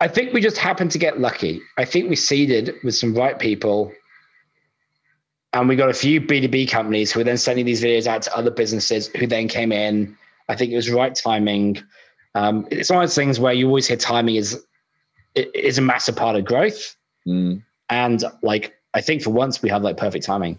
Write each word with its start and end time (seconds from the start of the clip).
I 0.00 0.08
think 0.08 0.32
we 0.32 0.40
just 0.40 0.56
happened 0.56 0.90
to 0.92 0.98
get 0.98 1.20
lucky. 1.20 1.60
I 1.76 1.84
think 1.84 2.08
we 2.08 2.16
seeded 2.16 2.74
with 2.82 2.94
some 2.94 3.14
right 3.14 3.38
people. 3.38 3.92
And 5.52 5.68
we 5.68 5.76
got 5.76 5.90
a 5.90 5.94
few 5.94 6.20
B2B 6.20 6.70
companies 6.70 7.12
who 7.12 7.20
were 7.20 7.24
then 7.24 7.36
sending 7.36 7.66
these 7.66 7.82
videos 7.82 8.06
out 8.06 8.22
to 8.22 8.36
other 8.36 8.50
businesses 8.50 9.08
who 9.08 9.26
then 9.26 9.48
came 9.48 9.72
in. 9.72 10.16
I 10.48 10.56
think 10.56 10.72
it 10.72 10.76
was 10.76 10.90
right 10.90 11.14
timing. 11.14 11.82
Um, 12.34 12.66
it's 12.70 12.88
one 12.88 13.02
of 13.02 13.08
those 13.08 13.14
things 13.14 13.38
where 13.38 13.52
you 13.52 13.66
always 13.66 13.86
hear 13.86 13.96
timing 13.96 14.36
is 14.36 14.64
is 15.34 15.78
a 15.78 15.82
massive 15.82 16.16
part 16.16 16.36
of 16.36 16.44
growth. 16.44 16.96
Mm. 17.26 17.62
And 17.88 18.24
like 18.42 18.74
I 18.94 19.00
think 19.00 19.22
for 19.22 19.30
once 19.30 19.60
we 19.60 19.68
have 19.68 19.82
like 19.82 19.96
perfect 19.96 20.24
timing. 20.24 20.58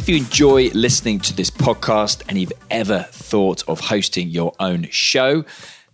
If 0.00 0.08
you 0.08 0.16
enjoy 0.16 0.70
listening 0.70 1.20
to 1.20 1.36
this 1.36 1.50
podcast 1.50 2.22
and 2.26 2.40
you've 2.40 2.54
ever 2.70 3.00
thought 3.10 3.68
of 3.68 3.80
hosting 3.80 4.28
your 4.30 4.54
own 4.58 4.88
show, 4.90 5.44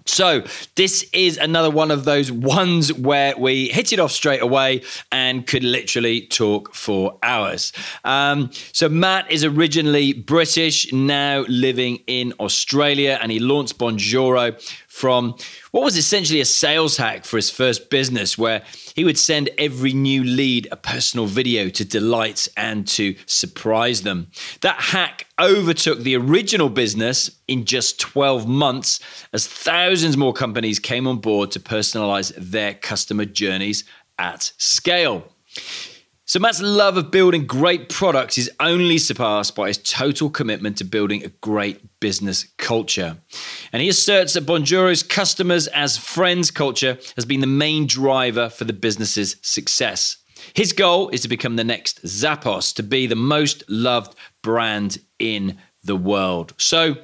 So, 0.06 0.44
this 0.74 1.08
is 1.14 1.38
another 1.38 1.70
one 1.70 1.90
of 1.90 2.04
those 2.04 2.30
ones 2.30 2.92
where 2.92 3.34
we 3.38 3.68
hit 3.68 3.94
it 3.94 3.98
off 3.98 4.12
straight 4.12 4.42
away 4.42 4.82
and 5.10 5.46
could 5.46 5.64
literally 5.64 6.26
talk 6.26 6.74
for 6.74 7.18
hours. 7.22 7.72
Um, 8.04 8.50
so, 8.72 8.90
Matt 8.90 9.30
is 9.30 9.44
originally 9.44 10.12
British, 10.12 10.92
now 10.92 11.46
living 11.48 12.00
in 12.06 12.34
Australia, 12.38 13.18
and 13.22 13.32
he 13.32 13.38
launched 13.38 13.78
Bonjoro 13.78 14.52
from 14.94 15.34
what 15.72 15.82
was 15.82 15.96
essentially 15.96 16.40
a 16.40 16.44
sales 16.44 16.96
hack 16.96 17.24
for 17.24 17.34
his 17.36 17.50
first 17.50 17.90
business, 17.90 18.38
where 18.38 18.62
he 18.94 19.02
would 19.02 19.18
send 19.18 19.50
every 19.58 19.92
new 19.92 20.22
lead 20.22 20.68
a 20.70 20.76
personal 20.76 21.26
video 21.26 21.68
to 21.68 21.84
delight 21.84 22.46
and 22.56 22.86
to 22.86 23.16
surprise 23.26 24.02
them. 24.02 24.28
That 24.60 24.80
hack 24.80 25.26
overtook 25.40 25.98
the 25.98 26.14
original 26.14 26.68
business 26.68 27.28
in 27.48 27.64
just 27.64 27.98
12 27.98 28.46
months 28.46 29.00
as 29.32 29.48
thousands 29.48 30.16
more 30.16 30.32
companies 30.32 30.78
came 30.78 31.08
on 31.08 31.18
board 31.18 31.50
to 31.50 31.60
personalize 31.60 32.32
their 32.36 32.74
customer 32.74 33.24
journeys 33.24 33.82
at 34.20 34.52
scale. 34.58 35.24
So, 36.34 36.40
Matt's 36.40 36.60
love 36.60 36.96
of 36.96 37.12
building 37.12 37.46
great 37.46 37.88
products 37.88 38.38
is 38.38 38.50
only 38.58 38.98
surpassed 38.98 39.54
by 39.54 39.68
his 39.68 39.78
total 39.78 40.28
commitment 40.28 40.76
to 40.78 40.84
building 40.84 41.22
a 41.22 41.28
great 41.28 42.00
business 42.00 42.48
culture. 42.58 43.18
And 43.72 43.80
he 43.80 43.88
asserts 43.88 44.32
that 44.32 44.44
Bonjoro's 44.44 45.04
customers 45.04 45.68
as 45.68 45.96
friends 45.96 46.50
culture 46.50 46.98
has 47.14 47.24
been 47.24 47.40
the 47.40 47.46
main 47.46 47.86
driver 47.86 48.48
for 48.48 48.64
the 48.64 48.72
business's 48.72 49.36
success. 49.42 50.16
His 50.54 50.72
goal 50.72 51.08
is 51.10 51.20
to 51.20 51.28
become 51.28 51.54
the 51.54 51.62
next 51.62 52.02
Zappos, 52.02 52.74
to 52.74 52.82
be 52.82 53.06
the 53.06 53.14
most 53.14 53.62
loved 53.68 54.16
brand 54.42 54.98
in 55.20 55.58
the 55.84 55.94
world. 55.94 56.52
So, 56.56 56.96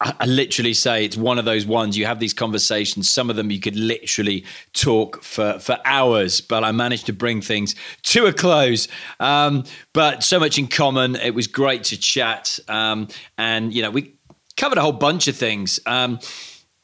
I, 0.00 0.26
literally 0.26 0.74
say 0.74 1.04
it's 1.04 1.16
one 1.16 1.38
of 1.38 1.44
those 1.44 1.66
ones 1.66 1.98
you 1.98 2.06
have 2.06 2.20
these 2.20 2.32
conversations. 2.32 3.10
Some 3.10 3.30
of 3.30 3.36
them 3.36 3.50
you 3.50 3.58
could 3.58 3.74
literally 3.74 4.44
talk 4.72 5.22
for, 5.22 5.58
for 5.58 5.78
hours, 5.84 6.40
but 6.40 6.62
I 6.62 6.70
managed 6.70 7.06
to 7.06 7.12
bring 7.12 7.40
things 7.40 7.74
to 8.04 8.26
a 8.26 8.32
close. 8.32 8.86
Um, 9.18 9.64
but 9.92 10.22
so 10.22 10.38
much 10.38 10.56
in 10.56 10.68
common. 10.68 11.16
It 11.16 11.34
was 11.34 11.48
great 11.48 11.84
to 11.84 11.96
chat. 11.96 12.60
Um, 12.68 13.08
and, 13.36 13.74
you 13.74 13.82
know, 13.82 13.90
we 13.90 14.14
covered 14.56 14.78
a 14.78 14.82
whole 14.82 14.92
bunch 14.92 15.26
of 15.26 15.36
things 15.36 15.80
um, 15.84 16.20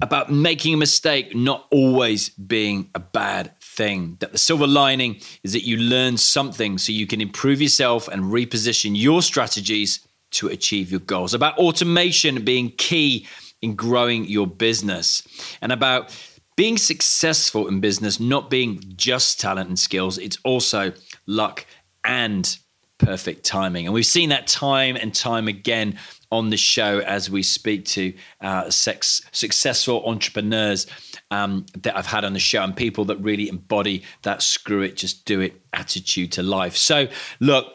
about 0.03 0.33
making 0.33 0.75
a 0.75 0.77
mistake 0.77 1.37
not 1.37 1.67
always 1.71 2.31
being 2.31 2.91
a 2.97 3.01
bad 3.01 3.53
thing. 3.61 4.17
That 4.19 4.33
the 4.33 4.39
silver 4.39 4.67
lining 4.67 5.21
is 5.45 5.53
that 5.53 5.65
you 5.65 5.77
learn 5.77 6.17
something 6.17 6.79
so 6.79 6.91
you 6.91 7.07
can 7.07 7.21
improve 7.21 7.63
yourself 7.63 8.09
and 8.09 8.25
reposition 8.25 8.97
your 8.97 9.23
strategies 9.23 10.01
to 10.35 10.49
achieve 10.49 10.91
your 10.91 11.01
goals, 11.01 11.35
about 11.35 11.59
automation 11.59 12.45
being 12.45 12.71
key 12.71 13.27
in 13.63 13.75
growing 13.75 14.25
your 14.27 14.47
business, 14.47 15.23
and 15.61 15.73
about 15.73 16.15
being 16.57 16.79
successful 16.79 17.67
in 17.67 17.81
business 17.81 18.21
not 18.21 18.49
being 18.51 18.81
just 18.97 19.41
talent 19.41 19.69
and 19.69 19.79
skills, 19.79 20.19
it's 20.19 20.39
also 20.45 20.93
luck 21.27 21.67
and 22.05 22.59
perfect 22.99 23.45
timing. 23.45 23.87
And 23.87 23.95
we've 23.95 24.07
seen 24.07 24.29
that 24.29 24.47
time 24.47 24.97
and 24.97 25.13
time 25.15 25.49
again 25.49 25.99
on 26.31 26.51
the 26.51 26.57
show 26.57 27.01
as 27.01 27.31
we 27.31 27.43
speak 27.43 27.85
to 27.85 28.13
uh, 28.41 28.71
sex, 28.71 29.23
successful 29.33 30.05
entrepreneurs 30.07 30.87
um, 31.31 31.67
that 31.83 31.97
I've 31.97 32.07
had 32.07 32.25
on 32.25 32.33
the 32.33 32.39
show 32.41 32.63
and 32.63 32.77
people 32.77 33.05
that 33.07 33.17
really 33.17 33.49
embody 33.49 34.03
that 34.23 34.43
screw 34.43 34.83
it, 34.83 34.97
just 34.97 35.25
do 35.25 35.41
it 35.41 35.61
attitude 35.73 36.33
to 36.33 36.43
life. 36.43 36.77
So, 36.77 37.09
look, 37.41 37.67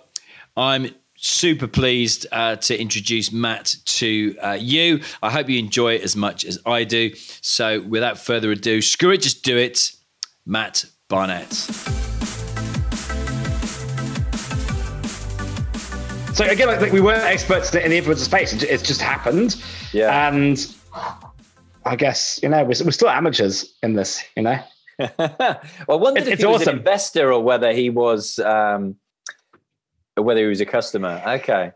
I'm 0.57 0.93
super 1.21 1.67
pleased 1.67 2.25
uh, 2.31 2.55
to 2.55 2.79
introduce 2.79 3.31
Matt 3.31 3.75
to 3.85 4.35
uh, 4.41 4.57
you. 4.59 5.01
I 5.21 5.29
hope 5.29 5.49
you 5.49 5.59
enjoy 5.59 5.95
it 5.95 6.03
as 6.03 6.15
much 6.15 6.45
as 6.45 6.59
I 6.65 6.85
do. 6.85 7.13
So, 7.41 7.81
without 7.81 8.17
further 8.17 8.51
ado, 8.51 8.81
screw 8.81 9.11
it, 9.11 9.21
just 9.21 9.43
do 9.43 9.57
it. 9.57 9.91
Matt 10.45 10.85
Barnett. 11.09 11.51
So 16.33 16.45
again, 16.45 16.69
I 16.69 16.77
think 16.77 16.93
we 16.93 17.01
weren't 17.01 17.23
experts 17.23 17.75
in 17.75 17.91
the 17.91 17.99
influencer 17.99 18.19
space; 18.19 18.63
it 18.63 18.83
just 18.83 19.01
happened. 19.01 19.61
Yeah, 19.91 20.29
and 20.29 20.73
I 21.85 21.97
guess 21.97 22.39
you 22.41 22.47
know 22.47 22.63
we're, 22.63 22.85
we're 22.85 22.91
still 22.91 23.09
amateurs 23.09 23.75
in 23.83 23.93
this. 23.93 24.23
You 24.37 24.43
know. 24.43 24.59
well, 24.99 25.59
I 25.89 25.95
wondered 25.95 26.23
it's, 26.23 26.31
if 26.31 26.39
he 26.39 26.45
was 26.45 26.61
awesome. 26.61 26.75
an 26.75 26.79
investor 26.79 27.33
or 27.33 27.43
whether 27.43 27.73
he 27.73 27.89
was. 27.89 28.39
Um 28.39 28.95
whether 30.21 30.41
he 30.41 30.47
was 30.47 30.61
a 30.61 30.65
customer. 30.65 31.21
Okay. 31.25 31.71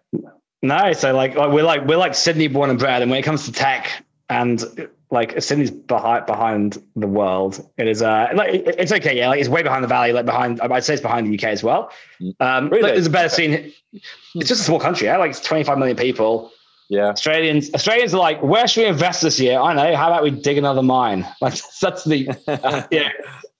No, 0.62 0.94
so 0.94 1.14
like 1.14 1.36
we're 1.36 1.64
like 1.64 1.86
we're 1.86 1.98
like 1.98 2.16
Sydney 2.16 2.48
born 2.48 2.70
and 2.70 2.80
bred, 2.80 3.02
and 3.02 3.12
when 3.12 3.20
it 3.20 3.24
comes 3.24 3.46
to 3.46 3.52
tech 3.52 4.04
and 4.30 4.90
like 5.12 5.40
Sydney's 5.42 5.70
behind 5.72 6.26
behind 6.26 6.84
the 6.96 7.08
world. 7.08 7.66
It 7.78 7.88
is 7.88 8.02
uh 8.02 8.30
like 8.34 8.50
it's 8.66 8.92
okay, 8.92 9.16
yeah. 9.16 9.30
Like 9.30 9.40
it's 9.40 9.50
way 9.50 9.62
behind 9.62 9.84
the 9.84 9.88
valley, 9.88 10.12
like 10.12 10.26
behind. 10.26 10.60
I'd 10.62 10.84
say 10.84 10.94
it's 10.94 11.02
behind 11.04 11.28
the 11.28 11.38
UK 11.38 11.46
as 11.46 11.64
well. 11.64 11.92
Um, 12.40 12.70
Really? 12.70 12.82
like, 12.84 12.94
there's 12.94 13.08
a 13.08 13.12
better 13.12 13.30
scene. 13.30 13.72
It's 13.92 14.50
just 14.50 14.62
a 14.62 14.64
small 14.64 14.80
country, 14.80 15.08
yeah. 15.08 15.18
Like 15.18 15.30
it's 15.32 15.40
25 15.42 15.78
million 15.78 15.96
people. 15.98 16.52
Yeah. 16.90 17.10
Australians 17.10 17.72
Australians 17.74 18.14
are 18.14 18.20
like, 18.20 18.42
where 18.42 18.68
should 18.68 18.82
we 18.82 18.88
invest 18.88 19.22
this 19.22 19.40
year? 19.40 19.60
I 19.60 19.74
know. 19.74 19.96
How 19.96 20.08
about 20.08 20.24
we 20.24 20.32
dig 20.32 20.58
another 20.58 20.82
mine? 20.82 21.28
Like 21.42 21.56
that's 21.80 22.04
the 22.06 22.88
yeah. 22.92 23.10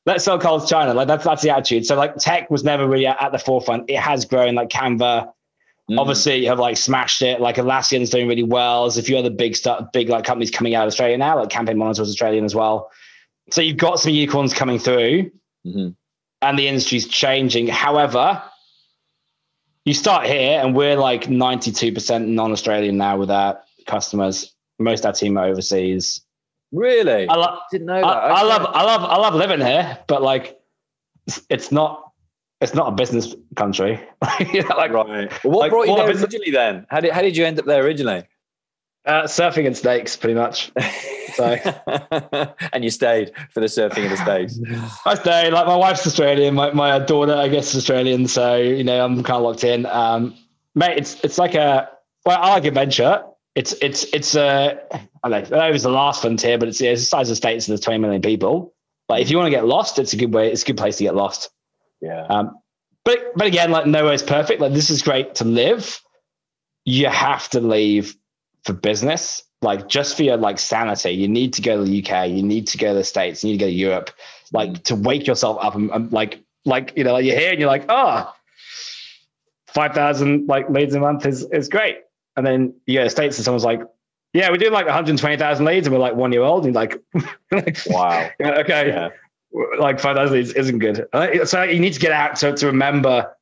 Let's 0.06 0.26
sell 0.26 0.38
to 0.38 0.66
China. 0.68 0.94
Like 0.94 1.08
that's 1.08 1.24
that's 1.24 1.42
the 1.42 1.50
attitude. 1.52 1.86
So 1.86 1.96
like 1.96 2.16
tech 2.18 2.50
was 2.52 2.64
never 2.64 2.88
really 2.88 3.08
at, 3.08 3.22
at 3.22 3.32
the 3.32 3.40
forefront. 3.40 3.90
It 3.90 4.00
has 4.00 4.26
grown. 4.26 4.56
Like 4.56 4.70
Canva, 4.70 5.32
Mm. 5.92 6.00
obviously 6.00 6.46
have 6.46 6.60
like 6.60 6.78
smashed 6.78 7.22
it. 7.22 7.42
Like 7.42 7.58
Atlassian's 7.58 8.10
doing 8.10 8.30
really 8.30 8.44
well. 8.44 8.84
There's 8.84 8.98
a 8.98 9.04
few 9.04 9.18
other 9.18 9.30
big 9.30 9.54
stuff, 9.54 9.92
big 9.92 10.08
like 10.08 10.24
companies 10.24 10.50
coming 10.50 10.76
out 10.76 10.84
of 10.84 10.88
Australia 10.88 11.18
now. 11.18 11.38
Like 11.38 11.50
Campaign 11.50 11.78
Monitor 11.78 12.04
is 12.04 12.10
Australian 12.10 12.46
as 12.46 12.56
well. 12.56 12.90
So 13.52 13.60
you've 13.60 13.76
got 13.76 14.00
some 14.00 14.14
unicorns 14.14 14.54
coming 14.54 14.80
through, 14.80 15.32
Mhm. 15.68 15.94
and 16.42 16.58
the 16.60 16.70
industry's 16.70 17.06
changing. 17.06 17.68
However, 17.68 18.42
you 19.84 19.94
start 19.94 20.26
here, 20.26 20.62
and 20.62 20.74
we're 20.74 20.96
like 20.96 21.28
92% 21.30 22.28
non-Australian 22.30 22.96
now 22.98 23.18
with 23.18 23.30
our 23.30 23.60
customers. 23.86 24.56
Most 24.80 25.02
of 25.02 25.08
our 25.08 25.12
team 25.14 25.38
are 25.38 25.48
overseas. 25.48 26.22
Really? 26.74 27.28
I, 27.30 27.36
lo- 27.36 27.60
didn't 27.72 27.88
know 27.88 27.96
I, 27.96 28.02
that. 28.02 28.08
I 28.08 28.40
Okay. 28.40 28.48
love, 28.50 28.66
I 28.74 28.84
love, 28.84 29.04
I 29.04 29.18
love 29.18 29.36
living 29.36 29.62
here, 29.62 29.98
but 30.08 30.22
like, 30.22 30.60
it's- 31.50 31.72
not, 31.72 32.12
it's 32.60 32.74
not 32.74 32.88
a 32.88 32.92
business 32.92 33.36
country. 33.56 34.00
like 34.22 34.92
Right. 34.92 34.92
Well, 34.92 35.54
what 35.54 35.60
like, 35.60 35.72
brought 35.72 35.88
you 35.88 35.96
there 35.96 36.08
originally 36.10 36.52
then? 36.52 36.86
How 36.90 37.00
did, 37.00 37.12
how 37.14 37.22
did 37.22 37.38
you 37.38 37.46
end 37.46 37.60
up 37.60 37.66
there 37.66 37.84
originally? 37.84 38.24
uh, 39.06 39.24
surfing 39.24 39.68
and 39.68 39.76
snakes, 39.76 40.16
pretty 40.18 40.36
much. 40.36 40.72
So 41.36 41.46
and 42.74 42.84
you 42.84 42.92
stayed 42.92 43.32
for 43.50 43.60
the 43.60 43.66
surfing 43.66 44.04
and 44.04 44.12
the 44.12 44.18
States. 44.18 44.60
I 45.06 45.16
stay. 45.16 45.50
Like 45.50 45.66
my 45.66 45.76
wife's 45.76 46.06
Australian, 46.06 46.54
my, 46.54 46.72
my 46.74 47.00
daughter, 47.00 47.34
I 47.34 47.48
guess, 47.48 47.72
is 47.72 47.78
Australian. 47.78 48.28
So 48.28 48.58
you 48.58 48.84
know, 48.84 49.04
I'm 49.04 49.24
kind 49.24 49.38
of 49.38 49.42
locked 49.42 49.64
in. 49.64 49.88
Um, 49.88 50.36
mate, 50.76 50.96
it's 51.00 51.20
it's 51.24 51.40
like 51.40 51.56
a 51.56 51.90
well, 52.24 52.38
I 52.40 52.52
like 52.54 52.66
adventure. 52.66 53.24
It's 53.56 53.74
it's 53.82 54.04
it's 54.14 54.36
a 54.36 54.80
I 55.24 55.30
don't 55.30 55.50
know, 55.50 55.58
I 55.58 55.60
know 55.62 55.70
if 55.70 55.76
it's 55.76 55.84
the 55.84 55.90
last 55.90 56.22
frontier, 56.22 56.58
but 56.58 56.68
it's, 56.68 56.82
it's 56.82 57.02
the 57.02 57.06
size 57.06 57.30
of 57.30 57.32
the 57.32 57.36
states. 57.38 57.68
And 57.68 57.72
there's 57.72 57.82
20 57.82 58.00
million 58.00 58.22
people. 58.22 58.74
Like 59.10 59.22
if 59.22 59.30
you 59.30 59.38
want 59.38 59.48
to 59.48 59.52
get 59.52 59.66
lost, 59.66 60.00
it's 60.00 60.14
a 60.14 60.18
good 60.18 60.34
way. 60.34 60.52
It's 60.52 60.64
a 60.64 60.66
good 60.66 60.78
place 60.78 60.98
to 60.98 61.04
get 61.04 61.16
lost. 61.16 61.50
Yeah. 62.02 62.26
Um, 62.30 62.58
but 63.06 63.34
but 63.36 63.48
again, 63.48 63.72
like 63.72 63.86
nowhere's 63.86 64.24
perfect. 64.24 64.62
Like 64.62 64.74
this 64.74 64.90
is 64.90 65.02
great 65.02 65.36
to 65.36 65.46
live. 65.46 66.02
You 66.86 67.08
have 67.08 67.50
to 67.50 67.60
leave 67.60 68.16
for 68.64 68.74
business, 68.74 69.44
like 69.62 69.88
just 69.88 70.16
for 70.16 70.24
your 70.24 70.38
like 70.38 70.60
sanity. 70.60 71.12
You 71.12 71.28
need 71.28 71.54
to 71.54 71.62
go 71.62 71.78
to 71.78 71.90
the 71.90 72.04
UK. 72.04 72.30
You 72.30 72.44
need 72.44 72.68
to 72.68 72.78
go 72.78 72.90
to 72.90 72.96
the 72.96 73.04
States. 73.04 73.44
You 73.44 73.52
need 73.52 73.60
to 73.60 73.66
go 73.66 73.70
to 73.70 73.76
Europe, 73.76 74.12
like 74.52 74.84
to 74.84 74.96
wake 74.96 75.28
yourself 75.28 75.58
up 75.62 75.76
and, 75.76 75.90
and 75.92 76.12
like 76.12 76.42
like 76.66 76.94
you 76.96 77.04
know 77.04 77.14
like 77.14 77.26
you're 77.26 77.38
here 77.38 77.52
and 77.52 77.60
you're 77.60 77.70
like 77.70 77.86
oh, 77.90 78.34
five 79.68 79.94
thousand 79.94 80.48
like 80.48 80.70
leads 80.70 80.96
a 80.96 81.00
month 81.00 81.26
is 81.26 81.44
is 81.52 81.68
great. 81.70 81.98
And 82.36 82.46
then 82.46 82.74
you 82.86 82.96
go 82.96 83.02
to 83.02 83.06
the 83.06 83.10
States 83.10 83.38
and 83.38 83.46
someone's 83.46 83.66
like. 83.66 83.82
Yeah, 84.34 84.50
we're 84.50 84.58
doing 84.58 84.74
like 84.74 84.86
120,000 84.86 85.66
leads 85.66 85.86
and 85.88 85.94
we're 85.96 86.02
like 86.02 86.16
one 86.16 86.32
year 86.32 86.42
old. 86.42 86.66
And 86.66 86.74
like, 86.74 87.02
Wow. 87.88 88.30
okay, 88.42 88.88
Yeah. 88.88 89.10
like 89.78 90.00
five 90.00 90.16
thousand 90.16 90.36
leads 90.38 90.54
isn't 90.54 90.80
good. 90.80 91.08
Uh, 91.14 91.46
So 91.46 91.62
you 91.64 91.80
need 91.80 91.94
to 91.94 92.00
get 92.00 92.12
out 92.12 92.36
to, 92.38 92.54
to 92.56 92.66
remember 92.68 93.36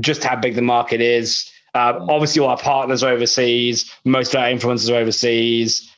just 0.00 0.22
how 0.22 0.36
big 0.36 0.54
the 0.54 0.62
market 0.62 1.00
is. 1.00 1.50
Uh, 1.74 1.98
obviously, 2.08 2.40
all 2.40 2.50
our 2.50 2.58
partners 2.58 3.02
are 3.02 3.10
overseas. 3.12 3.90
Most 4.04 4.34
of 4.34 4.40
our 4.40 4.46
influencers 4.48 4.90
are 4.90 4.96
overseas. 4.96 5.90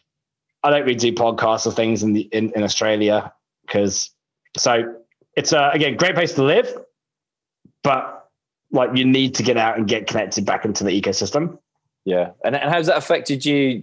I 0.62 0.70
don't 0.70 0.82
really 0.82 0.94
do 0.94 1.12
podcasts 1.12 1.66
or 1.66 1.72
things 1.72 2.02
in 2.02 2.12
the 2.12 2.22
in, 2.32 2.50
in 2.56 2.62
Australia 2.62 3.32
because 3.66 4.10
so 4.56 4.94
it's 5.34 5.52
a 5.52 5.70
again 5.74 5.96
great 5.96 6.14
place 6.14 6.32
to 6.34 6.42
live, 6.44 6.72
but 7.82 8.28
like 8.72 8.96
you 8.96 9.04
need 9.04 9.34
to 9.36 9.42
get 9.42 9.56
out 9.56 9.76
and 9.76 9.86
get 9.86 10.06
connected 10.06 10.44
back 10.46 10.64
into 10.64 10.82
the 10.84 10.90
ecosystem. 11.00 11.58
Yeah. 12.06 12.30
And, 12.44 12.54
and 12.54 12.70
how's 12.70 12.86
that 12.86 12.96
affected 12.96 13.44
you 13.44 13.82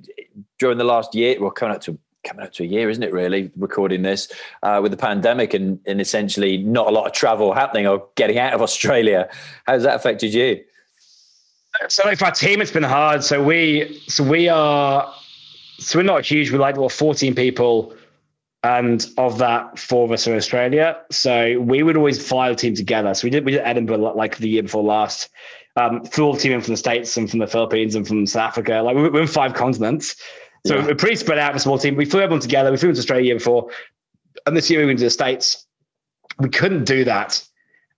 during 0.57 0.77
the 0.77 0.85
last 0.85 1.13
year? 1.13 1.39
Well, 1.39 1.51
coming 1.51 1.75
up 1.75 1.81
to 1.83 1.99
coming 2.23 2.45
up 2.45 2.53
to 2.53 2.63
a 2.63 2.65
year, 2.65 2.89
isn't 2.89 3.03
it? 3.03 3.11
Really, 3.11 3.51
recording 3.57 4.01
this 4.01 4.31
uh, 4.63 4.79
with 4.81 4.91
the 4.91 4.97
pandemic 4.97 5.53
and, 5.53 5.77
and 5.85 5.99
essentially 5.99 6.57
not 6.57 6.87
a 6.87 6.89
lot 6.89 7.05
of 7.05 7.11
travel 7.11 7.53
happening 7.53 7.85
or 7.85 8.07
getting 8.15 8.39
out 8.39 8.53
of 8.53 8.61
Australia. 8.61 9.29
How's 9.67 9.83
that 9.83 9.95
affected 9.95 10.33
you? 10.33 10.63
So 11.89 12.03
like 12.05 12.17
for 12.17 12.25
our 12.25 12.31
team, 12.31 12.61
it's 12.61 12.71
been 12.71 12.81
hard. 12.81 13.25
So 13.25 13.43
we 13.43 14.01
so 14.07 14.23
we 14.23 14.47
are 14.47 15.13
so 15.79 15.99
we're 15.99 16.03
not 16.03 16.25
huge. 16.25 16.49
We're 16.49 16.59
like 16.59 16.77
what 16.77 16.93
14 16.93 17.35
people, 17.35 17.93
and 18.63 19.05
of 19.17 19.37
that, 19.39 19.77
four 19.77 20.05
of 20.05 20.11
us 20.13 20.25
are 20.27 20.31
in 20.31 20.37
Australia. 20.37 20.97
So 21.11 21.59
we 21.59 21.83
would 21.83 21.97
always 21.97 22.25
fly 22.25 22.49
the 22.49 22.55
team 22.55 22.73
together. 22.73 23.13
So 23.15 23.25
we 23.25 23.31
did 23.31 23.43
we 23.43 23.51
did 23.51 23.61
Edinburgh 23.65 23.97
like 23.97 24.37
the 24.37 24.47
year 24.47 24.63
before 24.63 24.81
last. 24.81 25.29
Um, 25.75 26.03
the 26.03 26.37
team 26.39 26.51
in 26.51 26.61
from 26.61 26.73
the 26.73 26.77
States 26.77 27.17
and 27.17 27.27
from 27.29 27.39
the 27.39 27.47
Philippines 27.47 27.95
and 27.95 28.07
from 28.07 28.27
South 28.27 28.49
Africa. 28.49 28.81
Like 28.83 28.95
we're, 28.95 29.11
we're 29.11 29.21
in 29.21 29.27
five 29.27 29.55
continents. 29.55 30.15
So 30.67 30.75
Yeah. 30.75 30.85
we're 30.85 30.95
pretty 30.95 31.15
spread 31.15 31.39
out, 31.39 31.55
a 31.55 31.59
small 31.59 31.79
team. 31.79 31.95
We 31.95 32.05
flew 32.05 32.21
everyone 32.21 32.41
together. 32.41 32.69
We 32.69 32.77
flew 32.77 32.89
into 32.89 32.99
Australia 32.99 33.33
before. 33.33 33.69
And 34.45 34.55
this 34.55 34.69
year 34.69 34.81
we 34.81 34.85
went 34.85 34.99
to 34.99 35.05
the 35.05 35.09
States. 35.09 35.65
We 36.39 36.49
couldn't 36.49 36.83
do 36.85 37.03
that. 37.05 37.43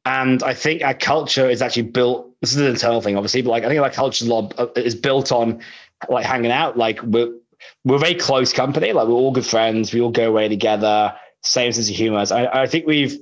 And 0.06 0.42
I 0.44 0.54
think 0.54 0.84
our 0.84 0.94
culture 0.94 1.50
is 1.50 1.62
actually 1.62 1.84
built. 1.84 2.32
This 2.40 2.52
is 2.54 2.58
an 2.62 2.68
internal 2.68 3.02
thing, 3.02 3.18
obviously, 3.18 3.42
but 3.42 3.50
like 3.50 3.64
I 3.64 3.68
think 3.68 3.82
our 3.82 3.90
culture 3.90 4.24
is 4.24 4.30
a 4.30 4.34
lot- 4.34 4.58
uh, 4.58 4.68
is 4.76 4.96
built 4.96 5.32
on 5.32 5.62
like 6.10 6.26
hanging 6.26 6.52
out. 6.52 6.78
Like 6.78 7.02
we're 7.04 7.34
we're 7.84 7.96
a 7.96 8.00
very 8.00 8.16
close 8.16 8.54
company. 8.54 8.94
Like 8.94 9.08
we're 9.08 9.16
all 9.16 9.32
good 9.32 9.46
friends. 9.46 9.94
We 9.94 10.02
all 10.02 10.12
go 10.12 10.30
away 10.30 10.48
together. 10.48 11.14
Same 11.42 11.72
sense 11.74 11.90
of 11.90 11.96
humor. 11.96 12.26
So 12.26 12.38
I, 12.38 12.64
I 12.64 12.68
think 12.68 12.86
we've. 12.88 13.18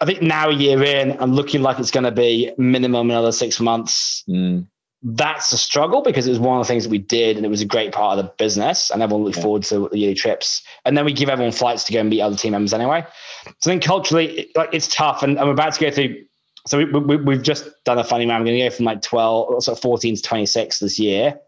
I 0.00 0.04
think 0.04 0.22
now 0.22 0.50
a 0.50 0.52
year 0.52 0.82
in, 0.82 1.12
and 1.12 1.34
looking 1.34 1.62
like 1.62 1.78
it's 1.78 1.90
going 1.90 2.04
to 2.04 2.10
be 2.10 2.52
minimum 2.58 3.10
another 3.10 3.32
six 3.32 3.60
months. 3.60 4.24
Mm. 4.28 4.66
That's 5.02 5.52
a 5.52 5.58
struggle 5.58 6.02
because 6.02 6.26
it 6.26 6.30
was 6.30 6.38
one 6.38 6.60
of 6.60 6.66
the 6.66 6.68
things 6.68 6.84
that 6.84 6.90
we 6.90 6.98
did, 6.98 7.36
and 7.36 7.46
it 7.46 7.48
was 7.48 7.60
a 7.60 7.66
great 7.66 7.92
part 7.92 8.18
of 8.18 8.24
the 8.24 8.32
business, 8.36 8.90
and 8.90 9.02
everyone 9.02 9.24
looked 9.24 9.36
Yeah. 9.36 9.42
forward 9.42 9.62
to 9.64 9.88
the 9.90 9.98
yearly 9.98 10.14
trips. 10.14 10.62
And 10.84 10.96
then 10.96 11.04
we 11.04 11.12
give 11.12 11.28
everyone 11.28 11.52
flights 11.52 11.84
to 11.84 11.92
go 11.92 12.00
and 12.00 12.10
meet 12.10 12.20
other 12.20 12.36
team 12.36 12.52
members 12.52 12.74
anyway. 12.74 13.06
So 13.60 13.70
I 13.70 13.72
think 13.72 13.84
culturally, 13.84 14.40
it, 14.40 14.48
like 14.56 14.70
it's 14.72 14.88
tough, 14.88 15.22
and 15.22 15.38
I'm 15.38 15.48
about 15.48 15.74
to 15.74 15.80
go 15.80 15.90
through. 15.90 16.24
So 16.66 16.78
we, 16.78 16.84
we, 16.86 17.16
we've 17.16 17.42
just 17.42 17.68
done 17.84 17.98
a 17.98 18.04
funny 18.04 18.26
round. 18.26 18.40
I'm 18.40 18.44
going 18.44 18.58
to 18.58 18.68
go 18.68 18.74
from 18.74 18.86
like 18.86 19.00
12, 19.00 19.62
sort 19.62 19.78
of 19.78 19.82
14 19.82 20.16
to 20.16 20.22
26 20.22 20.78
this 20.80 20.98
year, 20.98 21.38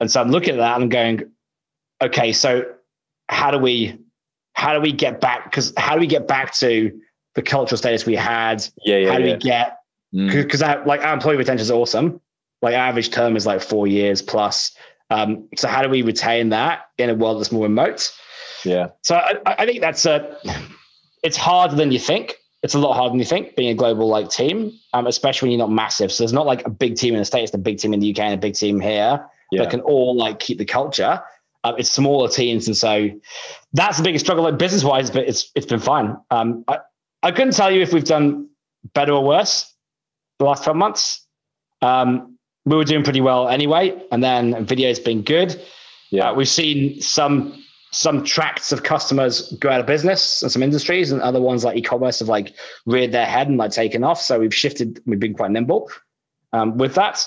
and 0.00 0.10
so 0.10 0.20
I'm 0.20 0.30
looking 0.30 0.54
at 0.54 0.58
that 0.58 0.74
and 0.74 0.84
I'm 0.84 0.88
going, 0.88 1.30
okay, 2.02 2.32
so 2.32 2.64
how 3.28 3.50
do 3.50 3.58
we, 3.58 3.98
how 4.54 4.72
do 4.74 4.80
we 4.80 4.92
get 4.92 5.20
back? 5.20 5.44
Because 5.44 5.72
how 5.76 5.94
do 5.94 6.00
we 6.00 6.06
get 6.06 6.26
back 6.26 6.54
to 6.54 6.98
the 7.36 7.42
cultural 7.42 7.78
status 7.78 8.04
we 8.04 8.16
had? 8.16 8.66
Yeah, 8.84 8.96
yeah, 8.96 9.12
how 9.12 9.18
do 9.18 9.24
yeah. 9.24 9.34
we 9.34 9.38
get 9.38 9.76
Mm. 10.14 10.30
because 10.32 10.60
like 10.62 11.02
our 11.04 11.12
employee 11.12 11.36
retention 11.36 11.62
is 11.62 11.70
awesome. 11.70 12.20
Like 12.62 12.74
average 12.74 13.10
term 13.10 13.36
is 13.36 13.44
like 13.44 13.60
four 13.60 13.86
years 13.88 14.22
plus. 14.22 14.74
Um, 15.10 15.48
so 15.56 15.66
how 15.68 15.82
do 15.82 15.88
we 15.88 16.02
retain 16.02 16.50
that 16.50 16.86
in 16.96 17.10
a 17.10 17.14
world 17.14 17.38
that's 17.40 17.50
more 17.52 17.64
remote? 17.64 18.10
yeah. 18.64 18.88
So 19.02 19.16
I, 19.16 19.34
I 19.46 19.66
think 19.66 19.80
that's 19.80 20.06
a. 20.06 20.36
It's 21.22 21.36
harder 21.36 21.74
than 21.74 21.90
you 21.90 21.98
think. 21.98 22.36
It's 22.62 22.74
a 22.74 22.78
lot 22.78 22.94
harder 22.94 23.10
than 23.10 23.18
you 23.18 23.24
think 23.24 23.56
being 23.56 23.68
a 23.70 23.74
global 23.74 24.08
like 24.08 24.30
team, 24.30 24.72
um, 24.92 25.06
especially 25.08 25.46
when 25.48 25.58
you're 25.58 25.66
not 25.66 25.72
massive. 25.74 26.12
So 26.12 26.22
there's 26.22 26.32
not 26.32 26.46
like 26.46 26.64
a 26.66 26.70
big 26.70 26.94
team 26.96 27.14
in 27.14 27.18
the 27.18 27.24
states, 27.24 27.52
a 27.52 27.58
big 27.58 27.78
team 27.78 27.92
in 27.92 28.00
the 28.00 28.10
UK, 28.12 28.20
and 28.20 28.34
a 28.34 28.38
big 28.38 28.54
team 28.54 28.80
here 28.80 29.26
Yeah. 29.50 29.62
that 29.62 29.70
can 29.70 29.80
all 29.80 30.16
like 30.16 30.38
keep 30.38 30.58
the 30.58 30.64
culture. 30.64 31.20
Um, 31.64 31.74
it's 31.78 31.90
smaller 31.90 32.28
teams, 32.28 32.68
and 32.68 32.76
so 32.76 33.10
that's 33.72 33.96
the 33.98 34.04
biggest 34.04 34.24
struggle, 34.24 34.44
like 34.44 34.56
business 34.56 34.84
wise. 34.84 35.10
But 35.10 35.28
it's 35.28 35.50
it's 35.56 35.66
been 35.66 35.80
fine. 35.80 36.16
Um, 36.30 36.64
I 36.68 36.78
I 37.22 37.30
couldn't 37.32 37.54
tell 37.54 37.70
you 37.70 37.80
if 37.80 37.92
we've 37.92 38.04
done 38.04 38.48
better 38.94 39.12
or 39.12 39.24
worse 39.24 39.72
the 40.38 40.44
last 40.44 40.64
12 40.64 40.76
months. 40.76 41.26
Um, 41.82 42.36
we 42.64 42.76
were 42.76 42.84
doing 42.84 43.04
pretty 43.04 43.20
well 43.20 43.48
anyway, 43.48 43.96
and 44.10 44.22
then 44.22 44.64
video's 44.66 44.98
been 44.98 45.22
good. 45.22 45.60
Yeah. 46.10 46.30
Uh, 46.30 46.34
we've 46.34 46.48
seen 46.48 47.00
some 47.00 47.62
some 47.92 48.24
tracts 48.24 48.72
of 48.72 48.82
customers 48.82 49.52
go 49.52 49.70
out 49.70 49.80
of 49.80 49.86
business 49.86 50.42
and 50.42 50.50
some 50.50 50.62
industries, 50.62 51.12
and 51.12 51.22
other 51.22 51.40
ones 51.40 51.64
like 51.64 51.76
e-commerce 51.76 52.18
have 52.18 52.28
like 52.28 52.54
reared 52.84 53.12
their 53.12 53.26
head 53.26 53.48
and 53.48 53.56
like 53.56 53.70
taken 53.70 54.04
off. 54.04 54.20
So 54.20 54.38
we've 54.38 54.54
shifted. 54.54 55.00
We've 55.06 55.20
been 55.20 55.34
quite 55.34 55.52
nimble 55.52 55.90
um, 56.52 56.76
with 56.76 56.94
that. 56.94 57.24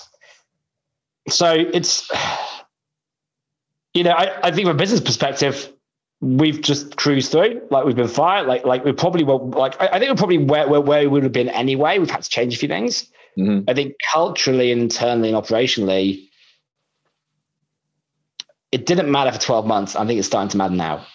So 1.28 1.52
it's 1.72 2.10
you 3.94 4.04
know 4.04 4.12
I, 4.12 4.48
I 4.48 4.50
think 4.50 4.66
from 4.66 4.76
a 4.76 4.78
business 4.78 5.00
perspective, 5.00 5.72
we've 6.20 6.60
just 6.60 6.96
cruised 6.96 7.32
through. 7.32 7.62
Like 7.70 7.84
we've 7.84 7.96
been 7.96 8.08
fine. 8.08 8.46
Like 8.46 8.64
like 8.64 8.84
we 8.84 8.92
probably 8.92 9.24
were 9.24 9.36
like 9.36 9.80
I, 9.80 9.88
I 9.88 9.98
think 9.98 10.10
we're 10.10 10.16
probably 10.16 10.38
where, 10.38 10.68
where 10.68 10.80
where 10.80 11.00
we 11.02 11.06
would 11.08 11.22
have 11.22 11.32
been 11.32 11.48
anyway. 11.48 11.98
We've 11.98 12.10
had 12.10 12.22
to 12.22 12.28
change 12.28 12.54
a 12.54 12.58
few 12.58 12.68
things. 12.68 13.10
Mhm. 13.38 13.64
I 13.68 13.74
think 13.74 13.94
culturally 14.12 14.72
and 14.72 14.82
internally 14.82 15.32
and 15.32 15.36
operationally, 15.36 16.28
it 18.72 18.86
didn't 18.86 19.10
matter 19.10 19.32
for 19.32 19.40
12 19.40 19.66
months. 19.66 19.96
I 19.96 20.06
think 20.06 20.18
it's 20.18 20.26
starting 20.28 20.48
to 20.50 20.56
matter 20.56 20.74
now. 20.74 21.06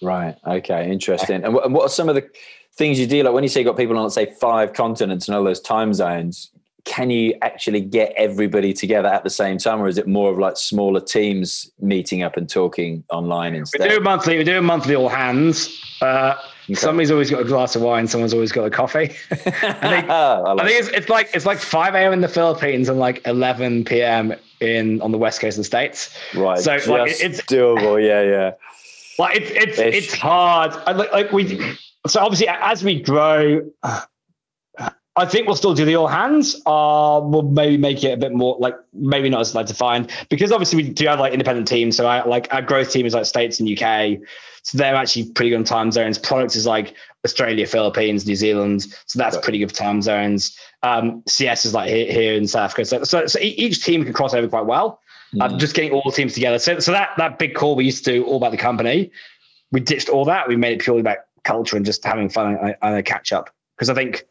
Right. 0.00 0.36
Okay. 0.46 0.90
Interesting. 0.90 1.44
And 1.44 1.54
what, 1.54 1.64
and 1.64 1.74
what 1.74 1.84
are 1.84 1.88
some 1.88 2.08
of 2.08 2.14
the 2.14 2.28
things 2.76 3.00
you 3.00 3.06
do? 3.06 3.22
Like 3.24 3.34
when 3.34 3.42
you 3.42 3.48
say 3.48 3.60
you 3.60 3.66
got 3.66 3.76
people 3.76 3.96
on, 3.96 4.04
let's 4.04 4.14
say, 4.14 4.32
five 4.40 4.72
continents 4.72 5.28
and 5.28 5.36
all 5.36 5.42
those 5.44 5.60
time 5.60 5.92
zones, 5.92 6.50
can 6.88 7.10
you 7.10 7.34
actually 7.42 7.82
get 7.82 8.14
everybody 8.16 8.72
together 8.72 9.08
at 9.08 9.22
the 9.22 9.30
same 9.30 9.58
time, 9.58 9.80
or 9.80 9.88
is 9.88 9.98
it 9.98 10.06
more 10.06 10.32
of 10.32 10.38
like 10.38 10.56
smaller 10.56 11.00
teams 11.00 11.70
meeting 11.80 12.22
up 12.22 12.38
and 12.38 12.48
talking 12.48 13.04
online 13.10 13.54
instead? 13.54 13.82
We 13.82 13.88
do 13.96 14.00
monthly. 14.00 14.38
We 14.38 14.44
do 14.44 14.62
monthly 14.62 14.96
all 14.96 15.10
hands. 15.10 15.68
Uh, 16.00 16.34
okay. 16.64 16.74
Somebody's 16.74 17.10
always 17.10 17.30
got 17.30 17.42
a 17.42 17.44
glass 17.44 17.76
of 17.76 17.82
wine. 17.82 18.08
Someone's 18.08 18.32
always 18.32 18.52
got 18.52 18.64
a 18.64 18.70
coffee. 18.70 19.14
I 19.30 19.36
think, 19.36 20.08
I, 20.08 20.38
like 20.38 20.62
I 20.62 20.66
think 20.66 20.80
it's, 20.80 20.88
it's, 20.88 21.08
like 21.10 21.28
it's 21.34 21.44
like 21.44 21.58
five 21.58 21.94
a.m. 21.94 22.14
in 22.14 22.22
the 22.22 22.28
Philippines 22.28 22.88
and 22.88 22.98
like 22.98 23.20
eleven 23.26 23.84
p.m. 23.84 24.34
in 24.60 25.02
on 25.02 25.12
the 25.12 25.18
west 25.18 25.42
coast 25.42 25.58
of 25.58 25.60
the 25.60 25.64
states. 25.64 26.16
Right. 26.34 26.58
So 26.58 26.72
like, 26.72 27.12
it's 27.20 27.42
doable. 27.42 28.02
Yeah, 28.02 28.22
yeah. 28.22 28.52
Like 29.18 29.36
it's 29.36 29.50
it's 29.50 29.78
Ish. 29.78 29.94
it's 29.94 30.14
hard. 30.14 30.74
Like, 30.96 31.12
like 31.12 31.32
we. 31.32 31.76
So 32.06 32.20
obviously, 32.20 32.48
as 32.48 32.82
we 32.82 33.02
grow. 33.02 33.70
I 35.18 35.26
think 35.26 35.46
we'll 35.46 35.56
still 35.56 35.74
do 35.74 35.84
the 35.84 35.96
all 35.96 36.06
hands. 36.06 36.54
Uh, 36.64 37.20
we'll 37.22 37.42
maybe 37.42 37.76
make 37.76 38.04
it 38.04 38.12
a 38.12 38.16
bit 38.16 38.32
more 38.32 38.56
like 38.60 38.76
maybe 38.92 39.28
not 39.28 39.40
as 39.40 39.54
like 39.54 39.66
defined 39.66 40.12
because 40.28 40.52
obviously 40.52 40.82
we 40.82 40.88
do 40.90 41.06
have 41.08 41.18
like 41.18 41.32
independent 41.32 41.66
teams. 41.66 41.96
So 41.96 42.06
I 42.06 42.24
like 42.24 42.46
our 42.54 42.62
growth 42.62 42.92
team 42.92 43.04
is 43.04 43.14
like 43.14 43.26
states 43.26 43.58
and 43.58 43.68
UK. 43.68 44.18
So 44.62 44.78
they're 44.78 44.94
actually 44.94 45.30
pretty 45.32 45.50
good 45.50 45.56
on 45.56 45.64
time 45.64 45.90
zones. 45.90 46.18
Products 46.18 46.54
is 46.54 46.66
like 46.66 46.94
Australia, 47.24 47.66
Philippines, 47.66 48.26
New 48.26 48.36
Zealand. 48.36 48.82
So 49.06 49.18
that's 49.18 49.34
right. 49.34 49.42
pretty 49.42 49.58
good 49.58 49.74
time 49.74 50.02
zones. 50.02 50.56
Um, 50.84 51.24
CS 51.26 51.64
is 51.64 51.74
like 51.74 51.88
here, 51.88 52.12
here 52.12 52.34
in 52.34 52.46
South 52.46 52.66
Africa. 52.66 52.84
So, 52.84 53.02
so, 53.02 53.26
so 53.26 53.38
each 53.40 53.84
team 53.84 54.04
can 54.04 54.12
cross 54.12 54.34
over 54.34 54.46
quite 54.46 54.66
well. 54.66 55.00
Mm. 55.34 55.42
Uh, 55.42 55.58
just 55.58 55.74
getting 55.74 55.90
all 55.90 56.02
the 56.04 56.12
teams 56.12 56.34
together. 56.34 56.60
So, 56.60 56.78
so 56.78 56.92
that 56.92 57.10
that 57.18 57.38
big 57.38 57.54
call 57.54 57.74
we 57.74 57.84
used 57.84 58.04
to 58.04 58.12
do 58.12 58.24
all 58.24 58.36
about 58.36 58.52
the 58.52 58.56
company, 58.56 59.10
we 59.72 59.80
ditched 59.80 60.08
all 60.08 60.24
that. 60.26 60.48
We 60.48 60.54
made 60.54 60.74
it 60.74 60.80
purely 60.80 61.00
about 61.00 61.18
culture 61.42 61.76
and 61.76 61.84
just 61.84 62.04
having 62.04 62.28
fun 62.28 62.56
and, 62.56 62.76
and 62.80 62.94
a 62.96 63.02
catch 63.02 63.32
up. 63.32 63.50
Because 63.76 63.90
I 63.90 63.94
think 63.94 64.24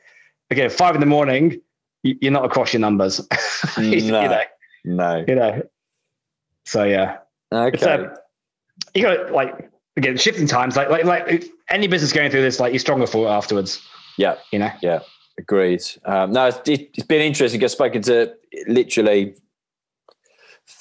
again, 0.50 0.70
five 0.70 0.96
in 0.96 1.02
the 1.02 1.08
morning, 1.08 1.62
you're 2.04 2.32
not 2.32 2.46
across 2.46 2.74
your 2.74 2.80
numbers. 2.80 3.20
no, 3.78 3.84
you 3.84 4.12
know, 4.12 4.42
no, 4.86 5.26
you 5.28 5.36
know. 5.36 5.62
So 6.66 6.84
yeah, 6.84 7.18
okay. 7.54 7.86
A, 7.86 8.14
you 8.94 9.04
got 9.04 9.32
like 9.32 9.72
again 9.96 10.18
shifting 10.18 10.48
times. 10.48 10.76
Like 10.76 10.90
like 10.90 11.06
like 11.06 11.46
any 11.70 11.88
business 11.88 12.14
going 12.14 12.32
through 12.32 12.42
this, 12.42 12.60
like 12.60 12.74
you're 12.74 12.80
stronger 12.80 13.08
for 13.08 13.28
it 13.28 13.32
afterwards. 13.32 13.82
Yeah, 14.18 14.36
you 14.52 14.60
know. 14.60 14.72
Yeah, 14.82 15.00
agreed. 15.38 15.82
Um, 16.06 16.32
no, 16.32 16.48
it's, 16.48 16.60
it's 16.66 17.08
been 17.08 17.22
interesting. 17.22 17.64
I've 17.64 17.72
spoken 17.72 18.02
to 18.04 18.34
literally 18.68 19.36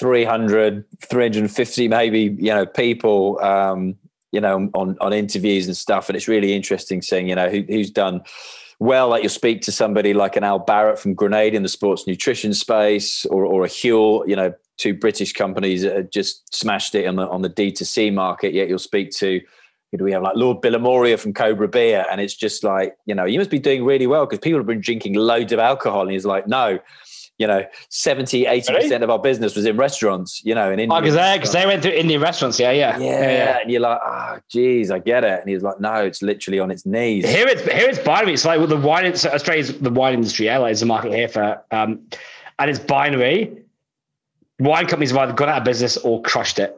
300, 0.00 0.84
350 1.08 1.88
maybe 1.88 2.36
you 2.38 2.54
know 2.54 2.66
people. 2.66 3.40
Um, 3.40 3.96
you 4.32 4.40
know, 4.40 4.68
on 4.74 4.98
on 5.00 5.12
interviews 5.14 5.66
and 5.66 5.76
stuff, 5.76 6.08
and 6.08 6.16
it's 6.16 6.28
really 6.28 6.52
interesting 6.52 7.00
seeing 7.00 7.28
you 7.28 7.34
know 7.34 7.48
who, 7.48 7.62
who's 7.62 7.90
done 7.90 8.22
well 8.78 9.08
like 9.08 9.22
you'll 9.22 9.30
speak 9.30 9.62
to 9.62 9.72
somebody 9.72 10.12
like 10.14 10.36
an 10.36 10.44
Al 10.44 10.64
Barratt 10.64 10.98
from 10.98 11.14
Grenade 11.14 11.54
in 11.54 11.62
the 11.62 11.68
sports 11.68 12.06
nutrition 12.06 12.52
space 12.52 13.24
or, 13.26 13.44
or 13.44 13.64
a 13.64 13.68
Huel, 13.68 14.26
you 14.28 14.36
know, 14.36 14.52
two 14.76 14.94
British 14.94 15.32
companies 15.32 15.82
that 15.82 16.12
just 16.12 16.54
smashed 16.54 16.94
it 16.94 17.06
on 17.06 17.16
the, 17.16 17.28
on 17.28 17.42
the 17.42 17.50
D2C 17.50 18.12
market. 18.12 18.52
Yet 18.52 18.68
you'll 18.68 18.78
speak 18.78 19.10
to, 19.12 19.28
you 19.30 19.98
know, 19.98 20.04
we 20.04 20.12
have 20.12 20.22
like 20.22 20.36
Lord 20.36 20.60
Bilimoria 20.60 21.18
from 21.18 21.32
Cobra 21.32 21.68
Beer. 21.68 22.04
And 22.10 22.20
it's 22.20 22.34
just 22.34 22.62
like, 22.62 22.94
you 23.06 23.14
know, 23.14 23.24
you 23.24 23.38
must 23.38 23.50
be 23.50 23.58
doing 23.58 23.84
really 23.84 24.06
well 24.06 24.26
because 24.26 24.40
people 24.40 24.58
have 24.58 24.66
been 24.66 24.80
drinking 24.80 25.14
loads 25.14 25.52
of 25.52 25.58
alcohol. 25.58 26.02
And 26.02 26.10
he's 26.10 26.26
like, 26.26 26.46
no, 26.46 26.78
you 27.38 27.46
know, 27.46 27.64
70, 27.90 28.44
80% 28.44 28.68
really? 28.68 28.94
of 28.94 29.10
our 29.10 29.18
business 29.18 29.54
was 29.54 29.66
in 29.66 29.76
restaurants, 29.76 30.42
you 30.44 30.54
know, 30.54 30.70
in 30.70 30.80
India. 30.80 30.96
Oh, 30.96 31.00
because 31.00 31.14
they, 31.52 31.60
they 31.60 31.66
went 31.66 31.82
through 31.82 31.92
Indian 31.92 32.20
restaurants. 32.20 32.58
Yeah, 32.58 32.70
yeah. 32.70 32.98
Yeah. 32.98 33.04
yeah, 33.04 33.30
yeah. 33.30 33.58
And 33.60 33.70
you're 33.70 33.80
like, 33.80 34.00
oh, 34.04 34.38
geez, 34.48 34.90
I 34.90 35.00
get 35.00 35.22
it. 35.22 35.40
And 35.40 35.48
he's 35.48 35.62
like, 35.62 35.78
no, 35.78 35.96
it's 35.96 36.22
literally 36.22 36.60
on 36.60 36.70
its 36.70 36.86
knees. 36.86 37.28
Here 37.28 37.46
it's, 37.46 37.62
here 37.62 37.88
it's 37.88 37.98
binary. 37.98 38.32
It's 38.32 38.46
like 38.46 38.58
with 38.58 38.70
the 38.70 38.78
wine, 38.78 39.04
it's, 39.04 39.26
Australia's 39.26 39.78
the 39.78 39.90
wine 39.90 40.14
industry, 40.14 40.46
yeah, 40.46 40.58
like 40.58 40.72
it's 40.72 40.82
a 40.82 40.86
market 40.86 41.12
here 41.12 41.28
for, 41.28 41.62
um, 41.70 42.06
and 42.58 42.70
it's 42.70 42.78
binary. 42.78 43.64
Wine 44.58 44.86
companies 44.86 45.10
have 45.10 45.18
either 45.18 45.34
gone 45.34 45.50
out 45.50 45.58
of 45.58 45.64
business 45.64 45.98
or 45.98 46.22
crushed 46.22 46.58
it. 46.58 46.74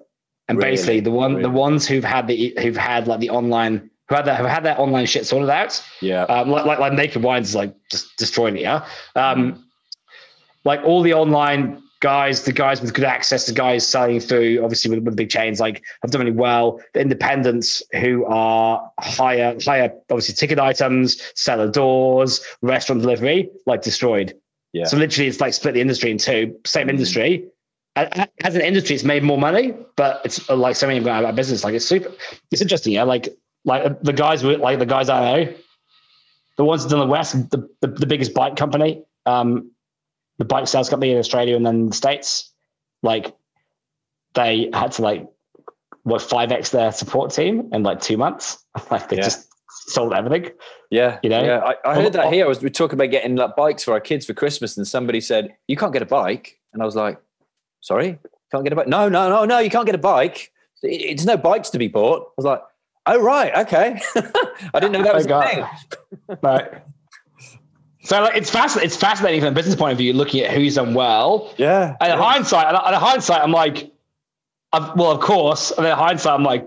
And 0.49 0.59
really? 0.59 0.71
basically 0.73 1.01
the 1.01 1.11
one, 1.13 1.33
really? 1.33 1.43
the 1.43 1.51
ones 1.51 1.87
who've 1.87 2.03
had 2.03 2.27
the, 2.27 2.55
who've 2.61 2.77
had 2.77 3.07
like 3.07 3.21
the 3.21 3.31
online, 3.31 3.91
who 4.09 4.15
had 4.17 4.25
that, 4.25 4.39
have 4.39 4.47
had 4.47 4.65
that 4.65 4.81
online 4.81 5.07
shit 5.07 5.25
sorted 5.25 5.51
out. 5.51 5.81
Yeah. 6.01 6.23
Um, 6.23 6.49
like, 6.49 6.65
like, 6.65 6.81
like 6.81 6.95
Naked 6.95 7.23
Wines 7.23 7.51
is 7.51 7.55
like 7.55 7.77
just 7.93 8.17
destroying 8.17 8.57
it. 8.57 8.63
Yeah. 8.63 8.85
Um, 9.15 9.53
mm 9.53 9.63
like 10.69 10.85
all 10.85 11.01
the 11.01 11.15
online 11.15 11.83
guys, 12.01 12.45
the 12.45 12.53
guys 12.53 12.83
with 12.83 12.93
good 12.93 13.07
access, 13.07 13.47
the 13.47 13.55
guys 13.55 13.89
selling 13.89 14.21
through, 14.21 14.63
obviously 14.63 14.91
with, 14.91 15.03
with 15.03 15.17
big 15.17 15.31
chains, 15.31 15.61
like 15.61 15.83
have 16.03 16.11
done 16.11 16.21
really 16.21 16.37
well. 16.37 16.79
The 16.93 17.01
independents 17.01 17.83
who 17.99 18.27
are 18.27 18.93
higher, 19.01 19.57
higher, 19.65 19.91
obviously 20.11 20.35
ticket 20.35 20.59
items, 20.59 21.23
cellar 21.35 21.71
doors, 21.71 22.45
restaurant 22.61 23.01
delivery, 23.01 23.49
like 23.65 23.81
destroyed. 23.81 24.35
Yeah. 24.75 24.85
So 24.85 24.99
literally, 24.99 25.27
it's 25.27 25.41
like 25.41 25.55
split 25.55 25.73
the 25.73 25.81
industry 25.81 26.11
in 26.11 26.19
two. 26.19 26.55
Same 26.67 26.89
mm 26.89 26.91
industry. 26.91 27.49
As 27.97 28.55
an 28.55 28.61
industry, 28.61 28.95
it's 28.95 29.05
made 29.05 29.23
more 29.23 29.39
money, 29.39 29.75
but 29.97 30.21
it's 30.27 30.49
uh, 30.51 30.55
like 30.55 30.77
so 30.77 30.87
many 30.87 30.99
of 30.99 31.05
them 31.05 31.17
out 31.17 31.25
of 31.25 31.35
business. 31.35 31.65
Like 31.65 31.75
it's 31.75 31.87
super. 31.87 32.13
It's 32.53 32.61
interesting, 32.61 32.93
yeah. 32.93 33.05
Like 33.05 33.31
like 33.65 34.03
the 34.03 34.13
guys 34.13 34.45
with 34.45 34.61
like 34.61 34.79
the 34.79 34.87
guys 34.87 35.09
I 35.09 35.21
know, 35.25 35.55
the 36.59 36.65
ones 36.65 36.85
in 36.85 36.91
the 36.91 37.07
West, 37.07 37.51
the, 37.51 37.67
the, 37.81 37.89
the 37.89 38.07
biggest 38.07 38.35
bike 38.35 38.55
company. 38.55 39.03
Um, 39.25 39.73
the 40.39 40.45
bike 40.45 40.69
sales 40.69 40.89
company 40.89 41.13
in 41.13 41.19
Australia 41.19 41.57
and 41.57 41.67
then 41.67 41.87
the 41.87 41.95
States, 41.95 42.53
like 43.03 43.35
they 44.35 44.71
had 44.73 44.93
to 44.93 45.03
like 45.03 45.29
what 46.03 46.23
five 46.23 46.53
x 46.53 46.71
their 46.71 46.93
support 46.93 47.33
team 47.33 47.69
in 47.73 47.83
like 47.83 48.01
two 48.01 48.17
months. 48.17 48.65
like 48.91 49.09
they 49.09 49.17
yeah. 49.17 49.23
just 49.23 49.49
sold 49.69 50.13
everything. 50.13 50.53
Yeah, 50.91 51.19
you 51.23 51.31
know. 51.31 51.43
Yeah, 51.43 51.59
I, 51.59 51.91
I 51.91 51.95
heard 51.95 52.13
that 52.15 52.25
oh, 52.25 52.29
oh. 52.29 52.31
here. 52.31 52.45
I 52.45 52.49
was 52.49 52.63
we 52.63 52.71
talking 52.71 52.99
about 52.99 53.11
getting 53.11 53.37
like 53.37 53.57
bikes 53.57 53.85
for 53.85 53.93
our 53.93 54.01
kids 54.01 54.25
for 54.25 54.35
Christmas, 54.35 54.77
and 54.77 54.87
somebody 54.87 55.21
said 55.21 55.55
you 55.67 55.77
can't 55.77 55.93
get 55.93 56.03
a 56.03 56.07
bike, 56.07 56.59
and 56.73 56.83
I 56.83 56.87
was 56.87 56.97
like, 56.97 57.21
sorry, 57.81 58.19
can't 58.51 58.65
get 58.65 58.73
a 58.73 58.77
bike? 58.77 58.89
No, 58.89 59.09
no, 59.09 59.29
no, 59.29 59.45
no, 59.45 59.59
you 59.59 59.71
can't 59.71 59.87
get 59.87 59.95
a 59.95 59.99
bike. 59.99 60.53
It's 60.83 61.25
no 61.25 61.37
bikes 61.37 61.71
to 61.71 61.79
be 61.79 61.89
bought. 61.89 62.23
I 62.23 62.33
was 62.37 62.45
like, 62.45 62.63
oh 63.07 63.21
right, 63.21 63.55
okay. 63.67 64.01
I 64.73 64.81
didn't 64.81 64.93
know 64.93 65.03
that 65.03 65.13
oh, 65.13 65.17
was 65.17 65.27
a 65.27 65.43
thing. 65.43 66.39
right. 66.43 66.83
So 68.09 68.23
like, 68.23 68.35
it's 68.35 68.49
fascinating. 68.49 68.87
It's 68.87 68.97
fascinating 68.97 69.43
from 69.43 69.49
a 69.49 69.53
business 69.53 69.77
point 69.77 69.93
of 69.93 69.99
view, 69.99 70.15
looking 70.15 70.43
at 70.43 70.51
who's 70.51 70.77
done 70.77 70.95
well. 70.95 71.53
Yeah. 71.59 71.95
And 72.01 72.09
yeah. 72.09 72.17
hindsight, 72.17 72.67
and 72.67 72.75
at 72.75 72.95
hindsight, 72.95 73.43
I'm 73.43 73.53
like, 73.53 73.93
I've, 74.73 74.97
well, 74.97 75.11
of 75.11 75.21
course. 75.21 75.73
And 75.73 75.85
then 75.85 75.95
hindsight, 75.95 76.33
I'm 76.33 76.43
like, 76.43 76.67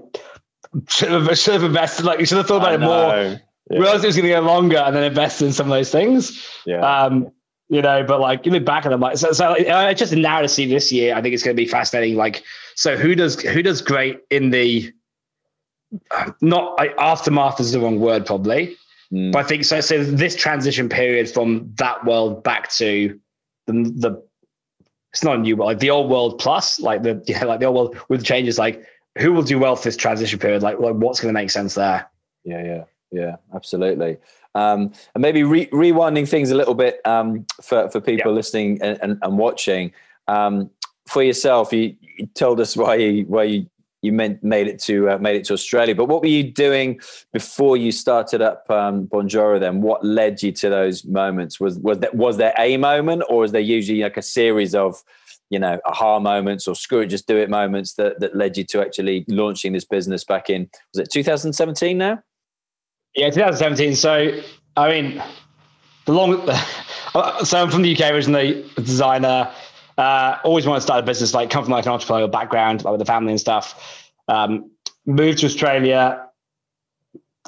should 0.87 1.09
have, 1.09 1.35
should 1.35 1.55
have 1.55 1.63
invested. 1.63 2.05
Like, 2.05 2.19
you 2.19 2.27
should 2.27 2.37
have 2.37 2.45
thought 2.45 2.57
about 2.57 2.73
I 2.73 2.75
it 2.75 2.79
more. 2.81 3.39
Yeah. 3.71 3.79
Realized 3.79 4.03
it 4.03 4.07
was 4.07 4.15
going 4.15 4.27
to 4.27 4.35
go 4.35 4.41
longer, 4.41 4.77
and 4.77 4.95
then 4.95 5.03
invested 5.03 5.45
in 5.47 5.53
some 5.53 5.65
of 5.65 5.71
those 5.71 5.89
things. 5.89 6.47
Yeah. 6.67 6.79
Um, 6.81 7.31
you 7.69 7.81
know, 7.81 8.03
but 8.03 8.19
like 8.19 8.45
you 8.45 8.51
look 8.51 8.65
back 8.65 8.85
at 8.85 8.89
them, 8.89 8.99
like 8.99 9.17
so. 9.17 9.31
So 9.31 9.55
uh, 9.55 9.93
just 9.95 10.13
now 10.13 10.41
to 10.41 10.47
see 10.47 10.67
this 10.67 10.91
year, 10.91 11.15
I 11.15 11.23
think 11.23 11.33
it's 11.33 11.41
going 11.41 11.55
to 11.55 11.59
be 11.59 11.67
fascinating. 11.67 12.17
Like, 12.17 12.43
so 12.75 12.97
who 12.97 13.15
does 13.15 13.41
who 13.41 13.63
does 13.63 13.81
great 13.81 14.19
in 14.29 14.51
the 14.51 14.93
not 16.41 16.77
like, 16.77 16.93
aftermath 16.99 17.59
is 17.59 17.71
the 17.71 17.79
wrong 17.79 17.99
word 17.99 18.25
probably 18.25 18.77
Mm. 19.11 19.31
But 19.31 19.45
I 19.45 19.47
think 19.47 19.65
so. 19.65 19.81
So 19.81 20.03
this 20.03 20.35
transition 20.35 20.89
period 20.89 21.29
from 21.29 21.71
that 21.75 22.05
world 22.05 22.43
back 22.43 22.71
to 22.73 23.19
the, 23.67 23.73
the 23.73 24.23
it's 25.11 25.23
not 25.23 25.35
a 25.35 25.39
new 25.39 25.57
world, 25.57 25.67
like 25.67 25.79
the 25.79 25.89
old 25.89 26.09
world 26.09 26.39
plus, 26.39 26.79
like 26.79 27.03
the 27.03 27.21
yeah, 27.27 27.43
like 27.43 27.59
the 27.59 27.65
old 27.65 27.75
world 27.75 27.97
with 28.07 28.23
changes. 28.23 28.57
Like 28.57 28.85
who 29.17 29.33
will 29.33 29.43
do 29.43 29.59
well 29.59 29.75
for 29.75 29.83
this 29.83 29.97
transition 29.97 30.39
period? 30.39 30.63
Like, 30.63 30.79
like 30.79 30.95
what's 30.95 31.19
going 31.19 31.33
to 31.33 31.39
make 31.39 31.51
sense 31.51 31.75
there? 31.75 32.09
Yeah, 32.43 32.63
yeah, 32.63 32.83
yeah, 33.11 33.35
absolutely. 33.53 34.17
Um, 34.55 34.93
and 35.13 35.21
maybe 35.21 35.43
re- 35.43 35.67
rewinding 35.67 36.27
things 36.27 36.51
a 36.51 36.55
little 36.55 36.73
bit 36.73 37.05
um, 37.05 37.45
for 37.61 37.89
for 37.89 38.01
people 38.01 38.31
yeah. 38.31 38.35
listening 38.35 38.81
and, 38.81 38.99
and, 39.01 39.19
and 39.21 39.37
watching. 39.37 39.91
Um, 40.27 40.69
for 41.07 41.23
yourself, 41.23 41.73
you, 41.73 41.95
you, 42.17 42.27
told 42.27 42.59
us 42.61 42.77
why 42.77 42.95
you 42.95 43.25
why 43.25 43.43
you 43.43 43.65
you 44.01 44.11
meant, 44.11 44.43
made 44.43 44.67
it 44.67 44.79
to 44.83 45.09
uh, 45.09 45.17
made 45.17 45.35
it 45.35 45.45
to 45.45 45.53
Australia. 45.53 45.95
But 45.95 46.05
what 46.05 46.21
were 46.21 46.27
you 46.27 46.43
doing 46.43 46.99
before 47.33 47.77
you 47.77 47.91
started 47.91 48.41
up 48.41 48.69
um? 48.69 49.07
Then 49.11 49.81
what 49.81 50.03
led 50.03 50.41
you 50.41 50.51
to 50.53 50.69
those 50.69 51.05
moments? 51.05 51.59
Was 51.59 51.77
was 51.79 51.99
that 51.99 52.15
was 52.15 52.37
there 52.37 52.53
a 52.57 52.77
moment, 52.77 53.23
or 53.29 53.45
is 53.45 53.51
there 53.51 53.61
usually 53.61 54.01
like 54.01 54.17
a 54.17 54.21
series 54.21 54.73
of 54.73 55.03
you 55.49 55.59
know 55.59 55.79
aha 55.85 56.19
moments 56.19 56.67
or 56.67 56.75
screw 56.75 57.01
it, 57.01 57.07
just 57.07 57.27
do 57.27 57.37
it 57.37 57.49
moments 57.49 57.93
that 57.93 58.19
that 58.19 58.35
led 58.35 58.57
you 58.57 58.63
to 58.63 58.81
actually 58.81 59.25
launching 59.27 59.73
this 59.73 59.85
business 59.85 60.23
back 60.23 60.49
in 60.49 60.69
was 60.93 61.01
it 61.01 61.11
2017 61.11 61.97
now? 61.97 62.21
Yeah, 63.15 63.29
2017. 63.29 63.95
So 63.95 64.31
I 64.77 64.89
mean, 64.89 65.21
the 66.05 66.13
long. 66.13 66.47
so 67.45 67.61
I'm 67.61 67.69
from 67.69 67.81
the 67.83 67.95
UK 67.95 68.11
originally, 68.11 68.65
designer. 68.77 69.51
Uh, 70.01 70.39
always 70.43 70.65
wanted 70.65 70.79
to 70.79 70.81
start 70.81 71.03
a 71.03 71.05
business, 71.05 71.35
like 71.35 71.51
come 71.51 71.63
from 71.63 71.73
like 71.73 71.85
an 71.85 71.91
entrepreneurial 71.91 72.31
background, 72.31 72.83
like 72.83 72.91
with 72.91 72.99
the 72.99 73.05
family 73.05 73.31
and 73.33 73.39
stuff. 73.39 74.11
Um, 74.27 74.71
moved 75.05 75.37
to 75.39 75.45
Australia 75.45 76.25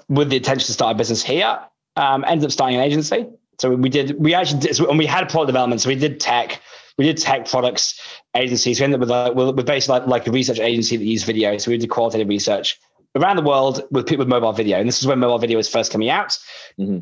with 0.08 0.30
the 0.30 0.38
intention 0.38 0.68
to 0.68 0.74
start 0.74 0.96
a 0.96 0.98
business 0.98 1.24
here. 1.24 1.60
Um, 1.96 2.24
ended 2.28 2.46
up 2.46 2.52
starting 2.52 2.78
an 2.78 2.84
agency. 2.84 3.26
So 3.60 3.74
we 3.74 3.90
did, 3.90 4.20
we 4.20 4.36
actually 4.36 4.60
did, 4.60 4.80
and 4.80 5.00
we 5.00 5.08
had 5.08 5.30
product 5.30 5.48
development. 5.48 5.82
So 5.82 5.90
we 5.90 5.96
did 5.96 6.20
tech, 6.20 6.62
we 7.00 7.06
did 7.06 7.18
tech 7.18 7.50
products 7.50 8.00
agencies. 8.36 8.80
We 8.80 8.84
ended 8.84 9.02
up 9.02 9.36
with, 9.36 9.48
a 9.48 9.54
with 9.54 9.66
basically 9.66 10.02
like, 10.02 10.08
like 10.08 10.28
a 10.28 10.32
research 10.32 10.60
agency 10.60 10.96
that 10.96 11.06
used 11.06 11.26
video. 11.26 11.58
So 11.58 11.72
we 11.72 11.80
did 11.80 11.90
qualitative 11.90 12.28
research 12.28 12.80
around 13.16 13.38
the 13.38 13.42
world 13.42 13.82
with 13.90 14.06
people 14.06 14.26
with 14.26 14.30
mobile 14.30 14.54
video. 14.54 14.78
And 14.78 14.88
this 14.88 15.00
is 15.02 15.08
when 15.08 15.18
mobile 15.18 15.40
video 15.40 15.58
was 15.58 15.68
first 15.68 15.92
coming 15.92 16.12
out. 16.12 16.38
Mm-hmm. 16.80 17.00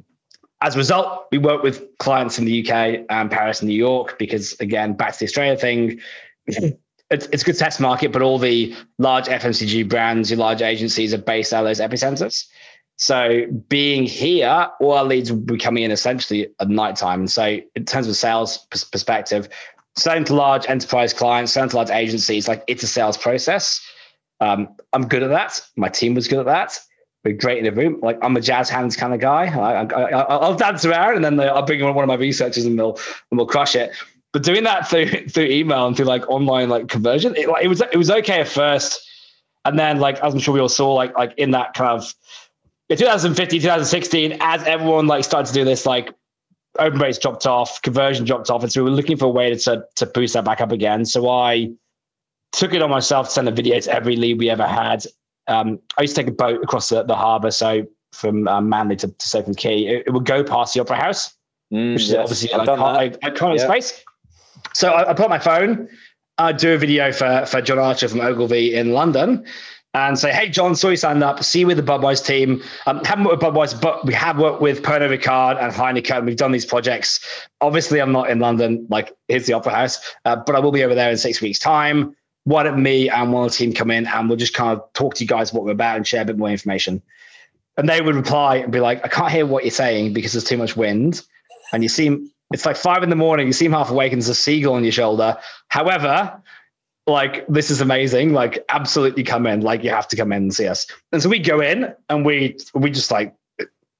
As 0.61 0.75
a 0.75 0.77
result, 0.77 1.27
we 1.31 1.37
work 1.37 1.63
with 1.63 1.97
clients 1.97 2.37
in 2.37 2.45
the 2.45 2.61
UK 2.61 3.05
and 3.09 3.31
Paris 3.31 3.61
and 3.61 3.69
New 3.69 3.75
York 3.75 4.17
because, 4.19 4.53
again, 4.59 4.93
back 4.93 5.13
to 5.13 5.19
the 5.19 5.25
Australia 5.25 5.57
thing, 5.57 5.99
it's, 6.47 7.27
it's 7.27 7.43
a 7.43 7.45
good 7.45 7.57
test 7.57 7.79
market, 7.79 8.11
but 8.11 8.21
all 8.21 8.37
the 8.37 8.75
large 8.99 9.25
FMCG 9.25 9.89
brands, 9.89 10.29
your 10.29 10.39
large 10.39 10.61
agencies 10.61 11.13
are 11.13 11.19
based 11.19 11.51
out 11.51 11.65
of 11.65 11.69
those 11.69 11.79
epicenters. 11.79 12.45
So 12.97 13.47
being 13.67 14.03
here, 14.03 14.69
all 14.79 14.91
our 14.93 15.03
leads 15.03 15.31
will 15.31 15.39
be 15.39 15.57
coming 15.57 15.83
in 15.83 15.89
essentially 15.89 16.47
at 16.59 16.69
night 16.69 16.95
time. 16.95 17.21
And 17.21 17.31
so 17.31 17.59
in 17.75 17.85
terms 17.85 18.07
of 18.07 18.15
sales 18.15 18.59
perspective, 18.69 19.49
selling 19.95 20.23
to 20.25 20.35
large 20.35 20.69
enterprise 20.69 21.11
clients, 21.11 21.51
selling 21.51 21.71
to 21.71 21.75
large 21.75 21.89
agencies, 21.89 22.47
like 22.47 22.63
it's 22.67 22.83
a 22.83 22.87
sales 22.87 23.17
process. 23.17 23.81
Um, 24.39 24.69
I'm 24.93 25.07
good 25.07 25.23
at 25.23 25.29
that. 25.29 25.59
My 25.75 25.89
team 25.89 26.13
was 26.13 26.27
good 26.27 26.39
at 26.39 26.45
that. 26.45 26.79
We're 27.23 27.33
great 27.33 27.59
in 27.59 27.65
the 27.65 27.71
room. 27.71 27.99
Like 28.01 28.17
I'm 28.21 28.35
a 28.35 28.41
jazz 28.41 28.69
hands 28.69 28.95
kind 28.95 29.13
of 29.13 29.19
guy. 29.19 29.45
I, 29.45 30.47
will 30.47 30.55
dance 30.55 30.85
around 30.85 31.15
and 31.15 31.23
then 31.23 31.39
I'll 31.39 31.61
bring 31.61 31.79
in 31.79 31.93
one 31.93 32.03
of 32.03 32.07
my 32.07 32.15
researchers 32.15 32.65
and 32.65 32.79
they'll 32.79 32.97
and 33.29 33.37
we'll 33.37 33.45
crush 33.45 33.75
it. 33.75 33.91
But 34.33 34.43
doing 34.43 34.63
that 34.63 34.89
through 34.89 35.05
through 35.29 35.45
email 35.45 35.87
and 35.87 35.95
through 35.95 36.05
like 36.05 36.27
online 36.29 36.69
like 36.69 36.87
conversion, 36.87 37.35
it, 37.35 37.47
like, 37.47 37.63
it 37.63 37.67
was 37.67 37.81
it 37.81 37.97
was 37.97 38.09
okay 38.09 38.41
at 38.41 38.47
first, 38.47 39.07
and 39.65 39.77
then 39.77 39.99
like 39.99 40.19
as 40.21 40.33
I'm 40.33 40.39
sure 40.39 40.53
we 40.53 40.59
all 40.59 40.69
saw, 40.69 40.93
like 40.93 41.15
like 41.17 41.33
in 41.37 41.51
that 41.51 41.73
kind 41.73 42.01
of 42.01 42.13
in 42.89 42.97
2015, 42.97 43.61
2016, 43.61 44.37
as 44.41 44.63
everyone 44.63 45.07
like 45.07 45.23
started 45.23 45.47
to 45.47 45.53
do 45.53 45.63
this, 45.63 45.85
like 45.85 46.13
open 46.79 46.99
rates 46.99 47.17
dropped 47.17 47.45
off, 47.45 47.81
conversion 47.81 48.25
dropped 48.25 48.49
off, 48.49 48.63
and 48.63 48.71
so 48.71 48.83
we 48.83 48.89
were 48.89 48.95
looking 48.95 49.17
for 49.17 49.25
a 49.25 49.29
way 49.29 49.53
to 49.53 49.85
to 49.95 50.05
boost 50.07 50.33
that 50.33 50.45
back 50.45 50.61
up 50.61 50.71
again. 50.71 51.05
So 51.05 51.29
I 51.29 51.71
took 52.51 52.73
it 52.73 52.81
on 52.81 52.89
myself 52.89 53.27
to 53.27 53.33
send 53.33 53.47
a 53.47 53.51
video 53.51 53.79
to 53.79 53.93
every 53.93 54.15
lead 54.15 54.39
we 54.39 54.49
ever 54.49 54.67
had. 54.67 55.05
Um, 55.51 55.79
I 55.97 56.03
used 56.03 56.15
to 56.15 56.21
take 56.21 56.29
a 56.29 56.35
boat 56.35 56.63
across 56.63 56.89
the, 56.89 57.03
the 57.03 57.15
harbour, 57.15 57.51
so 57.51 57.85
from 58.13 58.47
um, 58.47 58.69
Manly 58.69 58.95
to, 58.97 59.07
to 59.07 59.29
Circular 59.29 59.55
Quay, 59.55 59.85
it, 59.87 60.03
it, 60.07 60.11
would 60.11 60.25
go 60.25 60.43
past 60.43 60.73
the 60.73 60.81
Opera 60.81 60.97
House, 60.97 61.35
mm, 61.73 61.93
which 61.93 62.03
is 62.03 62.11
yes, 62.11 62.19
obviously 62.19 62.49
iconic, 62.49 63.19
iconic 63.19 63.57
yeah. 63.57 63.65
space. 63.65 64.03
So 64.73 64.91
I, 64.91 65.11
I 65.11 65.13
put 65.13 65.29
my 65.29 65.39
phone, 65.39 65.87
I 66.37 66.51
do 66.51 66.73
a 66.73 66.77
video 66.77 67.11
for 67.11 67.45
for 67.45 67.61
John 67.61 67.79
Archer 67.79 68.07
from 68.07 68.21
Ogilvy 68.21 68.75
in 68.75 68.91
London, 68.93 69.45
and 69.93 70.17
say, 70.17 70.31
hey, 70.31 70.49
John, 70.49 70.75
saw 70.75 70.89
you 70.89 70.95
signed 70.95 71.23
up. 71.23 71.43
See 71.43 71.59
you 71.59 71.67
with 71.67 71.77
the 71.77 71.83
Budweiser 71.83 72.25
team. 72.25 72.63
Um, 72.87 73.03
haven't 73.03 73.25
worked 73.25 73.43
with 73.43 73.53
Budweiser, 73.53 73.81
but 73.81 74.05
we 74.05 74.13
have 74.13 74.37
worked 74.37 74.61
with 74.61 74.81
Pernod 74.81 75.17
Ricard 75.17 75.61
and 75.61 75.73
Heineken. 75.73 76.25
We've 76.25 76.37
done 76.37 76.51
these 76.51 76.65
projects. 76.65 77.19
Obviously, 77.59 77.99
I'm 77.99 78.11
not 78.11 78.29
in 78.29 78.39
London. 78.39 78.87
Like, 78.89 79.13
here's 79.27 79.47
the 79.47 79.53
Opera 79.53 79.73
House, 79.73 79.99
uh, 80.23 80.37
but 80.37 80.55
I 80.55 80.59
will 80.59 80.71
be 80.71 80.83
over 80.83 80.95
there 80.95 81.11
in 81.11 81.17
six 81.17 81.41
weeks' 81.41 81.59
time. 81.59 82.15
Why 82.43 82.63
don't 82.63 82.81
me 82.81 83.09
and 83.09 83.31
one 83.31 83.45
of 83.45 83.51
the 83.51 83.57
team 83.57 83.73
come 83.73 83.91
in 83.91 84.07
and 84.07 84.27
we'll 84.27 84.37
just 84.37 84.53
kind 84.53 84.77
of 84.77 84.91
talk 84.93 85.15
to 85.15 85.23
you 85.23 85.27
guys 85.27 85.53
what 85.53 85.63
we're 85.63 85.71
about 85.71 85.97
and 85.97 86.07
share 86.07 86.23
a 86.23 86.25
bit 86.25 86.37
more 86.37 86.49
information. 86.49 87.01
And 87.77 87.87
they 87.87 88.01
would 88.01 88.15
reply 88.15 88.57
and 88.57 88.71
be 88.71 88.79
like, 88.79 89.05
I 89.05 89.07
can't 89.07 89.31
hear 89.31 89.45
what 89.45 89.63
you're 89.63 89.71
saying 89.71 90.13
because 90.13 90.33
there's 90.33 90.43
too 90.43 90.57
much 90.57 90.75
wind. 90.75 91.21
And 91.71 91.83
you 91.83 91.89
seem, 91.89 92.31
it's 92.51 92.65
like 92.65 92.75
five 92.75 93.03
in 93.03 93.09
the 93.09 93.15
morning, 93.15 93.47
you 93.47 93.53
seem 93.53 93.71
half 93.71 93.91
awake 93.91 94.11
and 94.11 94.21
there's 94.21 94.29
a 94.29 94.35
seagull 94.35 94.73
on 94.73 94.83
your 94.83 94.91
shoulder. 94.91 95.37
However, 95.69 96.41
like 97.07 97.45
this 97.47 97.71
is 97.71 97.81
amazing 97.81 98.33
like 98.33 98.63
absolutely 98.69 99.23
come 99.23 99.47
in 99.47 99.61
like 99.61 99.83
you 99.83 99.89
have 99.89 100.07
to 100.07 100.15
come 100.15 100.31
in 100.31 100.43
and 100.43 100.53
see 100.53 100.67
us 100.67 100.85
and 101.11 101.21
so 101.21 101.29
we 101.29 101.39
go 101.39 101.59
in 101.59 101.93
and 102.09 102.25
we 102.25 102.55
we 102.73 102.91
just 102.91 103.11
like 103.11 103.35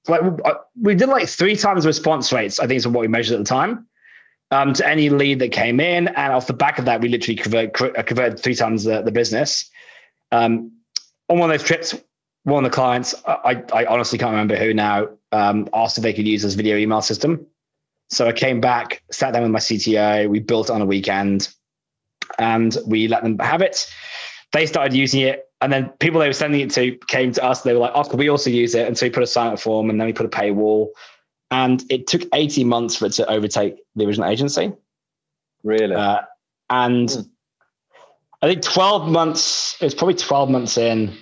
like 0.08 0.22
uh, 0.46 0.54
we 0.82 0.96
did 0.96 1.10
like 1.10 1.28
three 1.28 1.56
times 1.56 1.86
response 1.86 2.32
rates 2.32 2.60
i 2.60 2.68
think 2.68 2.78
is 2.78 2.88
what 2.88 3.02
we 3.02 3.08
measured 3.08 3.36
at 3.36 3.40
the 3.40 3.50
time 3.50 3.88
um, 4.52 4.74
to 4.74 4.88
any 4.88 5.10
lead 5.10 5.40
that 5.40 5.52
came 5.52 5.80
in 5.80 6.08
and 6.10 6.34
off 6.34 6.48
the 6.48 6.54
back 6.54 6.78
of 6.80 6.86
that 6.86 7.02
we 7.02 7.10
literally 7.10 7.36
convert, 7.36 7.82
uh, 7.82 8.04
converted 8.04 8.40
three 8.40 8.56
times 8.56 8.84
the, 8.84 9.02
the 9.02 9.12
business 9.12 9.70
um, 10.32 10.72
on 11.30 11.40
one 11.40 11.50
of 11.50 11.58
those 11.58 11.68
trips 11.68 11.96
one 12.44 12.66
of 12.66 12.72
the 12.72 12.76
clients 12.76 13.16
i, 13.28 13.64
I 13.74 13.86
honestly 13.86 14.18
can't 14.18 14.32
remember 14.32 14.56
who 14.56 14.74
now 14.74 15.08
um, 15.32 15.68
asked 15.74 15.98
if 15.98 16.04
they 16.04 16.14
could 16.14 16.28
use 16.28 16.42
this 16.44 16.56
video 16.56 16.78
email 16.78 17.02
system 17.02 17.46
so 18.10 18.28
i 18.28 18.32
came 18.32 18.60
back 18.62 19.02
sat 19.12 19.34
down 19.34 19.44
with 19.44 19.52
my 19.52 19.60
cto 19.60 20.30
we 20.30 20.40
built 20.40 20.70
it 20.70 20.74
on 20.74 20.82
a 20.82 20.86
weekend 20.86 21.54
and 22.40 22.78
we 22.86 23.08
let 23.08 23.24
them 23.24 23.38
have 23.40 23.62
it. 23.62 23.92
They 24.54 24.66
started 24.66 24.94
using 24.94 25.22
it, 25.22 25.46
and 25.62 25.72
then 25.72 25.90
people 26.00 26.20
they 26.20 26.28
were 26.28 26.34
sending 26.34 26.62
it 26.62 26.72
to 26.72 26.98
came 27.08 27.32
to 27.34 27.44
us. 27.44 27.62
They 27.62 27.74
were 27.74 27.80
like, 27.80 27.92
"Oh, 27.96 28.16
we 28.16 28.30
also 28.30 28.50
use 28.50 28.76
it?" 28.76 28.88
And 28.88 28.98
so 28.98 29.06
we 29.06 29.10
put 29.10 29.24
a 29.24 29.28
sign 29.28 29.54
up 29.54 29.60
form, 29.60 29.90
and 29.90 30.00
then 30.00 30.08
we 30.08 30.14
put 30.14 30.26
a 30.26 30.30
paywall. 30.30 30.90
And 31.52 31.84
it 31.90 32.08
took 32.08 32.24
18 32.34 32.68
months 32.68 32.96
for 32.96 33.06
it 33.06 33.14
to 33.14 33.30
overtake 33.30 33.76
the 33.96 34.06
original 34.06 34.30
agency. 34.30 34.74
Really? 35.64 35.94
Uh, 35.94 36.22
and 36.70 37.10
mm. 37.10 37.30
I 38.42 38.48
think 38.48 38.64
12 38.64 39.10
months, 39.10 39.76
it 39.82 39.86
was 39.86 39.94
probably 39.94 40.16
12 40.16 40.50
months 40.50 40.78
in, 40.78 41.16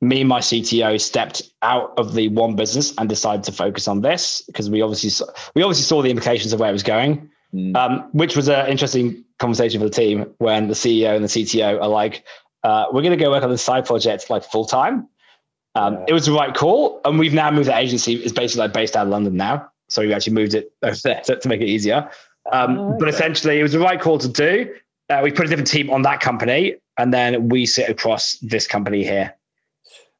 me 0.00 0.20
and 0.20 0.28
my 0.28 0.40
CTO 0.40 1.00
stepped 1.00 1.42
out 1.62 1.94
of 1.96 2.14
the 2.14 2.28
one 2.28 2.54
business 2.54 2.92
and 2.98 3.08
decided 3.08 3.44
to 3.44 3.52
focus 3.52 3.88
on 3.88 4.02
this 4.02 4.42
because 4.46 4.68
we 4.68 4.82
obviously 4.82 5.08
saw, 5.08 5.24
we 5.54 5.62
obviously 5.62 5.84
saw 5.84 6.02
the 6.02 6.10
implications 6.10 6.52
of 6.52 6.60
where 6.60 6.68
it 6.68 6.74
was 6.74 6.82
going. 6.82 7.30
Mm. 7.54 7.76
Um, 7.76 8.08
which 8.12 8.36
was 8.36 8.48
an 8.48 8.66
interesting 8.66 9.24
conversation 9.38 9.80
for 9.80 9.86
the 9.86 9.94
team 9.94 10.34
when 10.38 10.66
the 10.66 10.74
CEO 10.74 11.14
and 11.14 11.24
the 11.24 11.28
CTO 11.28 11.80
are 11.80 11.88
like, 11.88 12.24
uh, 12.64 12.86
"We're 12.92 13.02
going 13.02 13.16
to 13.16 13.24
go 13.24 13.30
work 13.30 13.44
on 13.44 13.50
this 13.50 13.62
side 13.62 13.86
project 13.86 14.28
like 14.28 14.42
full 14.42 14.64
time." 14.64 15.08
Um, 15.76 15.94
yeah. 15.94 16.04
It 16.08 16.12
was 16.12 16.26
the 16.26 16.32
right 16.32 16.54
call, 16.54 17.00
and 17.04 17.18
we've 17.18 17.34
now 17.34 17.50
moved 17.50 17.68
the 17.68 17.76
agency. 17.76 18.14
It's 18.14 18.32
basically 18.32 18.62
like 18.62 18.72
based 18.72 18.96
out 18.96 19.06
of 19.06 19.10
London 19.10 19.36
now, 19.36 19.70
so 19.88 20.02
we 20.02 20.12
actually 20.12 20.32
moved 20.32 20.54
it 20.54 20.72
to, 20.82 21.38
to 21.38 21.48
make 21.48 21.60
it 21.60 21.68
easier. 21.68 22.10
Um, 22.50 22.78
oh, 22.78 22.88
okay. 22.88 22.96
But 23.00 23.08
essentially, 23.08 23.60
it 23.60 23.62
was 23.62 23.72
the 23.72 23.78
right 23.78 24.00
call 24.00 24.18
to 24.18 24.28
do. 24.28 24.74
Uh, 25.08 25.20
we 25.22 25.30
put 25.30 25.46
a 25.46 25.48
different 25.48 25.68
team 25.68 25.90
on 25.90 26.02
that 26.02 26.20
company, 26.20 26.76
and 26.96 27.12
then 27.12 27.48
we 27.48 27.66
sit 27.66 27.88
across 27.88 28.38
this 28.38 28.66
company 28.66 29.04
here. 29.04 29.36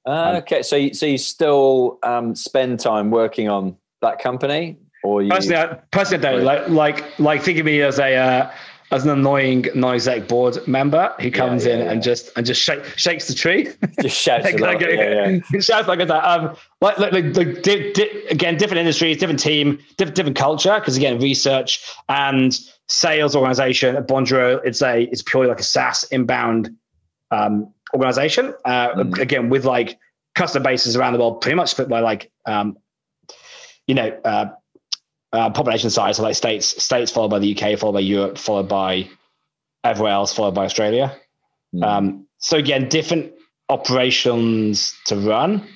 Uh, 0.04 0.40
okay, 0.42 0.62
so 0.62 0.76
you, 0.76 0.94
so 0.94 1.06
you 1.06 1.18
still 1.18 1.98
um, 2.02 2.34
spend 2.34 2.78
time 2.78 3.10
working 3.10 3.48
on 3.48 3.76
that 4.02 4.20
company? 4.20 4.76
Or 5.02 5.22
you, 5.22 5.30
personally, 5.30 5.56
I, 5.56 5.74
personally, 5.90 6.26
I 6.26 6.32
don't 6.32 6.44
like 6.44 6.68
like 6.68 7.18
like 7.18 7.42
think 7.42 7.58
of 7.58 7.66
me 7.66 7.80
as 7.80 7.98
a 7.98 8.14
uh, 8.14 8.50
as 8.92 9.04
an 9.04 9.10
annoying 9.10 9.66
non-exec 9.74 10.28
board 10.28 10.66
member 10.68 11.12
who 11.20 11.30
comes 11.30 11.64
yeah, 11.64 11.72
yeah, 11.72 11.78
in 11.78 11.84
yeah. 11.84 11.92
and 11.92 12.02
just 12.02 12.30
and 12.36 12.46
just 12.46 12.60
shake, 12.60 12.84
shakes 12.96 13.26
the 13.26 13.34
tree. 13.34 13.68
Just 14.00 14.16
shouts 14.16 14.44
like, 14.60 14.60
like, 14.60 14.80
yeah, 14.80 15.40
yeah. 15.52 15.60
shouts 15.60 15.88
like 15.88 15.98
that. 15.98 16.10
Um, 16.10 16.56
like, 16.80 16.98
like, 16.98 17.12
like, 17.12 17.36
like 17.36 17.62
di- 17.62 17.92
di- 17.92 18.26
again, 18.30 18.56
different 18.56 18.78
industries, 18.78 19.18
different 19.18 19.40
team, 19.40 19.78
different 19.96 20.14
different 20.14 20.36
culture. 20.36 20.74
Because 20.78 20.96
again, 20.96 21.18
research 21.20 21.84
and 22.08 22.58
sales 22.88 23.34
organization 23.34 23.96
at 23.96 24.06
Bonjoro, 24.06 24.60
it's 24.64 24.82
a 24.82 25.02
it's 25.04 25.22
purely 25.22 25.48
like 25.48 25.60
a 25.60 25.64
SaaS 25.64 26.04
inbound 26.04 26.70
um, 27.32 27.72
organization. 27.92 28.54
Uh, 28.64 28.90
mm. 28.90 29.18
Again, 29.18 29.48
with 29.48 29.64
like 29.64 29.98
customer 30.36 30.62
bases 30.62 30.96
around 30.96 31.12
the 31.12 31.18
world, 31.18 31.40
pretty 31.40 31.56
much 31.56 31.70
split 31.70 31.88
by 31.88 32.00
like 32.00 32.30
um, 32.46 32.78
you 33.86 33.94
know. 33.94 34.08
Uh, 34.24 34.46
uh, 35.36 35.50
population 35.50 35.90
size, 35.90 36.16
so 36.16 36.22
like 36.22 36.34
states, 36.34 36.82
states 36.82 37.10
followed 37.10 37.28
by 37.28 37.38
the 37.38 37.56
UK, 37.56 37.78
followed 37.78 37.92
by 37.92 38.00
Europe, 38.00 38.38
followed 38.38 38.68
by 38.68 39.08
everywhere 39.84 40.12
else, 40.12 40.32
followed 40.32 40.54
by 40.54 40.64
Australia. 40.64 41.14
Mm. 41.74 41.84
Um, 41.84 42.26
so 42.38 42.56
again, 42.56 42.88
different 42.88 43.32
operations 43.68 44.96
to 45.06 45.16
run, 45.16 45.66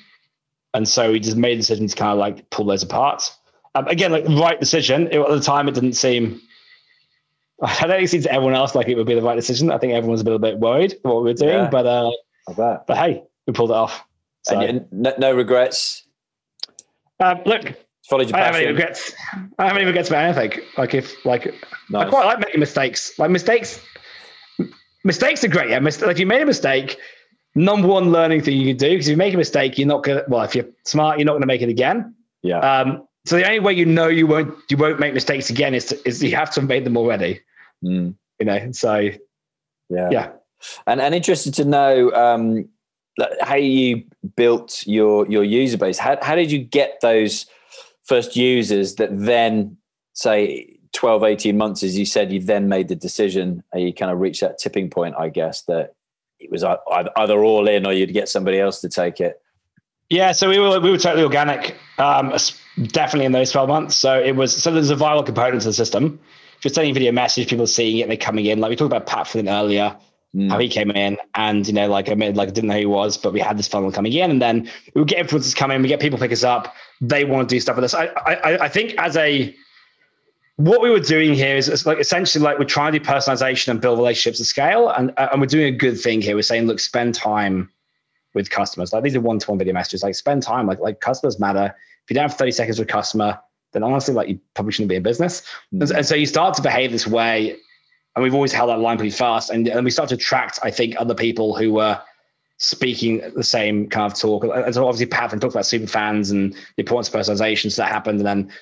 and 0.74 0.88
so 0.88 1.12
we 1.12 1.20
just 1.20 1.36
made 1.36 1.52
a 1.52 1.56
decision 1.56 1.86
to 1.88 1.96
kind 1.96 2.12
of 2.12 2.18
like 2.18 2.48
pull 2.50 2.64
those 2.64 2.82
apart. 2.82 3.30
Um, 3.74 3.86
again, 3.86 4.12
like 4.12 4.26
right 4.28 4.58
decision. 4.58 5.08
It, 5.08 5.20
at 5.20 5.28
the 5.28 5.40
time, 5.40 5.68
it 5.68 5.74
didn't 5.74 5.94
seem. 5.94 6.40
I 7.62 7.80
don't 7.80 7.90
think 7.90 8.04
it 8.04 8.08
seems 8.08 8.24
to 8.24 8.32
everyone 8.32 8.54
else 8.54 8.74
like 8.74 8.88
it 8.88 8.96
would 8.96 9.06
be 9.06 9.14
the 9.14 9.22
right 9.22 9.36
decision. 9.36 9.70
I 9.70 9.78
think 9.78 9.92
everyone's 9.92 10.22
a 10.22 10.24
little 10.24 10.38
bit 10.38 10.58
worried 10.58 10.96
what 11.02 11.16
we 11.16 11.22
were 11.22 11.34
doing, 11.34 11.50
yeah, 11.50 11.70
but 11.70 11.86
uh, 11.86 12.10
but 12.56 12.96
hey, 12.96 13.22
we 13.46 13.52
pulled 13.52 13.70
it 13.70 13.76
off. 13.76 14.04
So. 14.42 14.58
And 14.58 14.86
no, 14.90 15.12
no 15.18 15.34
regrets. 15.34 16.04
Um, 17.20 17.42
look, 17.44 17.74
Your 18.10 18.36
I 18.36 18.44
haven't 18.44 18.62
even 18.62 18.74
regrets. 18.74 19.12
I 19.58 19.66
haven't 19.66 19.82
even 19.82 19.88
regrets 19.88 20.08
about 20.08 20.24
anything. 20.24 20.62
Like 20.76 20.94
if 20.94 21.24
like 21.24 21.46
nice. 21.90 22.06
I 22.06 22.08
quite 22.08 22.24
like 22.24 22.40
making 22.40 22.60
mistakes. 22.60 23.18
Like 23.18 23.30
mistakes, 23.30 23.80
mistakes 25.04 25.44
are 25.44 25.48
great. 25.48 25.70
Yeah, 25.70 25.78
Mis- 25.78 26.00
like 26.00 26.12
if 26.12 26.18
you 26.18 26.26
made 26.26 26.42
a 26.42 26.46
mistake, 26.46 26.98
number 27.54 27.86
one 27.86 28.10
learning 28.10 28.42
thing 28.42 28.56
you 28.56 28.66
can 28.68 28.76
do 28.76 28.90
because 28.90 29.06
if 29.06 29.12
you 29.12 29.16
make 29.16 29.34
a 29.34 29.36
mistake, 29.36 29.78
you're 29.78 29.88
not 29.88 30.02
gonna. 30.02 30.24
Well, 30.28 30.42
if 30.42 30.54
you're 30.54 30.66
smart, 30.84 31.18
you're 31.18 31.26
not 31.26 31.34
gonna 31.34 31.46
make 31.46 31.62
it 31.62 31.68
again. 31.68 32.14
Yeah. 32.42 32.58
Um. 32.58 33.06
So 33.26 33.36
the 33.36 33.46
only 33.46 33.60
way 33.60 33.74
you 33.74 33.86
know 33.86 34.08
you 34.08 34.26
won't 34.26 34.54
you 34.70 34.76
won't 34.76 34.98
make 34.98 35.14
mistakes 35.14 35.50
again 35.50 35.74
is 35.74 35.86
to, 35.86 36.08
is 36.08 36.22
you 36.22 36.34
have 36.34 36.50
to 36.52 36.60
have 36.60 36.68
made 36.68 36.84
them 36.84 36.96
already. 36.96 37.40
Mm. 37.84 38.14
You 38.38 38.46
know. 38.46 38.72
So. 38.72 39.10
Yeah. 39.90 40.08
Yeah. 40.10 40.30
And 40.86 41.00
and 41.00 41.14
interested 41.14 41.54
to 41.54 41.64
know 41.64 42.12
um, 42.12 42.68
how 43.40 43.56
you 43.56 44.04
built 44.36 44.84
your 44.86 45.26
your 45.26 45.44
user 45.44 45.78
base. 45.78 45.98
How 45.98 46.18
how 46.22 46.34
did 46.34 46.50
you 46.50 46.58
get 46.58 46.98
those? 47.02 47.46
First 48.10 48.36
users 48.36 48.96
that 48.96 49.10
then 49.12 49.76
say 50.12 50.76
12 50.92 51.22
18 51.22 51.56
months 51.56 51.82
as 51.82 51.96
you 51.96 52.04
said 52.04 52.32
you 52.32 52.40
then 52.40 52.68
made 52.68 52.88
the 52.88 52.96
decision 52.96 53.62
and 53.72 53.82
you 53.82 53.94
kind 53.94 54.10
of 54.10 54.18
reached 54.18 54.40
that 54.40 54.58
tipping 54.58 54.90
point 54.90 55.14
i 55.16 55.28
guess 55.28 55.62
that 55.62 55.94
it 56.40 56.50
was 56.50 56.64
either 56.64 57.44
all 57.44 57.68
in 57.68 57.86
or 57.86 57.92
you'd 57.92 58.12
get 58.12 58.28
somebody 58.28 58.58
else 58.58 58.80
to 58.80 58.88
take 58.88 59.20
it. 59.20 59.40
Yeah 60.08 60.32
so 60.32 60.48
we 60.48 60.58
were 60.58 60.80
we 60.80 60.90
were 60.90 60.98
totally 60.98 61.22
organic 61.22 61.76
um, 61.98 62.34
definitely 62.88 63.26
in 63.26 63.32
those 63.32 63.52
12 63.52 63.68
months. 63.68 63.96
So 63.96 64.18
it 64.18 64.32
was 64.32 64.56
so 64.56 64.72
there's 64.72 64.90
a 64.90 64.96
viral 64.96 65.24
component 65.24 65.62
to 65.62 65.68
the 65.68 65.74
system. 65.74 66.18
If 66.56 66.64
you're 66.64 66.74
sending 66.74 66.94
video 66.94 67.12
message 67.12 67.48
people 67.48 67.64
are 67.64 67.68
seeing 67.68 67.98
it 67.98 68.08
they're 68.08 68.16
coming 68.16 68.46
in. 68.46 68.58
Like 68.58 68.70
we 68.70 68.76
talked 68.76 68.92
about 68.92 69.06
pat 69.06 69.28
flynn 69.28 69.48
earlier 69.48 69.96
mm. 70.34 70.50
how 70.50 70.58
he 70.58 70.68
came 70.68 70.90
in, 70.90 71.18
and 71.34 71.66
you 71.66 71.72
know, 71.72 71.88
like 71.88 72.08
I 72.08 72.14
mean, 72.14 72.34
like 72.34 72.48
I 72.48 72.52
didn't 72.52 72.68
know 72.68 72.74
who 72.74 72.80
he 72.80 72.86
was, 72.86 73.16
but 73.16 73.32
we 73.32 73.40
had 73.40 73.58
this 73.58 73.68
funnel 73.68 73.92
coming 73.92 74.12
in, 74.12 74.30
and 74.30 74.42
then 74.42 74.70
we 74.94 75.04
get 75.04 75.26
influencers 75.26 75.54
coming, 75.54 75.76
in, 75.76 75.82
we 75.82 75.88
get 75.88 76.00
people 76.00 76.18
pick 76.18 76.32
us 76.32 76.44
up, 76.44 76.74
they 77.00 77.24
want 77.24 77.48
to 77.48 77.54
do 77.54 77.60
stuff 77.60 77.76
with 77.76 77.84
us. 77.84 77.94
I, 77.94 78.06
I, 78.06 78.64
I 78.64 78.68
think 78.68 78.94
as 78.98 79.16
a 79.16 79.54
what 80.56 80.82
we 80.82 80.90
were 80.90 81.00
doing 81.00 81.32
here 81.32 81.56
is, 81.56 81.68
is 81.68 81.86
like 81.86 81.98
essentially 81.98 82.44
like 82.44 82.58
we're 82.58 82.66
trying 82.66 82.92
to 82.92 82.98
do 82.98 83.04
personalization 83.04 83.68
and 83.68 83.80
build 83.80 83.98
relationships 83.98 84.40
at 84.40 84.46
scale, 84.46 84.88
and 84.90 85.12
uh, 85.16 85.28
and 85.32 85.40
we're 85.40 85.46
doing 85.46 85.72
a 85.72 85.76
good 85.76 85.98
thing 85.98 86.20
here. 86.20 86.34
We're 86.34 86.42
saying, 86.42 86.66
look, 86.66 86.80
spend 86.80 87.14
time 87.14 87.70
with 88.34 88.50
customers. 88.50 88.92
Like 88.92 89.02
these 89.02 89.16
are 89.16 89.20
one-to-one 89.20 89.58
video 89.58 89.74
messages. 89.74 90.02
Like 90.02 90.14
spend 90.14 90.42
time. 90.42 90.66
Like 90.66 90.78
like 90.80 91.00
customers 91.00 91.38
matter. 91.40 91.74
If 92.04 92.10
you 92.10 92.14
don't 92.14 92.28
have 92.28 92.36
30 92.36 92.52
seconds 92.52 92.78
with 92.78 92.88
a 92.88 92.92
customer, 92.92 93.38
then 93.72 93.82
honestly, 93.82 94.14
like 94.14 94.28
you 94.28 94.40
probably 94.54 94.72
shouldn't 94.72 94.88
be 94.88 94.96
in 94.96 95.02
business. 95.02 95.42
And, 95.72 95.82
and, 95.90 96.06
so 96.06 96.14
you 96.14 96.26
start 96.26 96.54
to 96.54 96.62
behave 96.62 96.92
this 96.92 97.06
way, 97.06 97.56
and 98.14 98.22
we've 98.22 98.34
always 98.34 98.52
held 98.52 98.70
that 98.70 98.80
line 98.80 98.96
pretty 98.96 99.14
fast. 99.14 99.50
And, 99.50 99.68
and 99.68 99.84
we 99.84 99.90
start 99.90 100.08
to 100.08 100.16
attract, 100.16 100.58
I 100.62 100.70
think, 100.70 100.96
other 100.98 101.14
people 101.14 101.56
who 101.56 101.72
were 101.72 102.00
speaking 102.58 103.22
the 103.34 103.44
same 103.44 103.88
kind 103.88 104.10
of 104.12 104.18
talk. 104.18 104.44
And 104.44 104.74
so 104.74 104.86
obviously 104.86 105.06
Pat 105.06 105.30
talked 105.30 105.44
about 105.44 105.66
super 105.66 105.86
fans 105.86 106.30
and 106.30 106.52
the 106.52 106.82
importance 106.82 107.08
of 107.08 107.14
personalization. 107.14 107.70
So 107.70 107.82
that 107.82 107.90
happened. 107.90 108.18
And 108.18 108.26
then 108.26 108.52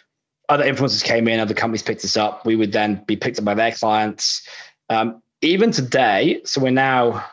other 0.48 0.64
influencers 0.64 1.02
came 1.02 1.28
in, 1.28 1.40
other 1.40 1.54
companies 1.54 1.82
picked 1.82 2.04
us 2.04 2.16
up. 2.16 2.46
We 2.46 2.56
would 2.56 2.72
then 2.72 3.02
be 3.06 3.16
picked 3.16 3.38
up 3.38 3.44
by 3.44 3.54
their 3.54 3.72
clients. 3.72 4.46
Um, 4.90 5.22
even 5.40 5.70
today, 5.70 6.40
so 6.44 6.60
we're 6.60 6.70
now, 6.70 7.24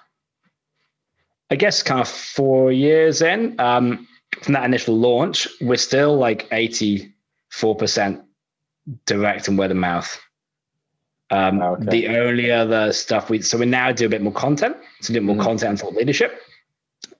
I 1.49 1.55
guess, 1.55 1.83
kind 1.83 2.01
of 2.01 2.07
four 2.07 2.71
years 2.71 3.21
in 3.21 3.59
um, 3.59 4.07
from 4.41 4.53
that 4.53 4.65
initial 4.65 4.97
launch. 4.97 5.47
We're 5.61 5.77
still 5.77 6.17
like 6.17 6.49
84% 6.49 7.11
direct 9.05 9.47
and 9.47 9.57
word 9.57 9.71
of 9.71 9.77
mouth. 9.77 10.19
Um, 11.31 11.61
okay. 11.61 11.85
The 11.85 12.17
only 12.19 12.51
other 12.51 12.93
stuff 12.93 13.29
we, 13.29 13.41
so 13.41 13.57
we 13.57 13.65
now 13.65 13.91
do 13.91 14.05
a 14.05 14.09
bit 14.09 14.21
more 14.21 14.33
content, 14.33 14.77
so 15.01 15.11
a 15.11 15.15
bit 15.15 15.23
more 15.23 15.35
mm. 15.35 15.41
content 15.41 15.69
and 15.71 15.79
thought 15.79 15.93
leadership 15.93 16.39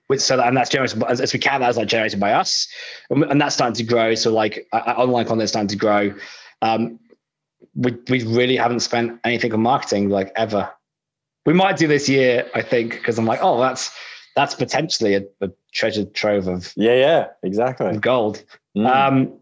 which 0.08 0.20
so 0.20 0.38
that, 0.38 0.48
and 0.48 0.56
that's 0.56 0.70
generated 0.70 1.02
as, 1.04 1.22
as 1.22 1.34
we 1.34 1.40
count 1.40 1.62
that 1.62 1.70
as 1.70 1.78
like 1.78 1.88
generated 1.88 2.20
by 2.20 2.34
us, 2.34 2.68
and, 3.10 3.24
and 3.24 3.42
that's 3.42 3.56
starting 3.56 3.76
to 3.76 3.84
grow. 3.84 4.16
So 4.16 4.32
like 4.32 4.68
uh, 4.72 4.94
online 4.98 5.26
content 5.26 5.50
starting 5.50 5.68
to 5.70 5.76
grow. 5.76 6.14
Um, 6.62 7.00
we 7.76 7.98
we 8.10 8.24
really 8.24 8.56
haven't 8.56 8.82
spent 8.82 9.20
anything 9.24 9.54
on 9.54 9.62
marketing 9.62 10.10
like 10.10 10.32
ever. 10.36 10.70
We 11.46 11.54
might 11.54 11.78
do 11.78 11.88
this 11.88 12.10
year, 12.10 12.50
I 12.56 12.62
think, 12.62 12.92
because 12.92 13.18
I'm 13.18 13.26
like, 13.26 13.40
oh, 13.42 13.60
that's 13.60 13.92
that's 14.36 14.54
potentially 14.54 15.16
a, 15.16 15.24
a 15.42 15.50
treasure 15.74 16.06
trove 16.06 16.48
of 16.48 16.72
yeah, 16.76 16.96
yeah, 16.96 17.28
exactly 17.44 17.98
gold. 17.98 18.44
Mm. 18.78 18.88
Um, 18.88 19.40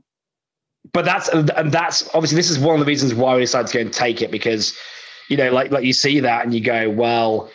but 0.91 1.05
that's 1.05 1.29
and 1.29 1.71
that's 1.71 2.07
obviously 2.13 2.35
this 2.35 2.49
is 2.49 2.59
one 2.59 2.75
of 2.75 2.79
the 2.79 2.85
reasons 2.85 3.13
why 3.13 3.35
we 3.35 3.41
decided 3.41 3.67
to 3.67 3.73
go 3.73 3.81
and 3.81 3.93
take 3.93 4.21
it 4.21 4.31
because 4.31 4.77
you 5.29 5.37
know 5.37 5.51
like 5.51 5.71
like 5.71 5.83
you 5.83 5.93
see 5.93 6.19
that 6.19 6.43
and 6.43 6.53
you 6.53 6.61
go 6.61 6.89
well 6.89 7.49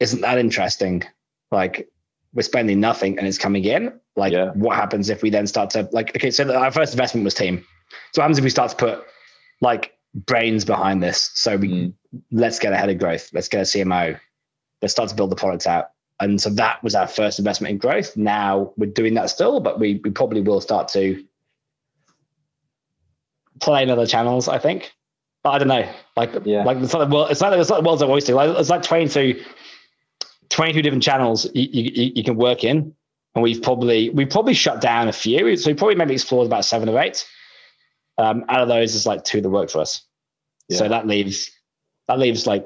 isn't 0.00 0.22
that 0.22 0.38
interesting 0.38 1.04
like 1.50 1.90
we're 2.36 2.42
spending 2.42 2.78
nothing 2.78 3.18
and 3.18 3.26
it's 3.26 3.38
coming 3.38 3.64
in. 3.64 3.98
Like, 4.14 4.32
yeah. 4.32 4.50
what 4.52 4.76
happens 4.76 5.08
if 5.08 5.22
we 5.22 5.30
then 5.30 5.46
start 5.46 5.70
to 5.70 5.88
like? 5.90 6.14
Okay, 6.14 6.30
so 6.30 6.54
our 6.54 6.70
first 6.70 6.92
investment 6.92 7.24
was 7.24 7.34
team. 7.34 7.64
So 8.12 8.20
what 8.20 8.24
happens 8.24 8.38
if 8.38 8.44
we 8.44 8.50
start 8.50 8.70
to 8.70 8.76
put 8.76 9.04
like 9.60 9.96
brains 10.14 10.64
behind 10.64 11.02
this? 11.02 11.30
So 11.34 11.56
we 11.56 11.68
mm. 11.68 11.94
let's 12.30 12.58
get 12.58 12.72
ahead 12.72 12.90
of 12.90 12.98
growth. 12.98 13.30
Let's 13.32 13.48
get 13.48 13.60
a 13.60 13.62
CMO. 13.62 14.20
Let's 14.82 14.92
start 14.92 15.08
to 15.08 15.14
build 15.14 15.30
the 15.30 15.36
product 15.36 15.66
out. 15.66 15.90
And 16.20 16.40
so 16.40 16.50
that 16.50 16.82
was 16.82 16.94
our 16.94 17.06
first 17.06 17.38
investment 17.38 17.72
in 17.72 17.78
growth. 17.78 18.16
Now 18.16 18.72
we're 18.76 18.90
doing 18.90 19.14
that 19.14 19.30
still, 19.30 19.60
but 19.60 19.80
we 19.80 20.00
we 20.04 20.10
probably 20.10 20.42
will 20.42 20.60
start 20.60 20.88
to 20.88 21.24
play 23.60 23.82
in 23.82 23.90
other 23.90 24.06
channels. 24.06 24.48
I 24.48 24.58
think. 24.58 24.92
But 25.42 25.50
I 25.50 25.58
don't 25.58 25.68
know. 25.68 25.88
Like, 26.16 26.32
yeah. 26.44 26.64
like 26.64 26.78
it's 26.78 26.92
like 26.92 27.08
the 27.08 27.14
world. 27.14 27.30
It's 27.30 27.40
like 27.40 27.56
it's 27.58 27.70
like 27.70 27.82
the 27.82 27.86
world's 27.86 28.02
oyster. 28.02 28.34
Like, 28.34 28.58
it's 28.58 28.68
like 28.68 28.82
trying 28.82 29.08
to 29.10 29.40
22 30.50 30.82
different 30.82 31.02
channels 31.02 31.44
you, 31.54 31.68
you, 31.70 32.12
you, 32.14 32.24
can 32.24 32.36
work 32.36 32.64
in. 32.64 32.94
And 33.34 33.42
we've 33.42 33.62
probably, 33.62 34.10
we 34.10 34.24
probably 34.24 34.54
shut 34.54 34.80
down 34.80 35.08
a 35.08 35.12
few. 35.12 35.56
So 35.56 35.70
we 35.70 35.74
probably 35.74 35.94
maybe 35.94 36.14
explored 36.14 36.46
about 36.46 36.64
seven 36.64 36.88
or 36.88 36.98
eight. 36.98 37.26
Um, 38.18 38.44
out 38.48 38.62
of 38.62 38.68
those, 38.68 38.92
there's 38.92 39.06
like 39.06 39.24
two 39.24 39.40
that 39.40 39.50
work 39.50 39.70
for 39.70 39.80
us. 39.80 40.02
Yeah. 40.68 40.78
So 40.78 40.88
that 40.88 41.06
leaves, 41.06 41.50
that 42.08 42.18
leaves 42.18 42.46
like 42.46 42.64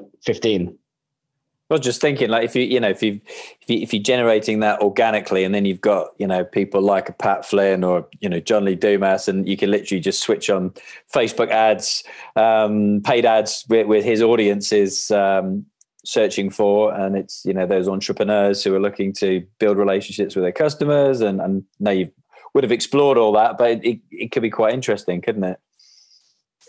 15. 1.71 1.75
Well, 1.75 1.79
just 1.79 2.01
thinking 2.01 2.29
like 2.29 2.43
if 2.43 2.55
you, 2.55 2.63
you 2.63 2.79
know, 2.79 2.89
if 2.89 3.01
you, 3.01 3.21
if 3.61 3.69
you, 3.69 3.87
you're 3.91 4.03
generating 4.03 4.59
that 4.59 4.81
organically 4.81 5.43
and 5.43 5.55
then 5.55 5.65
you've 5.65 5.81
got, 5.81 6.09
you 6.17 6.27
know, 6.27 6.43
people 6.43 6.81
like 6.81 7.09
a 7.09 7.13
Pat 7.13 7.45
Flynn 7.45 7.83
or, 7.83 8.07
you 8.19 8.29
know, 8.29 8.39
John 8.39 8.65
Lee 8.65 8.75
Dumas 8.75 9.27
and 9.27 9.47
you 9.47 9.57
can 9.57 9.71
literally 9.71 10.01
just 10.01 10.21
switch 10.21 10.49
on 10.49 10.73
Facebook 11.13 11.49
ads, 11.49 12.03
um, 12.35 13.01
paid 13.03 13.25
ads 13.25 13.65
with, 13.69 13.87
with 13.87 14.03
his 14.03 14.21
audiences, 14.21 15.09
um, 15.11 15.65
searching 16.03 16.49
for 16.49 16.91
and 16.95 17.15
it's 17.15 17.45
you 17.45 17.53
know 17.53 17.67
those 17.67 17.87
entrepreneurs 17.87 18.63
who 18.63 18.73
are 18.73 18.79
looking 18.79 19.13
to 19.13 19.45
build 19.59 19.77
relationships 19.77 20.35
with 20.35 20.43
their 20.43 20.51
customers 20.51 21.21
and 21.21 21.39
and 21.39 21.63
now 21.79 21.91
you 21.91 22.11
would 22.55 22.63
have 22.63 22.71
explored 22.71 23.19
all 23.19 23.31
that 23.31 23.55
but 23.55 23.85
it, 23.85 23.99
it 24.09 24.31
could 24.31 24.41
be 24.41 24.49
quite 24.49 24.73
interesting 24.73 25.21
couldn't 25.21 25.43
it 25.43 25.59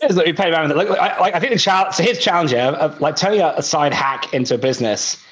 is 0.01 0.15
that 0.15 0.25
we 0.25 0.33
play 0.33 0.51
around 0.51 0.69
with 0.69 0.71
it. 0.71 0.89
Like, 0.89 0.99
I, 0.99 1.37
I 1.37 1.39
think 1.39 1.53
the 1.53 1.59
challenge, 1.59 1.95
so 1.95 2.03
his 2.03 2.19
challenge 2.19 2.51
here, 2.51 2.61
of 2.61 2.99
like 2.99 3.15
turning 3.15 3.41
a, 3.41 3.53
a 3.57 3.63
side 3.63 3.93
hack 3.93 4.33
into 4.33 4.55
a 4.55 4.57
business, 4.57 5.23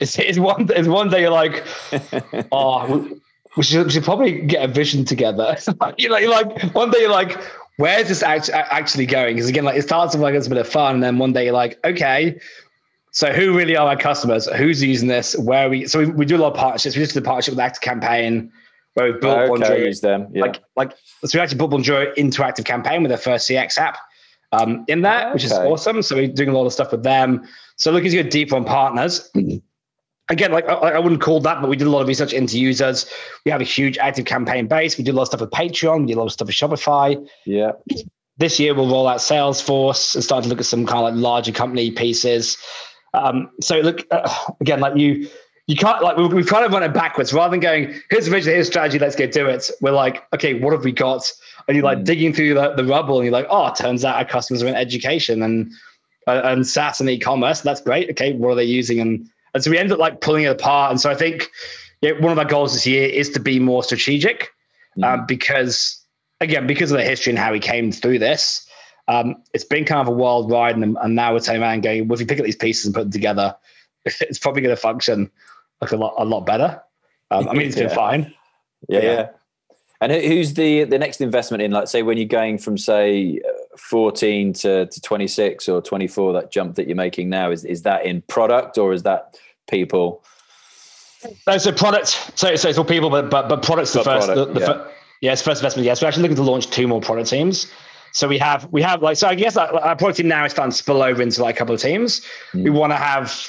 is, 0.00 0.18
is 0.18 0.40
one 0.40 0.70
is 0.72 0.88
one 0.88 1.10
day 1.10 1.20
you're 1.22 1.30
like, 1.30 1.64
oh, 2.52 3.08
we 3.56 3.62
should, 3.62 3.86
we 3.86 3.92
should 3.92 4.04
probably 4.04 4.40
get 4.40 4.68
a 4.68 4.72
vision 4.72 5.04
together. 5.04 5.56
you're 5.98 6.10
like, 6.10 6.22
you're 6.22 6.30
like 6.30 6.74
one 6.74 6.90
day 6.90 7.00
you're 7.00 7.10
like, 7.10 7.40
where's 7.76 8.08
this 8.08 8.22
act- 8.22 8.50
actually 8.52 9.06
going? 9.06 9.36
Because 9.36 9.48
again, 9.48 9.64
like 9.64 9.76
it 9.76 9.82
starts 9.82 10.14
with 10.14 10.22
like 10.22 10.34
it's 10.34 10.46
a 10.46 10.50
bit 10.50 10.58
of 10.58 10.68
fun, 10.68 10.96
and 10.96 11.02
then 11.02 11.18
one 11.18 11.32
day 11.32 11.44
you're 11.44 11.54
like, 11.54 11.78
okay, 11.84 12.38
so 13.12 13.32
who 13.32 13.56
really 13.56 13.76
are 13.76 13.88
our 13.88 13.96
customers? 13.96 14.46
Who's 14.46 14.82
using 14.82 15.08
this? 15.08 15.36
Where 15.36 15.68
we 15.68 15.86
so 15.86 16.00
we, 16.00 16.06
we 16.06 16.24
do 16.24 16.36
a 16.36 16.38
lot 16.38 16.52
of 16.52 16.58
partnerships. 16.58 16.96
We 16.96 17.02
just 17.02 17.14
did 17.14 17.22
a 17.22 17.26
partnership 17.26 17.52
with 17.52 17.60
Active 17.60 17.82
Campaign 17.82 18.52
where 18.94 19.12
we 19.12 19.18
built 19.18 19.50
oh, 19.50 19.56
okay, 19.56 19.84
use 19.84 20.00
them. 20.00 20.28
Yeah. 20.32 20.42
Like 20.42 20.62
like 20.76 20.92
so 21.24 21.38
we 21.38 21.40
actually 21.40 21.58
built 21.58 21.70
Bonjoro 21.70 22.14
into 22.14 22.44
Active 22.44 22.64
Campaign 22.64 23.02
with 23.02 23.10
their 23.10 23.18
first 23.18 23.48
CX 23.48 23.78
app 23.78 23.98
um, 24.52 24.84
in 24.88 25.02
that, 25.02 25.26
okay. 25.26 25.32
which 25.34 25.44
is 25.44 25.52
awesome. 25.52 26.02
So 26.02 26.16
we're 26.16 26.28
doing 26.28 26.48
a 26.48 26.52
lot 26.52 26.66
of 26.66 26.72
stuff 26.72 26.92
with 26.92 27.02
them. 27.02 27.46
So 27.76 27.92
looking 27.92 28.10
to 28.10 28.22
go 28.22 28.28
deeper 28.28 28.56
on 28.56 28.64
partners. 28.64 29.30
Again, 30.28 30.52
like 30.52 30.68
I, 30.68 30.74
I, 30.74 30.98
wouldn't 31.00 31.20
call 31.20 31.40
that, 31.40 31.60
but 31.60 31.68
we 31.68 31.76
did 31.76 31.88
a 31.88 31.90
lot 31.90 32.02
of 32.02 32.06
research 32.06 32.32
into 32.32 32.56
users. 32.56 33.10
We 33.44 33.50
have 33.50 33.60
a 33.60 33.64
huge 33.64 33.98
active 33.98 34.26
campaign 34.26 34.68
base. 34.68 34.96
We 34.96 35.02
do 35.02 35.10
a 35.10 35.14
lot 35.14 35.22
of 35.22 35.28
stuff 35.28 35.40
with 35.40 35.50
Patreon. 35.50 36.02
We 36.06 36.12
do 36.12 36.18
a 36.18 36.20
lot 36.20 36.26
of 36.26 36.32
stuff 36.32 36.46
with 36.46 36.54
Shopify. 36.54 37.26
Yeah. 37.46 37.72
This 38.36 38.60
year 38.60 38.72
we'll 38.72 38.88
roll 38.88 39.08
out 39.08 39.18
Salesforce 39.18 40.14
and 40.14 40.22
start 40.22 40.44
to 40.44 40.48
look 40.48 40.60
at 40.60 40.66
some 40.66 40.86
kind 40.86 40.98
of 40.98 41.14
like 41.14 41.20
larger 41.20 41.50
company 41.50 41.90
pieces. 41.90 42.56
Um, 43.12 43.50
so 43.60 43.80
look 43.80 44.06
uh, 44.12 44.32
again, 44.60 44.78
like 44.78 44.96
you, 44.96 45.28
you 45.70 45.76
can't 45.76 46.02
like 46.02 46.16
we've, 46.16 46.32
we've 46.32 46.48
kind 46.48 46.64
of 46.64 46.72
run 46.72 46.82
it 46.82 46.92
backwards 46.92 47.32
rather 47.32 47.52
than 47.52 47.60
going 47.60 47.94
here's 48.10 48.26
a 48.26 48.30
vision, 48.30 48.52
here's 48.52 48.66
a 48.66 48.70
strategy, 48.70 48.98
let's 48.98 49.14
go 49.14 49.26
do 49.28 49.46
it. 49.46 49.70
We're 49.80 49.92
like, 49.92 50.24
okay, 50.34 50.54
what 50.54 50.72
have 50.72 50.82
we 50.82 50.90
got? 50.90 51.32
And 51.68 51.76
you're 51.76 51.84
like 51.84 51.98
mm. 51.98 52.04
digging 52.04 52.32
through 52.32 52.54
the, 52.54 52.74
the 52.74 52.84
rubble, 52.84 53.18
and 53.18 53.24
you're 53.24 53.32
like, 53.32 53.46
oh, 53.48 53.68
it 53.68 53.76
turns 53.76 54.04
out 54.04 54.16
our 54.16 54.24
customers 54.24 54.64
are 54.64 54.66
in 54.66 54.74
education 54.74 55.42
and 55.42 55.70
uh, 56.26 56.40
and 56.42 56.66
SaaS 56.66 57.00
and 57.00 57.08
e-commerce. 57.08 57.60
That's 57.60 57.80
great. 57.80 58.10
Okay, 58.10 58.32
what 58.32 58.50
are 58.50 58.54
they 58.56 58.64
using? 58.64 58.98
And 58.98 59.28
and 59.54 59.62
so 59.62 59.70
we 59.70 59.78
end 59.78 59.92
up 59.92 60.00
like 60.00 60.20
pulling 60.20 60.42
it 60.42 60.50
apart. 60.50 60.90
And 60.90 61.00
so 61.00 61.08
I 61.08 61.14
think 61.14 61.48
yeah, 62.00 62.12
one 62.18 62.32
of 62.32 62.38
our 62.38 62.44
goals 62.44 62.72
this 62.72 62.84
year 62.84 63.08
is 63.08 63.30
to 63.30 63.40
be 63.40 63.60
more 63.60 63.84
strategic, 63.84 64.52
mm. 64.98 65.04
um, 65.04 65.24
because 65.26 66.04
again, 66.40 66.66
because 66.66 66.90
of 66.90 66.98
the 66.98 67.04
history 67.04 67.30
and 67.30 67.38
how 67.38 67.52
we 67.52 67.60
came 67.60 67.92
through 67.92 68.18
this, 68.18 68.66
um, 69.06 69.36
it's 69.54 69.64
been 69.64 69.84
kind 69.84 70.00
of 70.00 70.08
a 70.08 70.16
wild 70.16 70.50
ride, 70.50 70.76
and, 70.76 70.98
and 71.00 71.14
now 71.14 71.32
we're 71.32 71.38
turning 71.38 71.62
around 71.62 71.74
and 71.74 71.82
going, 71.84 72.08
well, 72.08 72.14
if 72.14 72.20
you 72.20 72.26
pick 72.26 72.40
up 72.40 72.44
these 72.44 72.56
pieces 72.56 72.86
and 72.86 72.94
put 72.94 73.02
them 73.02 73.12
together, 73.12 73.54
it's 74.04 74.40
probably 74.40 74.62
going 74.62 74.74
to 74.74 74.80
function 74.80 75.30
like 75.80 75.92
a 75.92 75.96
lot, 75.96 76.14
a 76.18 76.24
lot 76.24 76.46
better. 76.46 76.82
Um, 77.30 77.48
I 77.48 77.52
mean, 77.52 77.66
it's 77.66 77.76
been 77.76 77.88
yeah. 77.88 77.94
fine. 77.94 78.34
Yeah, 78.88 79.00
yeah. 79.00 79.28
And 80.00 80.12
who's 80.12 80.54
the 80.54 80.84
the 80.84 80.98
next 80.98 81.20
investment 81.20 81.62
in? 81.62 81.72
Like, 81.72 81.88
say, 81.88 82.02
when 82.02 82.16
you're 82.16 82.26
going 82.26 82.58
from 82.58 82.78
say 82.78 83.40
14 83.76 84.52
to, 84.54 84.86
to 84.86 85.00
26 85.00 85.68
or 85.68 85.82
24, 85.82 86.32
that 86.32 86.50
jump 86.50 86.76
that 86.76 86.86
you're 86.86 86.96
making 86.96 87.28
now 87.28 87.50
is 87.50 87.64
is 87.64 87.82
that 87.82 88.06
in 88.06 88.22
product 88.22 88.78
or 88.78 88.92
is 88.92 89.02
that 89.02 89.38
people? 89.68 90.24
No, 91.46 91.58
so 91.58 91.70
product. 91.70 92.08
So, 92.34 92.56
so 92.56 92.70
it's 92.70 92.78
all 92.78 92.84
people, 92.84 93.10
but 93.10 93.30
but 93.30 93.48
but 93.48 93.62
products 93.62 93.92
the 93.92 94.02
first. 94.02 94.26
Product, 94.26 94.54
the, 94.54 94.60
the 94.60 94.66
yeah. 94.66 94.72
Fir- 94.72 94.92
yeah, 95.20 95.32
it's 95.32 95.42
first 95.42 95.60
investment. 95.60 95.84
Yes, 95.84 96.00
we're 96.00 96.08
actually 96.08 96.22
looking 96.22 96.36
to 96.36 96.42
launch 96.42 96.70
two 96.70 96.88
more 96.88 97.02
product 97.02 97.28
teams. 97.28 97.70
So 98.12 98.26
we 98.26 98.38
have 98.38 98.66
we 98.72 98.80
have 98.80 99.02
like 99.02 99.18
so 99.18 99.28
I 99.28 99.34
guess 99.34 99.56
our, 99.56 99.68
our 99.80 99.96
product 99.96 100.16
team 100.16 100.28
now 100.28 100.44
is 100.44 100.52
starting 100.52 100.72
to 100.72 100.76
spill 100.76 101.02
over 101.02 101.20
into 101.22 101.42
like 101.42 101.56
a 101.56 101.58
couple 101.58 101.74
of 101.74 101.80
teams. 101.80 102.22
Mm. 102.54 102.64
We 102.64 102.70
want 102.70 102.92
to 102.92 102.96
have 102.96 103.48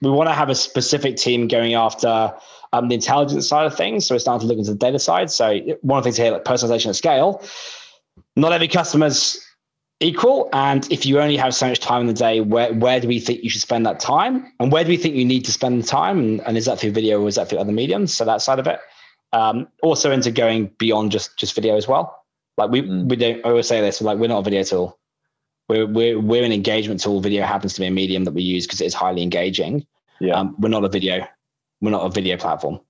we 0.00 0.10
want 0.10 0.28
to 0.28 0.34
have 0.34 0.48
a 0.48 0.54
specific 0.54 1.16
team 1.16 1.48
going 1.48 1.74
after 1.74 2.32
um, 2.72 2.88
the 2.88 2.94
intelligence 2.94 3.48
side 3.48 3.66
of 3.66 3.76
things. 3.76 4.06
So 4.06 4.14
we're 4.14 4.20
starting 4.20 4.40
to 4.40 4.46
look 4.46 4.58
into 4.58 4.72
the 4.72 4.78
data 4.78 4.98
side. 4.98 5.30
So 5.30 5.58
one 5.82 5.98
of 5.98 6.04
the 6.04 6.08
things 6.08 6.16
here, 6.16 6.32
like 6.32 6.44
personalization 6.44 6.88
at 6.88 6.96
scale, 6.96 7.42
not 8.36 8.52
every 8.52 8.68
customer's 8.68 9.38
equal. 10.00 10.48
And 10.52 10.90
if 10.90 11.04
you 11.04 11.20
only 11.20 11.36
have 11.36 11.54
so 11.54 11.68
much 11.68 11.80
time 11.80 12.02
in 12.02 12.06
the 12.06 12.14
day, 12.14 12.40
where, 12.40 12.72
where 12.72 13.00
do 13.00 13.08
we 13.08 13.20
think 13.20 13.42
you 13.42 13.50
should 13.50 13.60
spend 13.60 13.84
that 13.86 14.00
time? 14.00 14.50
And 14.58 14.72
where 14.72 14.84
do 14.84 14.88
we 14.88 14.96
think 14.96 15.14
you 15.14 15.24
need 15.24 15.44
to 15.44 15.52
spend 15.52 15.82
the 15.82 15.86
time? 15.86 16.18
And, 16.18 16.40
and 16.46 16.56
is 16.56 16.64
that 16.64 16.78
through 16.78 16.92
video 16.92 17.20
or 17.20 17.28
is 17.28 17.34
that 17.34 17.50
through 17.50 17.58
other 17.58 17.72
mediums? 17.72 18.14
So 18.14 18.24
that 18.24 18.40
side 18.40 18.58
of 18.58 18.66
it. 18.66 18.80
Um, 19.32 19.68
also 19.82 20.10
into 20.10 20.30
going 20.32 20.72
beyond 20.78 21.12
just 21.12 21.36
just 21.38 21.54
video 21.54 21.76
as 21.76 21.86
well. 21.86 22.24
Like 22.56 22.70
we 22.70 22.82
mm. 22.82 23.08
we 23.08 23.14
don't 23.14 23.44
I 23.46 23.50
always 23.50 23.68
say 23.68 23.80
this, 23.80 24.00
like 24.00 24.18
we're 24.18 24.26
not 24.26 24.40
a 24.40 24.42
video 24.42 24.64
tool. 24.64 24.98
we're, 25.70 25.86
we're, 25.86 26.18
we're 26.18 26.42
an 26.42 26.52
engagement 26.52 27.00
tool. 27.00 27.20
Video 27.20 27.44
happens 27.44 27.74
to 27.74 27.80
be 27.80 27.86
a 27.86 27.92
medium 27.92 28.24
that 28.24 28.34
we 28.34 28.42
use 28.42 28.66
because 28.66 28.80
it 28.80 28.86
is 28.86 28.94
highly 28.94 29.22
engaging. 29.22 29.86
Yeah. 30.20 30.34
Um, 30.34 30.54
we're 30.58 30.68
not 30.68 30.84
a 30.84 30.88
video. 30.88 31.26
We're 31.80 31.90
not 31.90 32.04
a 32.04 32.10
video 32.10 32.36
platform. 32.36 32.80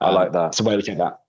I 0.00 0.08
Um, 0.08 0.14
like 0.14 0.32
that. 0.32 0.54
So 0.54 0.64
way 0.64 0.76
we 0.76 0.82
take 0.82 0.98
that. 0.98 1.20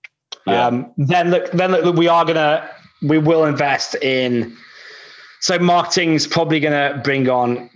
Yeah. 0.46 0.66
Um, 0.66 0.92
then 0.96 1.30
look, 1.30 1.50
then 1.52 1.70
look, 1.72 1.96
we 1.96 2.08
are 2.08 2.24
gonna, 2.24 2.68
we 3.02 3.18
will 3.18 3.44
invest 3.46 3.94
in. 3.96 4.56
So 5.40 5.58
marketing's 5.58 6.26
probably 6.26 6.60
gonna 6.60 7.00
bring 7.04 7.28
on 7.28 7.70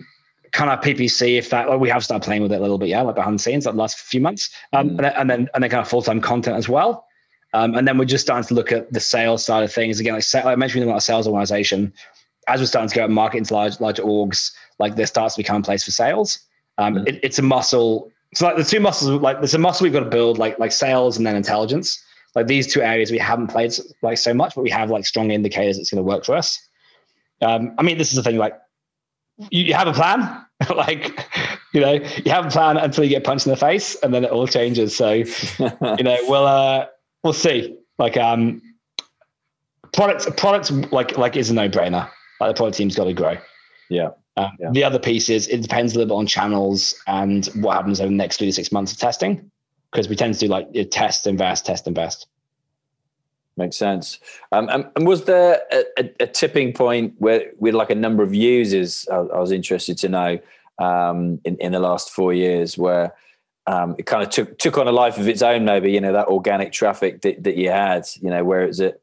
kind 0.51 0.69
of 0.69 0.81
PPC 0.81 1.37
if 1.37 1.49
that. 1.49 1.69
Like 1.69 1.79
we 1.79 1.89
have 1.89 2.03
started 2.03 2.25
playing 2.25 2.41
with 2.43 2.51
it 2.51 2.57
a 2.57 2.61
little 2.61 2.77
bit, 2.77 2.89
yeah, 2.89 3.01
like 3.01 3.15
behind 3.15 3.39
the 3.39 3.43
scenes, 3.43 3.65
like 3.65 3.75
last 3.75 3.97
few 3.97 4.19
months, 4.21 4.49
um, 4.73 4.89
Mm. 4.89 4.89
and, 4.89 4.99
then, 4.99 5.13
and 5.17 5.29
then 5.29 5.49
and 5.53 5.63
then 5.63 5.69
kind 5.71 5.81
of 5.81 5.87
full 5.87 6.01
time 6.01 6.19
content 6.21 6.57
as 6.57 6.67
well. 6.67 7.05
Um, 7.53 7.75
and 7.75 7.85
then 7.87 7.97
we're 7.97 8.05
just 8.05 8.25
starting 8.25 8.47
to 8.47 8.53
look 8.53 8.71
at 8.71 8.91
the 8.93 8.99
sales 9.01 9.43
side 9.45 9.63
of 9.63 9.71
things 9.73 9.99
again. 9.99 10.13
Like, 10.13 10.33
like 10.33 10.45
I 10.45 10.55
mentioned 10.55 10.83
about 10.83 10.97
a 10.97 11.01
sales 11.01 11.27
organization, 11.27 11.91
as 12.47 12.61
we're 12.61 12.65
starting 12.67 12.89
to 12.89 12.95
go 12.95 13.05
and 13.05 13.13
market 13.13 13.37
into 13.39 13.53
large 13.53 13.79
large 13.81 13.97
orgs, 13.99 14.51
like 14.79 14.95
there 14.95 15.05
starts 15.05 15.35
to 15.35 15.39
become 15.39 15.57
a 15.61 15.63
place 15.63 15.83
for 15.83 15.91
sales. 15.91 16.39
Um, 16.81 16.95
Mm. 16.95 17.07
it, 17.07 17.19
it's 17.23 17.39
a 17.39 17.41
muscle. 17.41 18.11
So 18.33 18.45
like 18.47 18.57
the 18.57 18.63
two 18.63 18.79
muscles, 18.79 19.21
like 19.21 19.37
there's 19.39 19.53
a 19.53 19.59
muscle 19.59 19.83
we've 19.83 19.93
got 19.93 20.01
to 20.01 20.09
build, 20.09 20.37
like 20.37 20.57
like 20.59 20.71
sales 20.71 21.17
and 21.17 21.25
then 21.25 21.35
intelligence. 21.35 22.01
Like 22.35 22.47
these 22.47 22.71
two 22.73 22.81
areas 22.81 23.11
we 23.11 23.17
haven't 23.17 23.47
played 23.47 23.73
like 24.01 24.17
so 24.17 24.33
much, 24.33 24.55
but 24.55 24.61
we 24.61 24.69
have 24.69 24.89
like 24.89 25.05
strong 25.05 25.31
indicators 25.31 25.77
it's 25.77 25.91
going 25.91 25.97
to 25.97 26.03
work 26.03 26.23
for 26.25 26.35
us. 26.35 26.57
Um, 27.41 27.73
I 27.77 27.83
mean, 27.83 27.97
this 27.97 28.09
is 28.09 28.15
the 28.15 28.23
thing. 28.23 28.37
Like 28.37 28.55
you, 29.49 29.63
you 29.65 29.73
have 29.73 29.87
a 29.87 29.93
plan, 29.93 30.45
like 30.75 31.27
you 31.73 31.81
know, 31.81 31.93
you 31.93 32.31
have 32.31 32.45
a 32.45 32.49
plan 32.49 32.77
until 32.77 33.03
you 33.03 33.09
get 33.09 33.23
punched 33.25 33.45
in 33.45 33.51
the 33.51 33.57
face, 33.57 33.95
and 34.01 34.13
then 34.13 34.23
it 34.23 34.31
all 34.31 34.47
changes. 34.47 34.95
So 34.95 35.11
you 35.99 36.03
know, 36.03 36.17
we'll 36.27 36.47
uh, 36.47 36.85
we'll 37.23 37.33
see. 37.33 37.75
Like 37.99 38.15
um, 38.17 38.61
products, 39.93 40.27
products 40.37 40.71
like 40.91 41.17
like 41.17 41.35
is 41.35 41.49
a 41.49 41.53
no 41.53 41.67
brainer. 41.69 42.09
Like 42.39 42.49
the 42.49 42.53
product 42.55 42.77
team's 42.77 42.95
got 42.95 43.05
to 43.05 43.13
grow. 43.13 43.35
Yeah. 43.89 44.11
Um, 44.37 44.51
Yeah. 44.59 44.71
The 44.71 44.83
other 44.83 44.99
piece 44.99 45.29
is 45.29 45.47
it 45.47 45.61
depends 45.61 45.93
a 45.93 45.97
little 45.97 46.15
bit 46.15 46.19
on 46.19 46.27
channels 46.27 46.95
and 47.07 47.45
what 47.55 47.75
happens 47.75 47.99
over 47.99 48.09
the 48.09 48.15
next 48.15 48.37
three 48.37 48.47
to 48.47 48.53
six 48.53 48.71
months 48.71 48.91
of 48.91 48.97
testing, 48.97 49.51
because 49.91 50.07
we 50.07 50.15
tend 50.15 50.33
to 50.35 50.39
do 50.39 50.47
like 50.47 50.67
test, 50.89 51.27
invest, 51.27 51.65
test, 51.65 51.87
invest. 51.87 52.27
Makes 53.57 53.75
sense. 53.75 54.19
Um, 54.53 54.69
and, 54.69 54.89
and 54.95 55.05
was 55.05 55.25
there 55.25 55.61
a, 55.71 55.83
a, 55.99 56.09
a 56.21 56.27
tipping 56.27 56.71
point 56.71 57.13
where, 57.17 57.51
with 57.59 57.75
like 57.75 57.89
a 57.89 57.95
number 57.95 58.23
of 58.23 58.33
users? 58.33 59.05
I, 59.11 59.17
I 59.17 59.39
was 59.39 59.51
interested 59.51 59.97
to 59.99 60.09
know 60.09 60.39
um, 60.79 61.41
in 61.43 61.57
in 61.57 61.73
the 61.73 61.79
last 61.79 62.09
four 62.11 62.33
years 62.33 62.77
where 62.77 63.13
um, 63.67 63.95
it 63.99 64.05
kind 64.05 64.23
of 64.23 64.29
took 64.29 64.57
took 64.57 64.77
on 64.77 64.87
a 64.87 64.91
life 64.93 65.17
of 65.17 65.27
its 65.27 65.41
own. 65.41 65.65
Maybe 65.65 65.91
you 65.91 65.99
know 65.99 66.13
that 66.13 66.29
organic 66.29 66.71
traffic 66.71 67.21
that, 67.21 67.43
that 67.43 67.57
you 67.57 67.69
had. 67.69 68.07
You 68.21 68.29
know, 68.29 68.45
where 68.45 68.65
is 68.65 68.79
it 68.79 69.01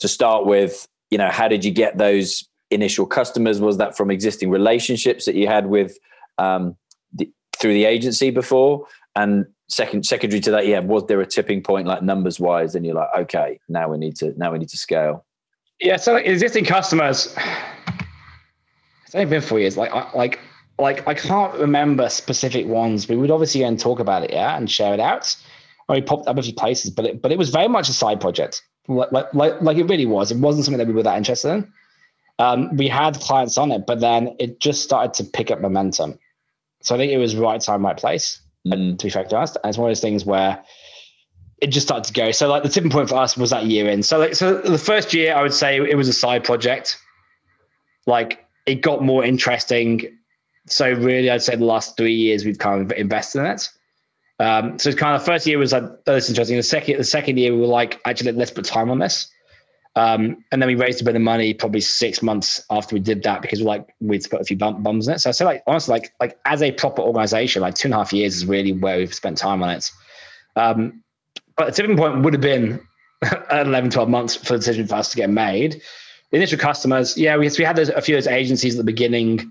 to 0.00 0.08
start 0.08 0.44
with? 0.44 0.86
You 1.10 1.16
know, 1.16 1.30
how 1.30 1.48
did 1.48 1.64
you 1.64 1.72
get 1.72 1.96
those 1.96 2.46
initial 2.70 3.06
customers? 3.06 3.60
Was 3.60 3.78
that 3.78 3.96
from 3.96 4.10
existing 4.10 4.50
relationships 4.50 5.24
that 5.24 5.34
you 5.34 5.46
had 5.46 5.66
with 5.66 5.98
um, 6.38 6.76
the, 7.12 7.30
through 7.58 7.74
the 7.74 7.84
agency 7.84 8.30
before? 8.30 8.86
And 9.14 9.46
second 9.68 10.06
secondary 10.06 10.40
to 10.40 10.50
that, 10.52 10.66
yeah, 10.66 10.80
was 10.80 11.06
there 11.06 11.20
a 11.20 11.26
tipping 11.26 11.62
point 11.62 11.86
like 11.86 12.02
numbers 12.02 12.38
wise? 12.38 12.74
And 12.74 12.84
you're 12.84 12.94
like, 12.94 13.08
okay, 13.18 13.58
now 13.68 13.88
we 13.88 13.98
need 13.98 14.16
to 14.16 14.34
now 14.36 14.52
we 14.52 14.58
need 14.58 14.68
to 14.70 14.76
scale. 14.76 15.24
Yeah. 15.80 15.96
So 15.96 16.16
existing 16.16 16.64
customers, 16.64 17.34
it's 19.04 19.14
only 19.14 19.26
been 19.26 19.42
four 19.42 19.58
years. 19.58 19.76
Like 19.76 19.92
I, 19.92 20.10
like 20.14 20.40
like 20.78 21.06
I 21.08 21.14
can't 21.14 21.54
remember 21.54 22.08
specific 22.08 22.66
ones. 22.66 23.08
We 23.08 23.16
would 23.16 23.30
obviously 23.30 23.60
go 23.60 23.68
and 23.68 23.80
talk 23.80 24.00
about 24.00 24.24
it, 24.24 24.32
yeah, 24.32 24.56
and 24.56 24.70
share 24.70 24.92
it 24.94 25.00
out. 25.00 25.34
Or 25.88 25.94
we 25.94 26.02
popped 26.02 26.26
up 26.26 26.36
a 26.36 26.42
few 26.42 26.52
places, 26.54 26.90
but 26.90 27.06
it 27.06 27.22
but 27.22 27.32
it 27.32 27.38
was 27.38 27.50
very 27.50 27.68
much 27.68 27.88
a 27.88 27.92
side 27.92 28.20
project. 28.20 28.62
Like 28.88 29.10
like, 29.32 29.60
like 29.62 29.76
it 29.76 29.84
really 29.84 30.06
was. 30.06 30.30
It 30.30 30.38
wasn't 30.38 30.64
something 30.64 30.78
that 30.78 30.86
we 30.86 30.94
were 30.94 31.02
that 31.02 31.16
interested 31.16 31.50
in. 31.50 31.72
Um, 32.38 32.76
we 32.76 32.88
had 32.88 33.18
clients 33.20 33.56
on 33.56 33.72
it, 33.72 33.86
but 33.86 34.00
then 34.00 34.36
it 34.38 34.60
just 34.60 34.82
started 34.82 35.14
to 35.14 35.24
pick 35.24 35.50
up 35.50 35.60
momentum. 35.60 36.18
So 36.82 36.94
I 36.94 36.98
think 36.98 37.12
it 37.12 37.18
was 37.18 37.34
right 37.34 37.60
time, 37.60 37.84
right 37.84 37.96
place. 37.96 38.40
Mm, 38.66 38.98
to 38.98 39.06
be 39.06 39.10
fair 39.10 39.26
honest. 39.32 39.56
And 39.62 39.70
it's 39.70 39.78
one 39.78 39.88
of 39.88 39.90
those 39.90 40.00
things 40.00 40.24
where 40.24 40.62
it 41.62 41.68
just 41.68 41.86
started 41.86 42.04
to 42.04 42.12
go. 42.12 42.30
So 42.32 42.48
like 42.48 42.62
the 42.62 42.68
tipping 42.68 42.90
point 42.90 43.08
for 43.08 43.16
us 43.16 43.36
was 43.36 43.50
that 43.50 43.66
year 43.66 43.88
in. 43.88 44.02
So 44.02 44.18
like 44.18 44.34
so 44.34 44.60
the 44.60 44.78
first 44.78 45.14
year 45.14 45.34
I 45.34 45.42
would 45.42 45.54
say 45.54 45.76
it 45.76 45.96
was 45.96 46.08
a 46.08 46.12
side 46.12 46.44
project. 46.44 46.98
Like 48.06 48.44
it 48.66 48.76
got 48.76 49.02
more 49.02 49.24
interesting. 49.24 50.16
So 50.66 50.92
really 50.92 51.30
I'd 51.30 51.42
say 51.42 51.56
the 51.56 51.64
last 51.64 51.96
three 51.96 52.14
years 52.14 52.44
we've 52.44 52.58
kind 52.58 52.82
of 52.82 52.96
invested 52.98 53.40
in 53.40 53.46
it. 53.46 53.68
Um, 54.38 54.78
so 54.78 54.90
it's 54.90 54.98
kind 54.98 55.16
of 55.16 55.24
first 55.24 55.46
year 55.46 55.58
was 55.58 55.72
like 55.72 55.84
oh, 55.84 55.98
that's 56.04 56.28
interesting. 56.28 56.56
The 56.56 56.62
second 56.62 56.98
the 56.98 57.04
second 57.04 57.38
year 57.38 57.54
we 57.54 57.60
were 57.60 57.66
like, 57.66 58.00
actually 58.04 58.32
let's 58.32 58.50
put 58.50 58.64
time 58.64 58.90
on 58.90 58.98
this. 58.98 59.28
Um, 59.96 60.44
and 60.52 60.60
then 60.60 60.66
we 60.68 60.74
raised 60.74 61.00
a 61.00 61.04
bit 61.04 61.16
of 61.16 61.22
money 61.22 61.54
probably 61.54 61.80
six 61.80 62.22
months 62.22 62.62
after 62.70 62.94
we 62.94 63.00
did 63.00 63.22
that 63.22 63.40
because 63.40 63.62
like 63.62 63.88
we'd 64.00 64.28
put 64.30 64.42
a 64.42 64.44
few 64.44 64.56
bum- 64.56 64.82
bums 64.82 65.08
in 65.08 65.14
it. 65.14 65.20
So 65.20 65.30
I 65.30 65.32
say 65.32 65.46
like 65.46 65.62
honestly, 65.66 65.92
like 65.92 66.12
like 66.20 66.38
as 66.44 66.62
a 66.62 66.70
proper 66.70 67.00
organization, 67.00 67.62
like 67.62 67.74
two 67.74 67.88
and 67.88 67.94
a 67.94 67.96
half 67.96 68.12
years 68.12 68.36
is 68.36 68.46
really 68.46 68.72
where 68.72 68.98
we've 68.98 69.14
spent 69.14 69.38
time 69.38 69.62
on 69.62 69.70
it. 69.70 69.90
Um, 70.54 71.02
but 71.56 71.66
the 71.66 71.72
tipping 71.72 71.96
point 71.96 72.22
would 72.22 72.34
have 72.34 72.42
been 72.42 72.78
11, 73.50 73.90
12 73.90 74.08
months 74.08 74.36
for 74.36 74.52
the 74.52 74.58
decision 74.58 74.86
for 74.86 74.96
us 74.96 75.10
to 75.10 75.16
get 75.16 75.30
made. 75.30 75.80
The 76.30 76.36
initial 76.36 76.58
customers, 76.58 77.16
yeah, 77.16 77.36
we, 77.36 77.48
we 77.58 77.64
had 77.64 77.76
those, 77.76 77.88
a 77.88 78.02
few 78.02 78.16
of 78.16 78.24
those 78.24 78.32
agencies 78.32 78.74
at 78.74 78.78
the 78.78 78.84
beginning. 78.84 79.50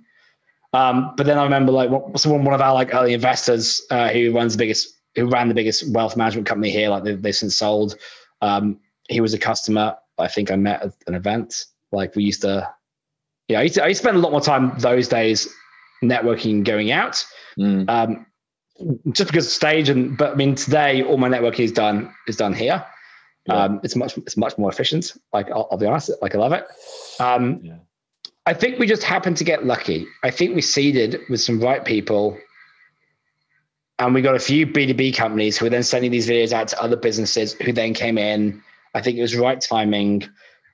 Um, 0.74 1.14
but 1.16 1.26
then 1.26 1.40
I 1.40 1.44
remember 1.44 1.72
like 1.72 1.90
someone, 2.18 2.44
one 2.44 2.54
of 2.54 2.62
our 2.62 2.74
like 2.74 2.94
early 2.94 3.14
investors 3.14 3.82
uh, 3.90 4.10
who 4.10 4.34
runs 4.34 4.54
the 4.54 4.60
biggest, 4.60 5.00
who 5.16 5.28
ran 5.28 5.48
the 5.48 5.56
biggest 5.56 5.92
wealth 5.92 6.16
management 6.18 6.48
company 6.48 6.70
here, 6.70 6.90
like 6.90 7.04
they, 7.04 7.16
they've 7.16 7.36
since 7.36 7.56
sold. 7.56 7.96
Um, 8.42 8.80
he 9.10 9.22
was 9.22 9.34
a 9.34 9.40
customer. 9.40 9.96
I 10.18 10.28
think 10.28 10.52
I 10.52 10.56
met 10.56 10.82
at 10.82 10.94
an 11.08 11.16
event. 11.16 11.66
Like 11.92 12.16
we 12.16 12.24
used 12.24 12.42
to, 12.42 12.70
yeah, 13.48 13.60
I 13.60 13.64
used 13.64 13.76
to, 13.76 13.84
I 13.84 13.88
used 13.88 14.02
to 14.02 14.04
spend 14.06 14.18
a 14.18 14.20
lot 14.20 14.32
more 14.32 14.42
time 14.42 14.78
those 14.80 15.08
days 15.08 15.48
networking, 16.04 16.52
and 16.52 16.66
going 16.66 16.92
out. 16.92 17.26
mm, 17.58 17.90
Um, 17.90 18.26
just 19.14 19.30
because 19.32 19.46
of 19.46 19.52
stage 19.54 19.88
and 19.88 20.18
but 20.18 20.34
I 20.34 20.36
mean 20.36 20.54
today 20.54 21.02
all 21.02 21.16
my 21.18 21.30
networking 21.30 21.62
is 21.62 21.72
done 21.72 22.14
is 22.28 22.36
done 22.36 22.54
here. 22.54 22.84
Yeah. 23.48 23.54
Um, 23.56 23.80
it's 23.84 23.96
much 23.96 24.18
it's 24.18 24.36
much 24.36 24.58
more 24.58 24.70
efficient. 24.70 25.14
Like 25.32 25.50
I'll, 25.52 25.68
I'll 25.72 25.78
be 25.78 25.86
honest, 25.86 26.12
like 26.22 26.36
I 26.36 26.38
love 26.40 26.52
it. 26.52 26.66
Um, 27.20 27.60
Yeah. 27.64 27.78
I 28.48 28.54
think 28.54 28.78
we 28.78 28.86
just 28.86 29.02
happened 29.04 29.38
to 29.38 29.44
get 29.44 29.66
lucky. 29.66 30.06
I 30.24 30.30
think 30.30 30.54
we 30.56 30.62
seeded 30.62 31.20
with 31.30 31.42
some 31.42 31.60
right 31.60 31.84
people, 31.84 32.38
and 33.98 34.14
we 34.14 34.22
got 34.22 34.36
a 34.36 34.40
few 34.40 34.66
B 34.66 34.86
two 34.86 34.94
B 34.94 35.12
companies 35.12 35.58
who 35.58 35.66
were 35.66 35.70
then 35.70 35.84
sending 35.84 36.12
these 36.12 36.28
videos 36.30 36.52
out 36.52 36.68
to 36.70 36.82
other 36.82 36.98
businesses 36.98 37.54
who 37.54 37.72
then 37.72 37.94
came 37.94 38.18
in. 38.18 38.62
I 38.96 39.02
think 39.02 39.18
it 39.18 39.22
was 39.22 39.36
right 39.36 39.62
timing. 39.62 40.28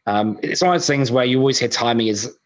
Um, 0.06 0.40
it's 0.42 0.62
one 0.62 0.70
of 0.70 0.76
those 0.76 0.88
things 0.88 1.12
where 1.12 1.26
you 1.26 1.40
always 1.40 1.60
hear 1.60 1.68
timing 1.68 2.08
is 2.08 2.38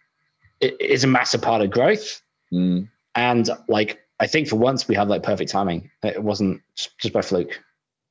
is 0.62 1.04
a 1.04 1.08
massive 1.08 1.42
part 1.42 1.62
of 1.62 1.70
growth. 1.70 2.22
mm. 2.52 2.90
And 3.14 3.50
like, 3.68 4.00
I 4.20 4.28
think 4.28 4.48
for 4.48 4.56
once 4.56 4.88
we 4.88 4.96
had 4.96 5.10
like 5.10 5.24
perfect 5.24 5.52
timing. 5.52 5.90
It 6.04 6.24
wasn't 6.24 6.62
just, 6.76 6.98
just 6.98 7.14
by 7.14 7.22
fluke. 7.22 7.62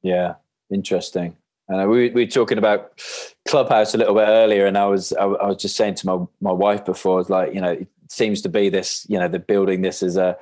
Yeah, 0.03 0.35
interesting. 0.70 1.37
And 1.68 1.88
we, 1.90 2.11
we 2.11 2.24
were 2.24 2.31
talking 2.31 2.59
about 2.59 3.00
Clubhouse 3.48 3.94
a 3.94 3.98
little 3.98 4.14
bit 4.14 4.29
earlier, 4.29 4.66
and 4.66 4.77
I 4.77 4.87
was 4.87 5.14
I, 5.14 5.24
I 5.24 5.48
was 5.48 5.62
just 5.62 5.77
saying 5.77 5.94
to 5.96 6.07
my 6.07 6.27
my 6.40 6.53
wife 6.53 6.85
before, 6.85 7.14
I 7.14 7.16
was 7.16 7.31
like, 7.31 7.55
you 7.55 7.61
know, 7.61 7.72
it 7.72 7.88
seems 8.09 8.42
to 8.42 8.50
be 8.50 8.68
this, 8.68 9.07
you 9.09 9.18
know, 9.18 9.29
they're 9.29 9.40
building 9.40 9.81
this 9.81 10.03
as 10.03 10.16
a 10.18 10.37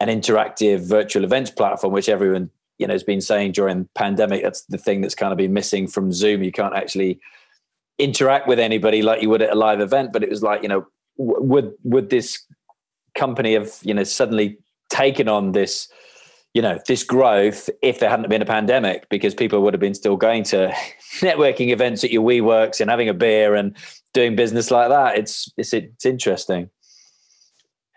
an 0.00 0.08
interactive 0.08 0.80
virtual 0.80 1.24
events 1.24 1.50
platform, 1.50 1.92
which 1.92 2.08
everyone 2.08 2.50
you 2.78 2.86
know 2.86 2.94
has 2.94 3.04
been 3.04 3.20
saying 3.20 3.52
during 3.52 3.88
pandemic. 3.94 4.42
That's 4.42 4.62
the 4.62 4.78
thing 4.78 5.00
that's 5.00 5.14
kind 5.14 5.32
of 5.32 5.38
been 5.38 5.52
missing 5.52 5.86
from 5.86 6.12
Zoom. 6.12 6.42
You 6.42 6.52
can't 6.52 6.74
actually 6.74 7.20
interact 7.98 8.48
with 8.48 8.58
anybody 8.58 9.02
like 9.02 9.22
you 9.22 9.30
would 9.30 9.42
at 9.42 9.50
a 9.50 9.54
live 9.54 9.80
event. 9.80 10.12
But 10.12 10.22
it 10.22 10.30
was 10.30 10.42
like, 10.42 10.62
you 10.62 10.68
know, 10.68 10.86
w- 11.18 11.42
would 11.42 11.74
would 11.84 12.10
this 12.10 12.44
company 13.14 13.54
have 13.54 13.72
you 13.82 13.94
know 13.94 14.04
suddenly 14.04 14.58
taken 14.90 15.28
on 15.28 15.52
this 15.52 15.88
you 16.52 16.62
know 16.62 16.78
this 16.86 17.02
growth 17.02 17.68
if 17.82 17.98
there 17.98 18.10
hadn't 18.10 18.28
been 18.28 18.42
a 18.42 18.46
pandemic 18.46 19.08
because 19.08 19.34
people 19.34 19.62
would 19.62 19.74
have 19.74 19.80
been 19.80 19.94
still 19.94 20.16
going 20.16 20.42
to 20.42 20.72
networking 21.20 21.70
events 21.70 22.04
at 22.04 22.10
your 22.10 22.22
WeWorks 22.22 22.80
and 22.80 22.90
having 22.90 23.08
a 23.08 23.14
beer 23.14 23.54
and 23.54 23.76
doing 24.12 24.36
business 24.36 24.70
like 24.70 24.88
that 24.88 25.18
it's 25.18 25.52
it's 25.56 25.72
it's 25.72 26.04
interesting 26.04 26.70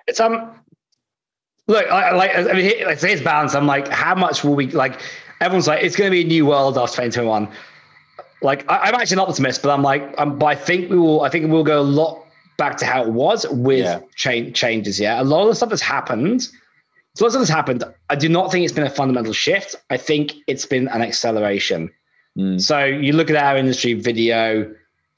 It's 0.08 0.20
um, 0.20 0.52
look, 1.68 1.86
I, 1.92 2.10
I 2.10 2.14
like 2.16 2.36
I 2.36 2.42
mean, 2.54 2.64
here- 2.64 2.86
like 2.88 3.24
balance. 3.24 3.56
I'm 3.56 3.68
like, 3.68 3.88
how 3.90 4.16
much 4.16 4.44
will 4.44 4.56
we 4.56 4.68
like? 4.72 5.00
Everyone's 5.40 5.68
like, 5.68 5.84
it's 5.84 5.96
going 5.96 6.10
to 6.10 6.12
be 6.12 6.22
a 6.24 6.28
new 6.28 6.46
world 6.48 6.78
after 6.78 6.96
2021. 7.04 7.48
Like, 8.42 8.70
I, 8.72 8.78
I'm 8.80 8.96
actually 8.96 9.16
an 9.16 9.20
optimist, 9.28 9.62
but 9.62 9.70
I'm 9.72 9.84
like, 9.84 10.14
um, 10.18 10.38
but 10.40 10.48
I 10.48 10.56
think 10.56 10.90
we 10.90 10.98
will. 10.98 11.22
I 11.22 11.30
think 11.30 11.52
we'll 11.52 11.64
go 11.64 11.80
a 11.80 11.84
lot 11.84 12.24
back 12.58 12.78
to 12.78 12.86
how 12.86 13.04
it 13.04 13.10
was 13.10 13.46
with 13.52 13.80
Yeah. 13.86 14.00
change 14.16 14.56
changes. 14.56 15.00
Yeah, 15.00 15.22
a 15.22 15.24
lot 15.24 15.44
of 15.44 15.50
the 15.50 15.56
stuff 15.56 15.70
that's 15.70 15.82
happened. 15.82 16.48
So 17.16 17.26
lots 17.26 17.36
of 17.36 17.42
this 17.42 17.50
happened. 17.50 17.84
I 18.10 18.16
do 18.16 18.30
not 18.30 18.52
think 18.52 18.64
it's 18.64 18.74
been 18.74 18.86
a 18.86 18.90
fundamental 18.92 19.34
shift. 19.34 19.76
I 19.90 19.98
think 19.98 20.34
it's 20.48 20.66
been 20.68 20.88
an 20.90 21.02
acceleration. 21.02 21.90
Mm, 22.38 22.62
So 22.62 22.84
you 22.86 23.14
look 23.14 23.32
at 23.32 23.36
our 23.36 23.58
industry 23.58 23.94
video, 23.96 24.72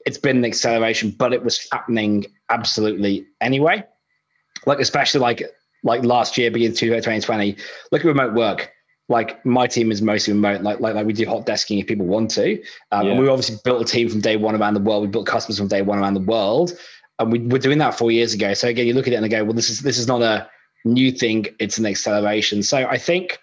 it's 0.06 0.16
been 0.16 0.38
an 0.38 0.44
acceleration, 0.46 1.10
but 1.10 1.34
it 1.34 1.44
was 1.44 1.66
happening 1.70 2.24
absolutely 2.48 3.26
anyway. 3.42 3.84
Like 4.64 4.80
especially 4.80 5.20
like 5.20 5.42
like 5.82 6.04
last 6.04 6.36
year, 6.38 6.50
beginning 6.50 6.72
of 6.72 6.78
2020. 6.78 7.56
Look 7.92 8.02
at 8.02 8.06
remote 8.06 8.34
work. 8.34 8.70
Like 9.08 9.44
my 9.44 9.66
team 9.66 9.90
is 9.90 10.00
mostly 10.02 10.34
remote. 10.34 10.62
Like 10.62 10.80
like, 10.80 10.94
like 10.94 11.06
we 11.06 11.12
do 11.12 11.26
hot 11.26 11.46
desking 11.46 11.80
if 11.80 11.86
people 11.86 12.06
want 12.06 12.30
to. 12.32 12.62
Um, 12.92 13.06
Yeah. 13.06 13.12
And 13.12 13.20
we 13.20 13.28
obviously 13.28 13.56
built 13.64 13.82
a 13.82 13.84
team 13.84 14.08
from 14.08 14.20
day 14.20 14.36
one 14.36 14.54
around 14.54 14.74
the 14.74 14.80
world. 14.80 15.02
We 15.02 15.08
built 15.08 15.26
customers 15.26 15.58
from 15.58 15.68
day 15.68 15.82
one 15.82 15.98
around 15.98 16.14
the 16.14 16.20
world. 16.20 16.72
and 17.18 17.30
we 17.30 17.38
were 17.38 17.58
doing 17.58 17.78
that 17.78 17.94
four 17.98 18.10
years 18.10 18.32
ago. 18.32 18.54
So 18.54 18.68
again, 18.68 18.86
you 18.86 18.94
look 18.94 19.06
at 19.06 19.12
it 19.12 19.16
and 19.16 19.30
go, 19.30 19.44
well, 19.44 19.52
this 19.52 19.68
is 19.68 19.80
this 19.80 19.98
is 19.98 20.06
not 20.06 20.22
a 20.22 20.48
new 20.84 21.12
thing; 21.12 21.46
it's 21.58 21.76
an 21.78 21.86
acceleration. 21.86 22.62
So 22.62 22.78
I 22.88 22.96
think 22.98 23.38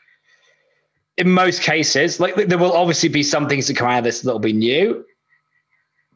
in 1.18 1.30
most 1.30 1.62
cases, 1.62 2.20
like 2.20 2.36
there 2.36 2.58
will 2.58 2.74
obviously 2.74 3.10
be 3.10 3.24
some 3.24 3.48
things 3.48 3.68
that 3.68 3.76
come 3.78 3.90
out 3.90 4.00
of 4.00 4.04
this 4.04 4.22
that'll 4.22 4.40
be 4.40 4.54
new. 4.54 5.06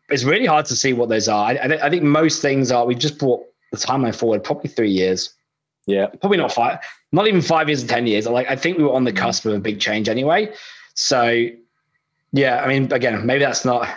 It's 0.09 0.23
really 0.23 0.45
hard 0.45 0.65
to 0.65 0.75
see 0.75 0.93
what 0.93 1.09
those 1.09 1.27
are. 1.27 1.45
I, 1.49 1.79
I 1.83 1.89
think 1.89 2.03
most 2.03 2.41
things 2.41 2.71
are. 2.71 2.85
We've 2.85 2.99
just 2.99 3.17
brought 3.17 3.41
the 3.71 3.77
timeline 3.77 4.15
forward 4.15 4.43
probably 4.43 4.69
three 4.69 4.91
years. 4.91 5.33
Yeah, 5.87 6.07
probably 6.07 6.37
not 6.37 6.51
five, 6.51 6.79
not 7.11 7.27
even 7.27 7.41
five 7.41 7.67
years 7.67 7.83
or 7.83 7.87
ten 7.87 8.07
years. 8.07 8.27
Like 8.27 8.49
I 8.49 8.55
think 8.55 8.77
we 8.77 8.83
were 8.83 8.93
on 8.93 9.03
the 9.03 9.13
cusp 9.13 9.45
of 9.45 9.53
a 9.53 9.59
big 9.59 9.79
change 9.79 10.09
anyway. 10.09 10.53
So 10.93 11.47
yeah, 12.33 12.63
I 12.63 12.67
mean, 12.67 12.91
again, 12.93 13.25
maybe 13.25 13.43
that's 13.43 13.65
not 13.65 13.87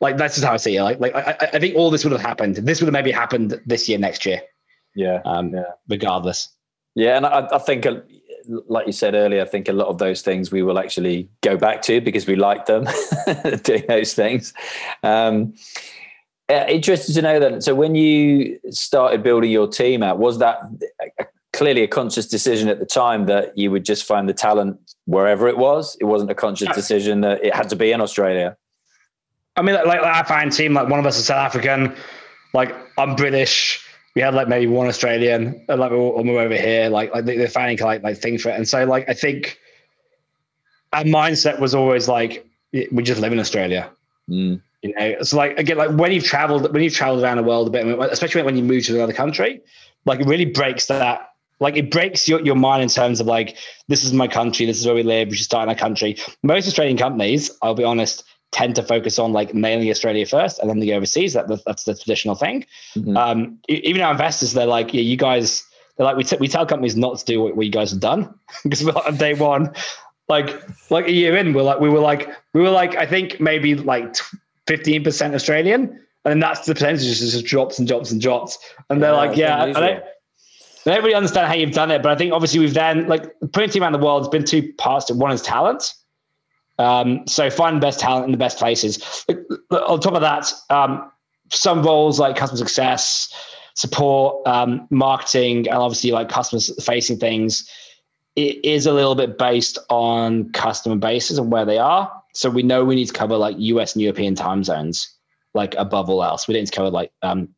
like 0.00 0.16
that's 0.16 0.34
just 0.34 0.46
how 0.46 0.54
I 0.54 0.56
see 0.56 0.76
it. 0.76 0.82
Like, 0.82 1.00
like 1.00 1.14
I, 1.14 1.36
I 1.52 1.58
think 1.58 1.76
all 1.76 1.90
this 1.90 2.04
would 2.04 2.12
have 2.12 2.20
happened. 2.20 2.56
This 2.56 2.80
would 2.80 2.86
have 2.86 2.92
maybe 2.92 3.12
happened 3.12 3.60
this 3.66 3.88
year, 3.88 3.98
next 3.98 4.26
year. 4.26 4.40
Yeah, 4.94 5.20
um, 5.24 5.54
yeah. 5.54 5.64
Regardless. 5.88 6.48
Yeah, 6.94 7.16
and 7.16 7.24
I, 7.24 7.48
I 7.52 7.58
think 7.58 7.86
like 8.68 8.86
you 8.86 8.92
said 8.92 9.14
earlier, 9.14 9.42
I 9.42 9.44
think 9.44 9.68
a 9.68 9.72
lot 9.72 9.88
of 9.88 9.98
those 9.98 10.22
things 10.22 10.50
we 10.50 10.62
will 10.62 10.78
actually 10.78 11.28
go 11.40 11.56
back 11.56 11.82
to 11.82 12.00
because 12.00 12.26
we 12.26 12.36
like 12.36 12.66
them 12.66 12.86
doing 13.62 13.84
those 13.88 14.14
things. 14.14 14.52
Um, 15.02 15.54
uh, 15.54 15.58
interested 16.50 17.14
to 17.14 17.22
know 17.22 17.40
that. 17.40 17.62
So 17.62 17.74
when 17.74 17.94
you 17.94 18.58
started 18.70 19.22
building 19.22 19.50
your 19.50 19.68
team 19.68 20.02
out, 20.02 20.18
was 20.18 20.38
that 20.38 20.60
a, 21.18 21.24
clearly 21.52 21.82
a 21.82 21.88
conscious 21.88 22.26
decision 22.26 22.68
at 22.68 22.78
the 22.78 22.86
time 22.86 23.26
that 23.26 23.56
you 23.56 23.70
would 23.70 23.84
just 23.84 24.04
find 24.04 24.28
the 24.28 24.34
talent 24.34 24.78
wherever 25.06 25.48
it 25.48 25.58
was? 25.58 25.96
It 26.00 26.04
wasn't 26.04 26.30
a 26.30 26.34
conscious 26.34 26.74
decision 26.74 27.20
that 27.22 27.44
it 27.44 27.54
had 27.54 27.68
to 27.70 27.76
be 27.76 27.92
in 27.92 28.00
Australia. 28.00 28.56
I 29.56 29.62
mean, 29.62 29.74
like, 29.74 29.86
like 29.86 30.02
I 30.02 30.22
find 30.22 30.50
team 30.52 30.74
like 30.74 30.88
one 30.88 30.98
of 30.98 31.06
us 31.06 31.18
is 31.18 31.26
South 31.26 31.38
African, 31.44 31.94
like 32.54 32.74
I'm 32.98 33.16
British 33.16 33.86
we 34.14 34.22
had 34.22 34.34
like 34.34 34.48
maybe 34.48 34.66
one 34.66 34.88
Australian, 34.88 35.64
and 35.68 35.80
like 35.80 35.90
we're, 35.90 36.22
we're 36.22 36.40
over 36.40 36.56
here, 36.56 36.88
like 36.88 37.14
like 37.14 37.24
they're 37.24 37.48
finding 37.48 37.78
like 37.84 38.02
like 38.02 38.18
things 38.18 38.42
for 38.42 38.50
it. 38.50 38.56
And 38.56 38.68
so 38.68 38.84
like 38.84 39.08
I 39.08 39.14
think 39.14 39.58
our 40.92 41.04
mindset 41.04 41.60
was 41.60 41.74
always 41.74 42.08
like 42.08 42.46
we 42.72 43.02
just 43.02 43.20
live 43.20 43.32
in 43.32 43.38
Australia. 43.38 43.90
Mm. 44.28 44.60
You 44.82 44.94
know, 44.94 45.22
so 45.22 45.36
like 45.36 45.58
again, 45.58 45.76
like 45.76 45.90
when 45.90 46.12
you've 46.12 46.24
traveled, 46.24 46.72
when 46.72 46.82
you've 46.82 46.94
traveled 46.94 47.22
around 47.22 47.36
the 47.36 47.42
world 47.42 47.68
a 47.68 47.70
bit, 47.70 47.86
especially 48.10 48.42
when 48.42 48.56
you 48.56 48.64
move 48.64 48.84
to 48.86 48.94
another 48.94 49.12
country, 49.12 49.60
like 50.06 50.20
it 50.20 50.26
really 50.26 50.46
breaks 50.46 50.86
that. 50.86 51.26
Like 51.60 51.76
it 51.76 51.90
breaks 51.90 52.26
your, 52.26 52.40
your 52.40 52.54
mind 52.54 52.82
in 52.82 52.88
terms 52.88 53.20
of 53.20 53.26
like, 53.26 53.58
this 53.88 54.02
is 54.02 54.14
my 54.14 54.26
country, 54.26 54.64
this 54.64 54.80
is 54.80 54.86
where 54.86 54.94
we 54.94 55.02
live, 55.02 55.28
we 55.28 55.36
should 55.36 55.44
start 55.44 55.64
in 55.64 55.68
our 55.68 55.74
country. 55.74 56.16
Most 56.42 56.66
Australian 56.66 56.96
companies, 56.96 57.50
I'll 57.60 57.74
be 57.74 57.84
honest, 57.84 58.24
tend 58.50 58.74
to 58.76 58.82
focus 58.82 59.18
on 59.18 59.32
like 59.32 59.54
mainly 59.54 59.90
Australia 59.90 60.24
first 60.24 60.58
and 60.58 60.70
then 60.70 60.80
they 60.80 60.86
go 60.86 60.94
overseas. 60.94 61.34
That, 61.34 61.48
that's 61.66 61.84
the 61.84 61.94
traditional 61.94 62.34
thing. 62.34 62.64
Mm-hmm. 62.96 63.16
Um, 63.16 63.58
even 63.68 64.00
our 64.00 64.12
investors, 64.12 64.54
they're 64.54 64.66
like, 64.66 64.94
yeah, 64.94 65.02
you 65.02 65.18
guys, 65.18 65.62
they're 65.96 66.06
like, 66.06 66.16
we, 66.16 66.24
t- 66.24 66.38
we 66.40 66.48
tell 66.48 66.64
companies 66.64 66.96
not 66.96 67.18
to 67.18 67.24
do 67.26 67.42
what, 67.42 67.56
what 67.56 67.66
you 67.66 67.72
guys 67.72 67.90
have 67.90 68.00
done 68.00 68.34
because 68.62 68.82
we're 68.82 68.92
on 68.92 69.16
day 69.18 69.34
one, 69.34 69.74
like, 70.28 70.62
like 70.90 71.06
a 71.06 71.12
year 71.12 71.36
in, 71.36 71.52
we're 71.52 71.62
like, 71.62 71.80
we 71.80 71.90
were 71.90 72.00
like, 72.00 72.30
we 72.54 72.62
were 72.62 72.70
like, 72.70 72.96
I 72.96 73.04
think 73.04 73.38
maybe 73.38 73.74
like 73.74 74.16
15% 74.66 75.34
Australian. 75.34 76.00
And 76.24 76.42
that's 76.42 76.66
the 76.66 76.74
percentage 76.74 77.02
just 77.02 77.44
drops 77.46 77.78
and 77.78 77.88
drops 77.88 78.10
and 78.10 78.20
drops. 78.20 78.58
And 78.90 79.02
they're 79.02 79.12
yeah, 79.12 79.16
like, 79.16 79.36
yeah, 79.36 79.62
I 79.62 79.72
don't, 79.72 79.76
I 79.76 80.02
don't 80.84 81.02
really 81.02 81.14
understand 81.14 81.48
how 81.48 81.54
you've 81.54 81.72
done 81.72 81.90
it. 81.90 82.02
But 82.02 82.12
I 82.12 82.16
think 82.16 82.32
obviously 82.32 82.60
we've 82.60 82.74
then, 82.74 83.08
like, 83.08 83.32
printing 83.52 83.82
around 83.82 83.92
the 83.92 83.98
world 83.98 84.22
has 84.22 84.28
been 84.28 84.44
two 84.44 84.72
parts 84.74 85.10
one 85.10 85.32
is 85.32 85.42
talent. 85.42 85.94
Um, 86.78 87.26
so 87.26 87.50
find 87.50 87.76
the 87.76 87.80
best 87.80 88.00
talent 88.00 88.26
in 88.26 88.32
the 88.32 88.38
best 88.38 88.58
places. 88.58 89.24
On 89.70 90.00
top 90.00 90.14
of 90.14 90.20
that, 90.22 90.52
um, 90.70 91.10
some 91.50 91.82
roles 91.82 92.18
like 92.18 92.36
customer 92.36 92.58
success, 92.58 93.32
support, 93.74 94.46
um, 94.46 94.86
marketing, 94.90 95.68
and 95.68 95.76
obviously 95.76 96.10
like 96.10 96.28
customers 96.28 96.72
facing 96.84 97.18
things, 97.18 97.68
it 98.36 98.64
is 98.64 98.86
a 98.86 98.92
little 98.92 99.14
bit 99.14 99.36
based 99.36 99.78
on 99.88 100.50
customer 100.52 100.96
bases 100.96 101.38
and 101.38 101.50
where 101.50 101.64
they 101.64 101.78
are. 101.78 102.10
So 102.32 102.50
we 102.50 102.62
know 102.62 102.84
we 102.84 102.94
need 102.94 103.06
to 103.06 103.12
cover 103.12 103.36
like 103.36 103.56
US 103.58 103.94
and 103.94 104.02
European 104.02 104.34
time 104.34 104.64
zones, 104.64 105.12
like 105.54 105.74
above 105.76 106.08
all 106.08 106.22
else. 106.22 106.46
We 106.46 106.54
didn't 106.54 106.72
cover 106.72 106.90
like 106.90 107.12
um, 107.22 107.48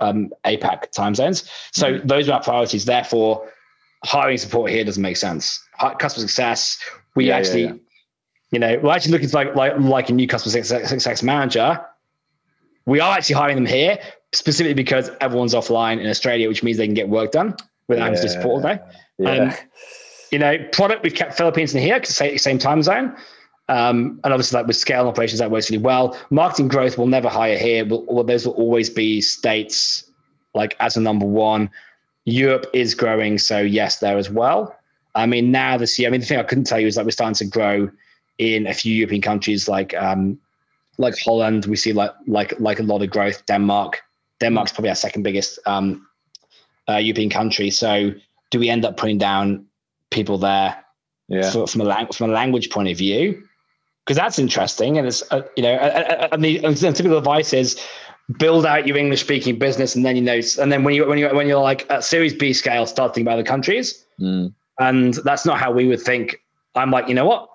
um, 0.00 0.30
APAC 0.44 0.90
time 0.92 1.14
zones. 1.14 1.48
So 1.72 1.94
mm-hmm. 1.94 2.06
those 2.06 2.28
are 2.28 2.32
our 2.34 2.42
priorities. 2.42 2.84
Therefore, 2.84 3.48
hiring 4.04 4.38
support 4.38 4.70
here 4.70 4.84
doesn't 4.84 5.02
make 5.02 5.16
sense. 5.16 5.62
Customer 5.98 6.26
success, 6.26 6.78
we 7.14 7.28
yeah, 7.28 7.36
actually 7.36 7.62
yeah, 7.62 7.68
yeah 7.72 7.78
you 8.52 8.58
know, 8.58 8.78
we're 8.82 8.92
actually 8.92 9.12
looking 9.12 9.28
for 9.28 9.38
like 9.38 9.56
like 9.56 9.78
like 9.78 10.10
a 10.10 10.12
new 10.12 10.28
customer 10.28 10.62
success, 10.62 11.22
manager. 11.22 11.84
We 12.84 13.00
are 13.00 13.16
actually 13.16 13.36
hiring 13.36 13.56
them 13.56 13.66
here 13.66 13.98
specifically 14.32 14.74
because 14.74 15.10
everyone's 15.20 15.54
offline 15.54 16.00
in 16.00 16.08
Australia, 16.08 16.48
which 16.48 16.62
means 16.62 16.76
they 16.76 16.86
can 16.86 16.94
get 16.94 17.08
work 17.08 17.32
done 17.32 17.56
without 17.88 18.04
having 18.04 18.20
to 18.20 18.28
support 18.28 18.46
all 18.46 18.60
day. 18.60 18.78
Yeah. 19.18 19.30
And 19.30 19.58
you 20.30 20.38
know, 20.38 20.58
product 20.72 21.02
we've 21.02 21.14
kept 21.14 21.34
Philippines 21.34 21.74
in 21.74 21.82
here 21.82 21.98
because 21.98 22.42
same 22.42 22.58
time 22.58 22.82
zone. 22.82 23.16
Um, 23.68 24.20
and 24.24 24.32
obviously, 24.32 24.58
like 24.58 24.66
with 24.66 24.76
scale 24.76 25.00
and 25.00 25.08
operations, 25.08 25.38
that 25.38 25.50
works 25.50 25.70
really 25.70 25.82
well. 25.82 26.18
Marketing 26.30 26.68
growth 26.68 26.98
will 26.98 27.06
never 27.06 27.28
hire 27.28 27.56
here. 27.56 27.84
Will, 27.86 28.24
those 28.24 28.46
will 28.46 28.54
always 28.54 28.90
be 28.90 29.20
states 29.20 30.04
like 30.54 30.76
as 30.80 30.96
a 30.96 31.00
number 31.00 31.26
one. 31.26 31.70
Europe 32.24 32.66
is 32.72 32.94
growing, 32.94 33.38
so 33.38 33.60
yes, 33.60 33.98
there 33.98 34.16
as 34.16 34.30
well. 34.30 34.76
I 35.14 35.26
mean, 35.26 35.50
now 35.50 35.76
this 35.76 35.98
year, 35.98 36.08
I 36.08 36.12
mean, 36.12 36.20
the 36.20 36.26
thing 36.26 36.38
I 36.38 36.44
couldn't 36.44 36.64
tell 36.64 36.80
you 36.80 36.86
is 36.86 36.94
that 36.94 37.04
we're 37.04 37.10
starting 37.10 37.34
to 37.34 37.44
grow 37.44 37.90
in 38.38 38.66
a 38.66 38.74
few 38.74 38.94
European 38.94 39.22
countries 39.22 39.68
like 39.68 39.94
um, 39.94 40.38
like 40.98 41.18
Holland. 41.18 41.66
We 41.66 41.76
see 41.76 41.92
like 41.92 42.12
like 42.26 42.58
like 42.60 42.80
a 42.80 42.82
lot 42.82 43.02
of 43.02 43.10
growth. 43.10 43.44
Denmark. 43.46 44.02
Denmark's 44.40 44.72
probably 44.72 44.88
our 44.88 44.96
second 44.96 45.22
biggest 45.22 45.58
um, 45.66 46.06
uh, 46.88 46.96
European 46.96 47.30
country. 47.30 47.70
So 47.70 48.12
do 48.50 48.58
we 48.58 48.68
end 48.68 48.84
up 48.84 48.96
putting 48.96 49.18
down 49.18 49.64
people 50.10 50.36
there 50.36 50.76
yeah. 51.28 51.50
for, 51.50 51.66
from 51.66 51.82
a 51.82 51.84
lang- 51.84 52.12
from 52.12 52.30
a 52.30 52.32
language 52.32 52.70
point 52.70 52.88
of 52.88 52.98
view? 52.98 53.42
Because 54.04 54.16
that's 54.16 54.38
interesting, 54.38 54.98
and 54.98 55.06
it's 55.06 55.22
uh, 55.30 55.42
you 55.56 55.62
know, 55.62 55.74
and 55.74 56.42
the, 56.42 56.64
and 56.64 56.76
the 56.76 56.92
typical 56.92 57.18
advice 57.18 57.52
is 57.52 57.80
build 58.38 58.66
out 58.66 58.86
your 58.86 58.96
English 58.96 59.20
speaking 59.20 59.58
business, 59.58 59.94
and 59.94 60.04
then 60.04 60.16
you 60.16 60.22
know, 60.22 60.40
and 60.60 60.72
then 60.72 60.82
when 60.82 60.94
you 60.94 61.06
when 61.06 61.18
you 61.18 61.28
when 61.28 61.46
you're 61.46 61.62
like 61.62 61.88
at 61.90 62.02
Series 62.02 62.34
B 62.34 62.52
scale, 62.52 62.86
start 62.86 63.14
thinking 63.14 63.28
about 63.28 63.38
other 63.38 63.46
countries. 63.46 64.04
Mm. 64.20 64.52
And 64.80 65.14
that's 65.24 65.46
not 65.46 65.58
how 65.58 65.70
we 65.70 65.86
would 65.86 66.00
think. 66.00 66.42
I'm 66.74 66.90
like, 66.90 67.06
you 67.06 67.14
know 67.14 67.26
what? 67.26 67.48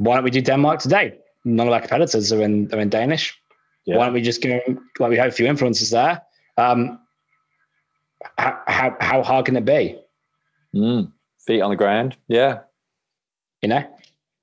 why 0.00 0.14
don't 0.14 0.24
we 0.24 0.30
do 0.30 0.40
Denmark 0.40 0.80
today? 0.80 1.18
None 1.44 1.66
of 1.66 1.72
our 1.72 1.80
competitors 1.80 2.32
are 2.32 2.42
in 2.42 2.72
are 2.72 2.80
in 2.80 2.88
Danish. 2.88 3.38
Yeah. 3.84 3.98
Why 3.98 4.06
don't 4.06 4.14
we 4.14 4.22
just 4.22 4.42
go 4.42 4.58
like 4.98 5.10
we 5.10 5.16
have 5.16 5.28
a 5.28 5.32
few 5.32 5.46
influences 5.46 5.90
there? 5.90 6.22
Um, 6.56 6.98
how, 8.38 8.58
how 8.66 8.96
how 9.00 9.22
hard 9.22 9.46
can 9.46 9.56
it 9.56 9.64
be? 9.64 9.98
Mm. 10.74 11.12
Feet 11.46 11.60
on 11.60 11.70
the 11.70 11.76
ground, 11.76 12.16
yeah. 12.28 12.60
You 13.62 13.68
know, 13.68 13.84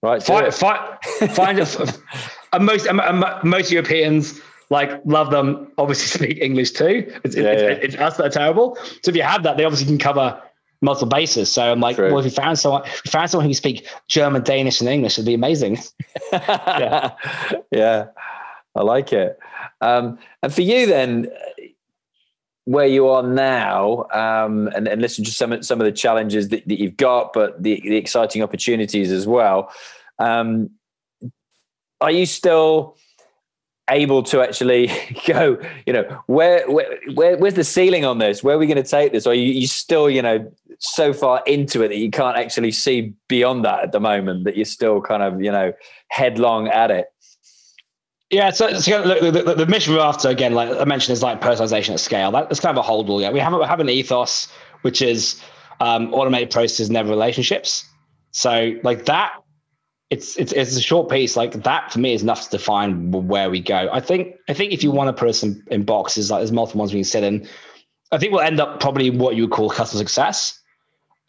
right? 0.01 0.21
Find, 0.21 0.53
find, 0.53 0.79
find 1.31 1.59
a, 1.59 2.59
most 2.59 2.85
a, 2.85 3.39
most 3.43 3.71
Europeans 3.71 4.39
like 4.69 5.01
love 5.05 5.31
them. 5.31 5.71
Obviously, 5.77 6.07
speak 6.27 6.41
English 6.41 6.71
too. 6.71 7.11
It's, 7.23 7.35
yeah, 7.35 7.43
it's, 7.43 7.61
yeah. 7.61 7.85
it's 7.85 7.95
us 7.95 8.17
that 8.17 8.25
are 8.25 8.29
terrible. 8.29 8.75
So 9.03 9.09
if 9.09 9.15
you 9.15 9.23
have 9.23 9.43
that, 9.43 9.57
they 9.57 9.63
obviously 9.63 9.87
can 9.87 9.97
cover 9.97 10.41
multiple 10.81 11.07
bases. 11.07 11.51
So 11.51 11.71
I'm 11.71 11.79
like, 11.79 11.95
True. 11.95 12.09
well, 12.09 12.19
if 12.19 12.25
you 12.25 12.31
found 12.31 12.59
someone, 12.59 12.83
if 12.85 13.01
you 13.05 13.11
found 13.11 13.29
someone 13.29 13.47
who 13.47 13.53
speak 13.53 13.87
German, 14.07 14.43
Danish, 14.43 14.79
and 14.79 14.89
English, 14.89 15.13
it'd 15.13 15.25
be 15.25 15.33
amazing. 15.33 15.79
yeah. 16.31 17.11
yeah, 17.71 18.07
I 18.75 18.81
like 18.81 19.13
it. 19.13 19.39
Um, 19.81 20.19
and 20.43 20.53
for 20.53 20.61
you, 20.61 20.85
then, 20.85 21.27
where 22.67 22.85
you 22.85 23.07
are 23.07 23.23
now, 23.23 24.05
um, 24.11 24.67
and, 24.75 24.89
and 24.89 25.01
listen 25.01 25.23
to 25.23 25.31
some 25.31 25.63
some 25.63 25.79
of 25.79 25.85
the 25.85 25.91
challenges 25.91 26.49
that, 26.49 26.67
that 26.67 26.81
you've 26.81 26.97
got, 26.97 27.31
but 27.31 27.63
the, 27.63 27.79
the 27.81 27.95
exciting 27.95 28.43
opportunities 28.43 29.09
as 29.09 29.25
well. 29.25 29.71
Um, 30.19 30.71
are 32.01 32.11
you 32.11 32.25
still? 32.25 32.97
able 33.89 34.21
to 34.21 34.41
actually 34.41 34.91
go, 35.27 35.57
you 35.85 35.93
know, 35.93 36.03
where, 36.25 36.69
where, 36.69 36.99
where 37.13 37.37
where's 37.37 37.53
the 37.53 37.63
ceiling 37.63 38.03
on 38.03 38.17
this? 38.17 38.43
Where 38.43 38.57
are 38.57 38.59
we 38.59 38.67
going 38.67 38.83
to 38.83 38.83
take 38.83 39.13
this? 39.13 39.25
Or 39.25 39.31
are 39.31 39.33
you, 39.33 39.53
you 39.53 39.65
still, 39.65 40.09
you 40.09 40.21
know, 40.21 40.51
so 40.79 41.13
far 41.13 41.41
into 41.47 41.83
it 41.83 41.87
that 41.87 41.97
you 41.97 42.11
can't 42.11 42.37
actually 42.37 42.73
see 42.73 43.13
beyond 43.29 43.63
that 43.63 43.83
at 43.85 43.93
the 43.93 44.01
moment, 44.01 44.43
that 44.43 44.57
you're 44.57 44.65
still 44.65 44.99
kind 44.99 45.23
of, 45.23 45.41
you 45.41 45.53
know, 45.53 45.71
headlong 46.09 46.67
at 46.67 46.91
it? 46.91 47.05
Yeah, 48.29 48.49
so, 48.49 48.73
so 48.73 49.19
the, 49.19 49.31
the, 49.31 49.55
the, 49.55 49.65
mission 49.67 49.93
we're 49.93 50.01
after, 50.01 50.27
again, 50.27 50.53
like 50.53 50.69
I 50.69 50.83
mentioned, 50.83 51.13
is 51.13 51.23
like 51.23 51.39
personalization 51.39 51.93
at 51.93 52.01
scale. 52.01 52.29
That, 52.31 52.49
that's 52.49 52.59
kind 52.59 52.77
of 52.77 52.83
a 52.83 52.85
hold 52.85 53.09
all. 53.09 53.21
Yeah, 53.21 53.31
we 53.31 53.39
have, 53.39 53.53
we 53.53 53.63
have 53.63 53.79
an 53.79 53.89
ethos, 53.89 54.49
which 54.81 55.01
is 55.01 55.41
um, 55.79 56.13
automated 56.13 56.51
processes, 56.51 56.89
never 56.89 57.09
relationships. 57.09 57.85
So, 58.31 58.73
like 58.83 59.05
that 59.05 59.31
it's 60.09 60.37
it's 60.37 60.53
it's 60.53 60.75
a 60.75 60.81
short 60.81 61.09
piece 61.09 61.35
like 61.35 61.51
that 61.63 61.91
for 61.91 61.99
me 61.99 62.13
is 62.13 62.23
enough 62.23 62.45
to 62.45 62.57
define 62.57 63.11
where 63.11 63.49
we 63.49 63.59
go. 63.59 63.89
I 63.91 63.99
think 63.99 64.35
I 64.47 64.53
think 64.53 64.71
if 64.71 64.83
you 64.83 64.91
want 64.91 65.09
to 65.09 65.19
put 65.19 65.29
us 65.29 65.43
in, 65.43 65.61
in 65.69 65.83
boxes 65.83 66.31
like 66.31 66.39
there's 66.39 66.51
multiple 66.51 66.79
ones 66.79 66.93
we 66.93 66.99
can 66.99 67.03
sit 67.03 67.23
in. 67.23 67.47
I 68.11 68.17
think 68.17 68.31
we'll 68.31 68.41
end 68.41 68.61
up 68.61 68.79
probably 68.79 69.09
what 69.09 69.35
you 69.35 69.43
would 69.43 69.51
call 69.51 69.69
customer 69.69 69.99
success, 69.99 70.57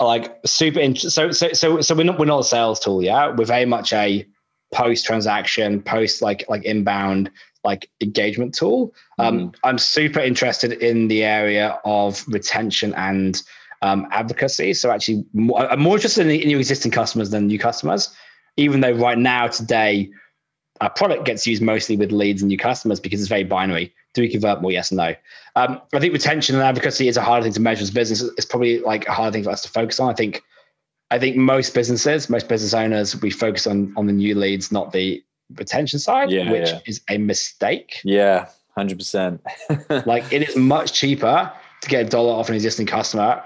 like 0.01 0.39
super. 0.47 0.79
Int- 0.79 0.99
so 0.99 1.33
so 1.33 1.53
so 1.53 1.81
so 1.81 1.95
we're 1.95 2.05
not 2.05 2.21
we're 2.21 2.27
not 2.27 2.41
a 2.41 2.45
sales 2.45 2.79
tool, 2.79 3.03
yeah. 3.03 3.35
We're 3.35 3.47
very 3.47 3.65
much 3.65 3.93
a 3.93 4.25
post 4.73 5.07
transaction, 5.07 5.83
post 5.83 6.23
like 6.23 6.45
like 6.49 6.65
inbound 6.65 7.31
like 7.65 7.91
engagement 8.01 8.55
tool. 8.55 8.95
Um, 9.19 9.39
mm. 9.39 9.55
I'm 9.65 9.79
super 9.79 10.21
interested 10.21 10.73
in 10.73 11.09
the 11.09 11.25
area 11.25 11.79
of 11.85 12.25
retention 12.29 12.95
and 12.95 13.43
um, 13.83 14.07
advocacy. 14.11 14.75
So 14.75 14.91
actually, 14.91 15.25
more, 15.33 15.71
I'm 15.71 15.81
more 15.81 15.97
interested 15.97 16.27
in, 16.27 16.41
in 16.41 16.51
your 16.51 16.61
existing 16.61 16.93
customers 16.93 17.31
than 17.31 17.47
new 17.47 17.59
customers. 17.59 18.15
Even 18.57 18.81
though 18.81 18.93
right 18.93 19.19
now 19.19 19.47
today, 19.47 20.11
our 20.81 20.91
product 20.91 21.25
gets 21.25 21.47
used 21.47 21.63
mostly 21.63 21.97
with 21.97 22.13
leads 22.13 22.43
and 22.43 22.49
new 22.49 22.59
customers 22.59 23.01
because 23.01 23.21
it's 23.21 23.29
very 23.29 23.45
binary. 23.45 23.93
Do 24.15 24.23
we 24.23 24.29
convert 24.29 24.63
more? 24.63 24.73
Yes 24.73 24.91
and 24.91 24.99
no. 24.99 25.15
Um, 25.57 25.81
I 25.93 26.01
think 26.01 26.13
retention 26.13 26.55
and 26.57 26.65
advocacy 26.65 27.09
is 27.09 27.17
a 27.17 27.23
harder 27.23 27.45
thing 27.45 27.53
to 27.53 27.61
measure 27.61 27.83
as 27.83 27.91
business. 27.91 28.23
It's 28.37 28.47
probably 28.47 28.81
like 28.81 29.07
a 29.07 29.13
hard 29.13 29.33
thing 29.33 29.45
for 29.45 29.51
us 29.51 29.63
to 29.63 29.69
focus 29.69 30.01
on. 30.01 30.11
I 30.11 30.15
think, 30.15 30.43
I 31.11 31.19
think 31.19 31.37
most 31.37 31.75
businesses, 31.75 32.29
most 32.29 32.49
business 32.49 32.75
owners, 32.75 33.21
we 33.21 33.31
focus 33.31 33.67
on 33.67 33.93
on 33.97 34.07
the 34.07 34.13
new 34.13 34.35
leads, 34.35 34.71
not 34.71 34.93
the 34.93 35.23
retention 35.57 35.99
side, 35.99 36.31
yeah, 36.31 36.51
which 36.51 36.69
yeah. 36.69 36.81
is 36.87 37.01
a 37.09 37.19
mistake. 37.19 38.01
Yeah, 38.05 38.49
hundred 38.77 38.99
percent. 38.99 39.41
Like 40.07 40.33
it 40.33 40.49
is 40.49 40.57
much 40.57 40.93
cheaper 40.93 41.53
to 41.81 41.89
get 41.89 42.07
a 42.07 42.09
dollar 42.09 42.33
off 42.33 42.49
an 42.49 42.55
existing 42.55 42.87
customer. 42.87 43.43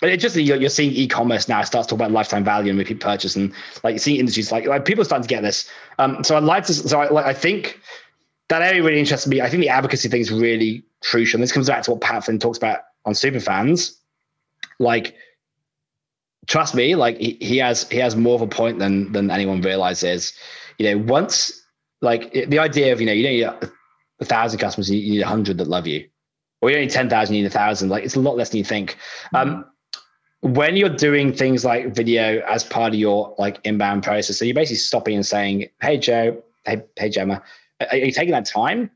But 0.00 0.08
it 0.08 0.18
just 0.18 0.34
you're, 0.34 0.56
you're 0.56 0.70
seeing 0.70 0.92
e-commerce 0.92 1.46
now 1.46 1.60
starts 1.62 1.86
to 1.86 1.90
talk 1.90 1.98
about 1.98 2.10
lifetime 2.10 2.42
value 2.42 2.70
and 2.70 2.78
repeat 2.78 3.00
purchase, 3.00 3.36
and 3.36 3.52
like 3.84 3.94
you 3.94 3.98
see 3.98 4.18
industries 4.18 4.50
like 4.50 4.66
like 4.66 4.84
people 4.84 5.02
are 5.02 5.04
starting 5.04 5.28
to 5.28 5.34
get 5.34 5.42
this. 5.42 5.70
Um, 5.98 6.24
so 6.24 6.36
I'd 6.36 6.42
like 6.42 6.64
to. 6.66 6.74
So 6.74 7.00
I, 7.00 7.08
like, 7.10 7.26
I 7.26 7.34
think 7.34 7.80
that 8.50 8.62
area 8.62 8.82
really 8.82 8.98
interests 8.98 9.26
me. 9.26 9.40
I 9.40 9.48
think 9.48 9.62
the 9.62 9.68
advocacy 9.68 10.08
thing 10.08 10.20
is 10.20 10.32
really 10.32 10.82
crucial. 11.02 11.38
And 11.38 11.42
this 11.42 11.52
comes 11.52 11.68
back 11.68 11.82
to 11.84 11.92
what 11.92 12.00
Pat 12.00 12.24
Flynn 12.24 12.38
talks 12.38 12.58
about 12.58 12.80
on 13.04 13.14
Superfans. 13.14 13.96
Like, 14.78 15.14
trust 16.50 16.74
me, 16.74 16.94
like 16.94 17.16
he, 17.16 17.38
he 17.40 17.56
has 17.58 17.88
he 17.88 17.98
has 17.98 18.14
more 18.14 18.34
of 18.34 18.42
a 18.42 18.46
point 18.46 18.78
than 18.78 19.12
than 19.12 19.30
anyone 19.30 19.62
realizes 19.62 20.34
you 20.80 20.90
know, 20.90 21.04
once 21.04 21.62
like 22.00 22.32
the 22.32 22.58
idea 22.58 22.90
of, 22.90 23.00
you 23.00 23.06
know, 23.06 23.12
you 23.12 23.22
don't 23.22 23.32
need 23.32 23.68
a, 24.20 24.24
thousand 24.24 24.58
customers, 24.58 24.90
you 24.90 25.12
need 25.12 25.20
a 25.20 25.26
hundred 25.26 25.58
that 25.58 25.68
love 25.68 25.86
you. 25.86 26.08
Or 26.62 26.70
you 26.70 26.76
don't 26.76 26.84
need 26.84 26.90
10,000, 26.90 27.34
you 27.34 27.42
need 27.42 27.46
a 27.46 27.50
thousand. 27.50 27.90
Like 27.90 28.02
it's 28.02 28.16
a 28.16 28.20
lot 28.20 28.36
less 28.36 28.48
than 28.48 28.58
you 28.58 28.64
think. 28.64 28.96
Um, 29.34 29.66
when 30.40 30.74
you're 30.74 30.88
doing 30.88 31.34
things 31.34 31.66
like 31.66 31.94
video 31.94 32.40
as 32.48 32.64
part 32.64 32.94
of 32.94 32.98
your 32.98 33.34
like 33.38 33.60
inbound 33.64 34.04
process, 34.04 34.38
so 34.38 34.46
you're 34.46 34.54
basically 34.54 34.76
stopping 34.76 35.16
and 35.16 35.26
saying, 35.26 35.68
Hey 35.82 35.98
Joe, 35.98 36.42
hey, 36.64 36.82
hey 36.96 37.10
Gemma, 37.10 37.42
are 37.90 37.96
you 37.98 38.10
taking 38.10 38.32
that 38.32 38.46
time? 38.46 38.90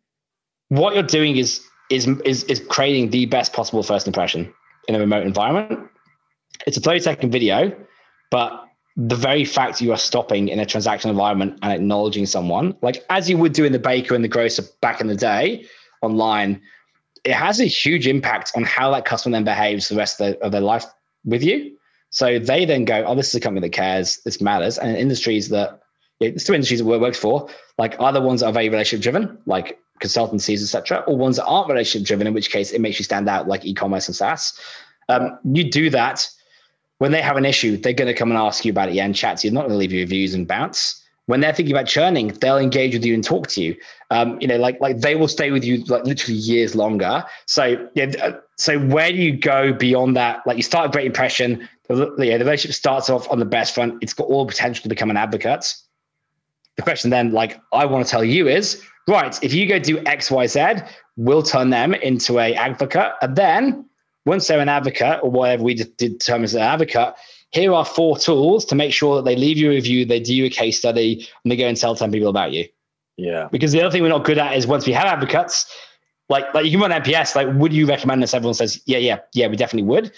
What 0.71 0.95
you're 0.95 1.03
doing 1.03 1.37
is 1.37 1.61
is 1.91 2.09
is 2.25 2.45
is 2.45 2.61
creating 2.71 3.11
the 3.11 3.27
best 3.27 3.53
possible 3.53 3.83
first 3.83 4.07
impression 4.07 4.55
in 4.89 4.95
a 4.95 4.99
remote 4.99 5.27
environment. 5.27 5.91
It's 6.67 6.77
a 6.77 6.81
30 6.81 7.01
second 7.01 7.31
video, 7.31 7.75
but 8.31 8.65
the 8.97 9.17
very 9.17 9.45
fact 9.45 9.81
you 9.81 9.93
are 9.93 9.99
stopping 9.99 10.49
in 10.49 10.61
a 10.61 10.65
transactional 10.65 11.11
environment 11.11 11.59
and 11.63 11.73
acknowledging 11.73 12.27
someone, 12.27 12.77
like 12.81 13.05
as 13.11 13.29
you 13.29 13.37
would 13.37 13.53
do 13.53 13.65
in 13.65 13.73
the 13.73 13.79
baker 13.79 14.15
and 14.15 14.23
the 14.23 14.29
grocer 14.29 14.63
back 14.81 15.01
in 15.01 15.09
the 15.09 15.17
day 15.17 15.67
online, 16.01 16.61
it 17.25 17.33
has 17.33 17.61
a 17.61 17.65
huge 17.65 18.07
impact 18.07 18.53
on 18.55 18.63
how 18.63 18.91
that 18.93 19.05
customer 19.05 19.35
then 19.35 19.45
behaves 19.45 19.89
the 19.89 19.97
rest 19.97 20.21
of 20.21 20.27
their, 20.27 20.45
of 20.45 20.53
their 20.53 20.61
life 20.61 20.85
with 21.25 21.43
you. 21.43 21.77
So 22.11 22.39
they 22.39 22.65
then 22.65 22.85
go, 22.85 23.05
oh, 23.05 23.17
this 23.17 23.29
is 23.29 23.35
a 23.35 23.41
company 23.41 23.67
that 23.67 23.75
cares, 23.75 24.19
this 24.19 24.41
matters. 24.41 24.79
And 24.79 24.91
in 24.91 24.97
industries 24.97 25.49
that, 25.49 25.81
yeah, 26.21 26.29
there's 26.29 26.45
two 26.45 26.55
industries 26.55 26.79
that 26.79 26.87
we 26.87 26.97
work 26.97 27.17
for, 27.17 27.49
like 27.77 27.97
other 27.99 28.23
ones 28.23 28.41
that 28.41 28.47
are 28.47 28.53
very 28.53 28.69
relationship 28.69 29.03
driven, 29.03 29.37
like 29.47 29.81
consultancies, 30.01 30.63
etc., 30.63 31.03
or 31.09 31.17
ones 31.17 31.37
that 31.37 31.47
aren't 31.47 31.69
relationship 31.69 32.07
driven, 32.07 32.29
in 32.29 32.35
which 32.35 32.51
case 32.51 32.71
it 32.71 32.81
makes 32.81 33.01
you 33.01 33.05
stand 33.05 33.29
out, 33.29 33.49
like 33.49 33.65
e-commerce 33.65 34.07
and 34.07 34.15
SaaS. 34.15 34.57
Um, 35.09 35.39
you 35.45 35.69
do 35.69 35.91
that 35.91 36.29
when 36.99 37.13
they 37.13 37.21
have 37.21 37.37
an 37.37 37.45
issue, 37.45 37.77
they're 37.77 37.93
going 37.93 38.09
to 38.09 38.15
come 38.15 38.31
and 38.31 38.39
ask 38.39 38.65
you 38.65 38.71
about 38.71 38.89
it, 38.89 38.95
yeah, 38.95 39.05
and 39.05 39.15
chat 39.15 39.39
to 39.39 39.47
you. 39.47 39.51
They're 39.51 39.55
not 39.55 39.69
going 39.69 39.73
to 39.73 39.79
leave 39.79 39.93
you 39.93 40.01
reviews 40.01 40.35
and 40.35 40.47
bounce. 40.47 41.01
When 41.27 41.41
they're 41.41 41.55
thinking 41.55 41.75
about 41.75 41.87
churning, 41.87 42.29
they'll 42.29 42.59
engage 42.59 42.93
with 42.93 43.05
you 43.05 43.15
and 43.15 43.25
talk 43.25 43.47
to 43.49 43.63
you. 43.63 43.77
Um, 44.11 44.39
you 44.41 44.47
know, 44.47 44.59
like 44.59 44.79
like 44.81 44.99
they 44.99 45.15
will 45.15 45.29
stay 45.29 45.51
with 45.51 45.65
you 45.65 45.83
like 45.85 46.05
literally 46.05 46.39
years 46.39 46.75
longer. 46.75 47.25
So 47.47 47.89
yeah, 47.95 48.13
uh, 48.23 48.33
so 48.59 48.79
where 48.79 49.11
do 49.11 49.17
you 49.17 49.35
go 49.37 49.73
beyond 49.73 50.17
that? 50.17 50.47
Like 50.47 50.59
you 50.59 50.63
start 50.63 50.91
a 50.91 50.93
great 50.93 51.07
impression. 51.07 51.67
The, 51.89 52.15
yeah, 52.19 52.37
the 52.37 52.45
relationship 52.45 52.75
starts 52.75 53.09
off 53.09 53.31
on 53.31 53.39
the 53.39 53.47
best 53.47 53.75
front. 53.75 54.03
It's 54.03 54.13
got 54.13 54.25
all 54.25 54.45
the 54.45 54.51
potential 54.51 54.83
to 54.83 54.89
become 54.89 55.11
an 55.11 55.17
advocate. 55.17 55.75
The 56.77 56.83
question 56.83 57.09
then, 57.11 57.33
like 57.33 57.59
I 57.73 57.87
want 57.87 58.05
to 58.05 58.11
tell 58.11 58.25
you, 58.25 58.47
is 58.47 58.83
right. 59.09 59.43
If 59.43 59.55
you 59.55 59.67
go 59.67 59.79
do 59.79 60.05
X, 60.05 60.31
Y, 60.31 60.47
Z, 60.47 60.75
we'll 61.17 61.43
turn 61.43 61.71
them 61.71 61.95
into 61.95 62.39
a 62.39 62.55
advocate, 62.55 63.13
and 63.23 63.35
then 63.35 63.89
once 64.25 64.47
they're 64.47 64.61
an 64.61 64.69
advocate 64.69 65.21
or 65.23 65.31
whatever 65.31 65.63
we 65.63 65.75
did 65.75 65.97
determine 65.97 66.45
as 66.45 66.55
an 66.55 66.63
advocate, 66.63 67.15
here 67.51 67.73
are 67.73 67.85
four 67.85 68.19
tools 68.19 68.65
to 68.67 68.75
make 68.75 68.93
sure 68.93 69.17
that 69.17 69.25
they 69.25 69.37
leave 69.37 69.57
you 69.57 69.71
a 69.71 69.75
review, 69.75 70.05
they 70.05 70.21
do 70.21 70.45
a 70.45 70.51
case 70.51 70.79
study, 70.79 71.29
and 71.43 71.53
they 71.53 71.57
go 71.57 71.67
and 71.67 71.77
tell 71.77 71.95
10 71.95 72.11
people 72.11 72.29
about 72.29 72.53
you. 72.53 72.67
Yeah. 73.17 73.49
Because 73.53 73.73
the 73.73 73.81
other 73.81 73.91
thing 73.91 74.03
we're 74.03 74.09
not 74.09 74.25
good 74.25 74.39
at 74.39 74.57
is 74.57 74.67
once 74.67 74.87
we 74.87 74.93
have 74.93 75.07
advocates, 75.07 75.67
like 76.29 76.53
like 76.55 76.65
you 76.65 76.73
can 76.73 76.81
run 76.81 77.03
NPS, 77.03 77.37
like 77.37 77.49
would 77.55 77.73
you 77.73 77.87
recommend 77.87 78.23
this? 78.23 78.35
Everyone 78.35 78.55
says, 78.55 78.83
yeah, 78.87 78.99
yeah, 78.99 79.19
yeah, 79.35 79.47
we 79.47 79.57
definitely 79.57 79.87
would. 79.89 80.13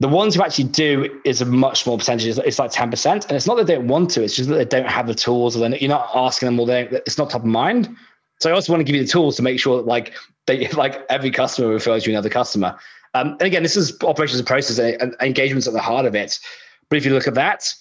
The 0.00 0.08
ones 0.08 0.34
who 0.34 0.42
actually 0.42 0.64
do 0.64 1.20
is 1.24 1.40
a 1.40 1.44
much 1.44 1.84
smaller 1.84 1.98
percentage. 1.98 2.38
It's 2.38 2.58
like 2.58 2.72
10%. 2.72 3.06
And 3.06 3.32
it's 3.32 3.46
not 3.46 3.56
that 3.58 3.66
they 3.68 3.76
don't 3.76 3.86
want 3.86 4.10
to, 4.10 4.24
it's 4.24 4.34
just 4.34 4.48
that 4.48 4.56
they 4.56 4.64
don't 4.64 4.88
have 4.88 5.06
the 5.06 5.14
tools 5.14 5.56
or 5.56 5.68
you're 5.68 5.88
not 5.88 6.10
asking 6.14 6.46
them 6.46 6.58
or 6.58 6.66
they 6.66 6.88
it's 7.06 7.18
not 7.18 7.30
top 7.30 7.42
of 7.42 7.46
mind. 7.46 7.94
So 8.42 8.50
I 8.50 8.54
also 8.54 8.72
want 8.72 8.80
to 8.80 8.84
give 8.84 8.96
you 8.96 9.06
the 9.06 9.08
tools 9.08 9.36
to 9.36 9.42
make 9.42 9.60
sure 9.60 9.76
that 9.76 9.86
like 9.86 10.14
they 10.46 10.68
like 10.72 11.06
every 11.08 11.30
customer 11.30 11.68
refers 11.68 12.06
you 12.06 12.12
another 12.12 12.28
customer. 12.28 12.76
Um, 13.14 13.32
and 13.32 13.42
again, 13.42 13.62
this 13.62 13.76
is 13.76 13.96
operations 14.02 14.40
and 14.40 14.46
process 14.46 14.78
and 14.78 15.14
engagements 15.20 15.66
at 15.66 15.74
the 15.74 15.80
heart 15.80 16.06
of 16.06 16.14
it. 16.14 16.40
But 16.88 16.96
if 16.96 17.06
you 17.06 17.12
look 17.12 17.28
at 17.28 17.34
that, 17.34 17.72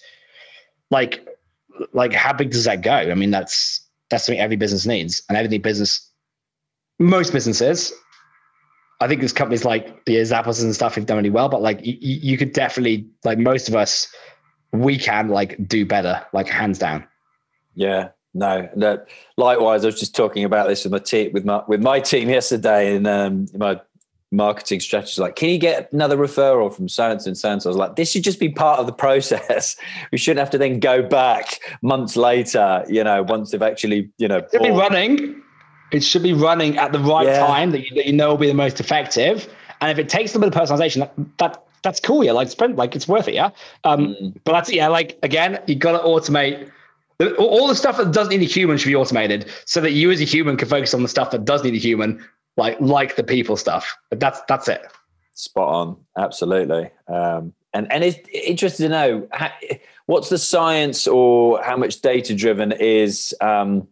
like 0.91 1.25
like 1.93 2.13
how 2.13 2.33
big 2.33 2.51
does 2.51 2.65
that 2.65 2.81
go? 2.81 2.93
I 2.93 3.15
mean, 3.15 3.31
that's 3.31 3.83
that's 4.09 4.25
something 4.25 4.39
every 4.39 4.55
business 4.55 4.85
needs, 4.85 5.23
and 5.29 5.37
every 5.37 5.57
business, 5.57 6.07
most 6.99 7.33
businesses. 7.33 7.91
I 8.99 9.07
think 9.07 9.21
there's 9.21 9.33
companies 9.33 9.65
like 9.65 10.05
the 10.05 10.17
Zappos 10.17 10.61
and 10.61 10.75
stuff 10.75 10.93
who've 10.93 11.07
done 11.07 11.17
really 11.17 11.31
well, 11.31 11.49
but 11.49 11.63
like 11.63 11.83
you, 11.83 11.97
you 11.99 12.37
could 12.37 12.53
definitely 12.53 13.07
like 13.23 13.39
most 13.39 13.67
of 13.67 13.75
us, 13.75 14.13
we 14.73 14.95
can 14.95 15.29
like 15.29 15.67
do 15.67 15.87
better, 15.87 16.23
like 16.33 16.47
hands 16.47 16.77
down. 16.77 17.07
Yeah, 17.73 18.09
no, 18.33 18.69
no. 18.75 19.03
Likewise, 19.37 19.83
I 19.83 19.87
was 19.87 19.99
just 19.99 20.15
talking 20.15 20.43
about 20.43 20.67
this 20.67 20.83
with 20.83 20.93
my 20.93 20.99
team 20.99 21.31
with 21.33 21.45
my 21.45 21.63
with 21.67 21.81
my 21.81 21.99
team 21.99 22.29
yesterday, 22.29 22.95
and 22.95 23.07
um, 23.07 23.47
my 23.55 23.79
marketing 24.33 24.79
strategy 24.79 25.21
like, 25.21 25.35
can 25.35 25.49
you 25.49 25.57
get 25.57 25.91
another 25.91 26.15
referral 26.15 26.73
from 26.73 26.87
so 26.87 27.11
and 27.11 27.21
so 27.21 27.51
and 27.51 27.61
so? 27.61 27.69
I 27.69 27.71
was 27.71 27.77
like, 27.77 27.95
this 27.97 28.11
should 28.11 28.23
just 28.23 28.39
be 28.39 28.49
part 28.49 28.79
of 28.79 28.85
the 28.85 28.93
process. 28.93 29.75
we 30.11 30.17
shouldn't 30.17 30.39
have 30.39 30.49
to 30.51 30.57
then 30.57 30.79
go 30.79 31.01
back 31.01 31.59
months 31.81 32.15
later. 32.15 32.85
You 32.87 33.03
know, 33.03 33.23
once 33.23 33.51
they've 33.51 33.61
actually, 33.61 34.09
you 34.17 34.27
know, 34.27 34.37
it 34.37 34.49
should 34.51 34.63
be 34.63 34.71
running. 34.71 35.41
It 35.91 36.03
should 36.03 36.23
be 36.23 36.33
running 36.33 36.77
at 36.77 36.93
the 36.93 36.99
right 36.99 37.27
yeah. 37.27 37.45
time 37.45 37.71
that 37.71 37.81
you, 37.81 37.95
that 37.95 38.05
you 38.05 38.13
know 38.13 38.29
will 38.29 38.37
be 38.37 38.47
the 38.47 38.53
most 38.53 38.79
effective. 38.79 39.53
And 39.81 39.91
if 39.91 39.97
it 39.97 40.07
takes 40.07 40.33
a 40.33 40.37
little 40.39 40.49
bit 40.49 40.57
of 40.57 40.69
personalization, 40.69 40.99
that, 40.99 41.37
that 41.39 41.63
that's 41.81 41.99
cool. 41.99 42.23
Yeah, 42.23 42.31
like 42.31 42.49
spend 42.49 42.77
like 42.77 42.95
it's 42.95 43.09
worth 43.09 43.27
it. 43.27 43.33
Yeah. 43.33 43.49
Um, 43.83 44.15
mm. 44.15 44.37
but 44.45 44.53
that's 44.53 44.71
yeah, 44.71 44.87
like 44.87 45.19
again, 45.21 45.59
you 45.67 45.75
got 45.75 45.93
to 45.93 45.97
automate 45.99 46.71
all 47.29 47.67
the 47.67 47.75
stuff 47.75 47.97
that 47.97 48.11
doesn't 48.11 48.31
need 48.31 48.41
a 48.41 48.51
human 48.51 48.77
should 48.77 48.87
be 48.87 48.95
automated 48.95 49.49
so 49.65 49.81
that 49.81 49.91
you 49.91 50.11
as 50.11 50.21
a 50.21 50.25
human 50.25 50.57
can 50.57 50.67
focus 50.67 50.93
on 50.93 51.01
the 51.01 51.09
stuff 51.09 51.31
that 51.31 51.45
does 51.45 51.63
need 51.63 51.73
a 51.73 51.77
human 51.77 52.23
like 52.57 52.79
like 52.79 53.15
the 53.15 53.23
people 53.23 53.57
stuff. 53.57 53.97
But 54.09 54.19
that's 54.19 54.41
that's 54.47 54.67
it. 54.67 54.81
Spot 55.33 55.67
on. 55.67 55.97
Absolutely. 56.17 56.89
Um, 57.07 57.53
and 57.73 57.91
and 57.91 58.03
it's 58.03 58.19
interesting 58.33 58.85
to 58.85 58.89
know 58.89 59.27
how, 59.31 59.51
what's 60.05 60.29
the 60.29 60.37
science 60.37 61.07
or 61.07 61.61
how 61.63 61.77
much 61.77 62.01
data 62.01 62.35
driven 62.35 62.71
is 62.73 63.33
um, 63.41 63.87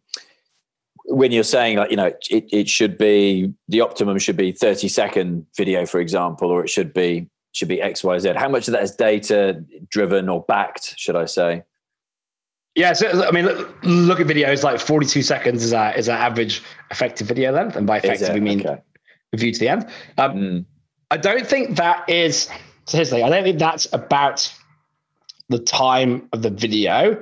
when 1.06 1.32
you're 1.32 1.44
saying 1.44 1.78
like 1.78 1.90
you 1.90 1.98
know 1.98 2.12
it, 2.30 2.46
it 2.52 2.70
should 2.70 2.98
be 2.98 3.54
the 3.68 3.82
optimum 3.82 4.18
should 4.20 4.38
be 4.38 4.52
30 4.52 4.88
second 4.88 5.46
video 5.58 5.86
for 5.86 6.00
example 6.00 6.50
or 6.50 6.64
it 6.64 6.70
should 6.70 6.94
be 6.94 7.28
should 7.52 7.68
be 7.68 7.78
xyz 7.78 8.36
how 8.36 8.48
much 8.48 8.68
of 8.68 8.74
that 8.74 8.84
is 8.84 8.92
data 8.96 9.64
driven 9.90 10.30
or 10.30 10.44
backed 10.48 10.94
should 10.98 11.16
i 11.16 11.26
say 11.26 11.64
yeah, 12.80 12.94
so 12.94 13.26
I 13.26 13.32
mean, 13.32 13.46
look, 13.46 13.76
look 13.84 14.20
at 14.22 14.28
videos 14.28 14.64
like 14.64 14.80
42 14.80 15.22
seconds 15.22 15.66
is 15.66 15.74
our 15.74 15.94
is 15.94 16.08
our 16.08 16.18
average 16.18 16.64
effective 16.92 17.28
video 17.28 17.52
length, 17.52 17.76
and 17.76 17.86
by 17.86 17.98
effective 17.98 18.34
we 18.34 18.40
mean 18.40 18.66
okay. 18.66 18.82
view 19.36 19.52
to 19.52 19.60
the 19.60 19.68
end. 19.68 19.86
Um, 20.18 20.32
mm. 20.34 20.66
I 21.12 21.18
don't 21.18 21.46
think 21.46 21.76
that 21.76 22.10
is. 22.10 22.50
Seriously, 22.86 23.22
I 23.22 23.30
don't 23.30 23.44
think 23.44 23.60
that's 23.60 23.86
about 23.92 24.52
the 25.50 25.60
time 25.60 26.30
of 26.32 26.42
the 26.42 26.50
video. 26.50 27.22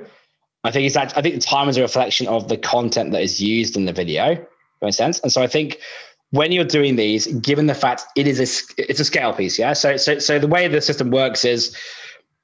I 0.62 0.70
think 0.70 0.86
it's 0.86 0.94
that 0.94 1.18
I 1.18 1.22
think 1.22 1.34
the 1.34 1.40
time 1.40 1.68
is 1.68 1.76
a 1.76 1.82
reflection 1.82 2.28
of 2.28 2.46
the 2.46 2.56
content 2.56 3.10
that 3.10 3.22
is 3.22 3.40
used 3.40 3.76
in 3.76 3.84
the 3.84 3.92
video. 3.92 4.46
Makes 4.80 4.96
sense. 4.96 5.18
And 5.20 5.32
so 5.32 5.42
I 5.42 5.48
think 5.48 5.78
when 6.30 6.52
you're 6.52 6.64
doing 6.64 6.94
these, 6.94 7.26
given 7.26 7.66
the 7.66 7.74
fact 7.74 8.04
it 8.14 8.28
is 8.28 8.38
a 8.38 8.82
it's 8.88 9.00
a 9.00 9.04
scale 9.04 9.32
piece, 9.32 9.58
yeah. 9.58 9.72
So 9.72 9.96
so 9.96 10.20
so 10.20 10.38
the 10.38 10.46
way 10.46 10.68
the 10.68 10.80
system 10.80 11.10
works 11.10 11.44
is 11.44 11.76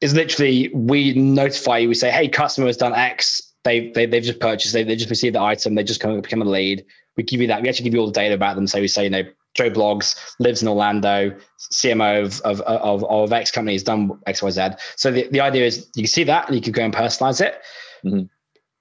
is 0.01 0.15
literally 0.15 0.71
we 0.75 1.15
notify 1.15 1.79
you. 1.79 1.89
We 1.89 1.95
say, 1.95 2.11
"Hey, 2.11 2.29
customer 2.29 2.67
has 2.67 2.77
done 2.77 2.95
X. 2.95 3.53
They, 3.65 3.91
they 3.91 4.07
they've 4.07 4.23
just 4.23 4.41
purchased. 4.41 4.73
They 4.73 4.85
they 4.85 4.97
just 4.97 5.11
received 5.11 5.35
the 5.35 5.41
item. 5.41 5.75
They 5.75 5.85
just 5.85 6.01
come 6.01 6.21
become 6.21 6.43
a 6.43 6.45
lead. 6.45 6.85
We 7.17 7.23
give 7.23 7.41
you 7.41 7.47
that. 7.49 7.63
We 7.63 7.69
actually 7.69 7.85
give 7.85 7.95
you 7.95 8.01
all 8.01 8.07
the 8.07 8.13
data 8.13 8.35
about 8.35 8.57
them. 8.57 8.67
So 8.67 8.81
we 8.81 8.89
say, 8.89 9.05
you 9.05 9.11
know, 9.11 9.23
Joe 9.55 9.71
Bloggs 9.71 10.35
lives 10.41 10.63
in 10.63 10.69
Orlando, 10.69 11.37
CMO 11.73 12.25
of 12.25 12.41
of 12.43 12.61
of, 12.61 13.05
of 13.05 13.33
X 13.33 13.51
company 13.51 13.75
has 13.75 13.83
done 13.83 14.11
X 14.27 14.43
Y 14.43 14.51
Z. 14.51 14.69
So 14.97 15.11
the, 15.11 15.29
the 15.31 15.41
idea 15.41 15.65
is 15.65 15.89
you 15.95 16.03
can 16.03 16.09
see 16.09 16.25
that 16.25 16.49
and 16.49 16.57
you 16.57 16.63
can 16.63 16.73
go 16.73 16.83
and 16.83 16.95
personalize 16.95 17.41
it. 17.41 17.61
Mm-hmm. 18.05 18.25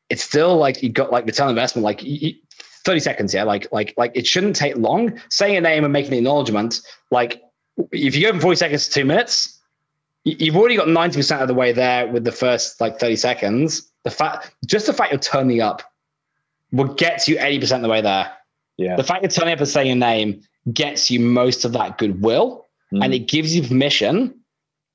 it's 0.10 0.22
still 0.22 0.58
like 0.58 0.84
you 0.84 0.90
got 0.90 1.10
like 1.10 1.26
return 1.26 1.46
on 1.46 1.52
investment, 1.52 1.86
like 1.86 2.04
you, 2.04 2.34
30 2.84 3.00
seconds. 3.00 3.34
Yeah. 3.34 3.44
Like, 3.44 3.68
like, 3.72 3.94
like 3.98 4.12
it 4.16 4.28
shouldn't 4.28 4.56
take 4.56 4.76
long 4.76 5.20
saying 5.30 5.56
a 5.56 5.62
name 5.62 5.84
and 5.84 5.94
making 5.94 6.12
the 6.12 6.18
acknowledgement. 6.18 6.82
Like 7.12 7.42
if 7.92 8.16
you 8.16 8.24
go 8.24 8.32
from 8.32 8.42
40 8.42 8.56
seconds 8.58 8.88
to 8.88 8.94
two 8.94 9.06
minutes, 9.06 9.60
you've 10.24 10.56
already 10.56 10.76
got 10.76 10.88
90% 10.88 11.42
of 11.42 11.48
the 11.48 11.54
way 11.54 11.72
there 11.72 12.08
with 12.08 12.24
the 12.24 12.32
first 12.32 12.80
like 12.80 13.00
30 13.00 13.16
seconds. 13.16 13.92
The 14.04 14.12
fact, 14.12 14.52
just 14.66 14.88
the 14.88 14.94
fact 14.94 15.12
you're 15.12 15.20
turning 15.20 15.62
up 15.62 15.82
will 16.72 16.94
get 16.94 17.28
you 17.28 17.38
80% 17.38 17.78
of 17.78 17.82
the 17.84 17.90
way 17.90 18.02
there. 18.02 18.32
Yeah. 18.78 18.96
The 18.96 19.04
fact 19.04 19.22
you're 19.22 19.30
turning 19.30 19.54
up 19.54 19.60
and 19.60 19.68
saying 19.68 19.88
your 19.88 19.96
name 19.96 20.42
gets 20.72 21.12
you 21.12 21.20
most 21.20 21.66
of 21.66 21.74
that 21.74 21.98
goodwill 21.98 22.66
mm. 22.94 23.04
and 23.04 23.14
it 23.14 23.28
gives 23.28 23.56
you 23.56 23.62
permission 23.68 24.34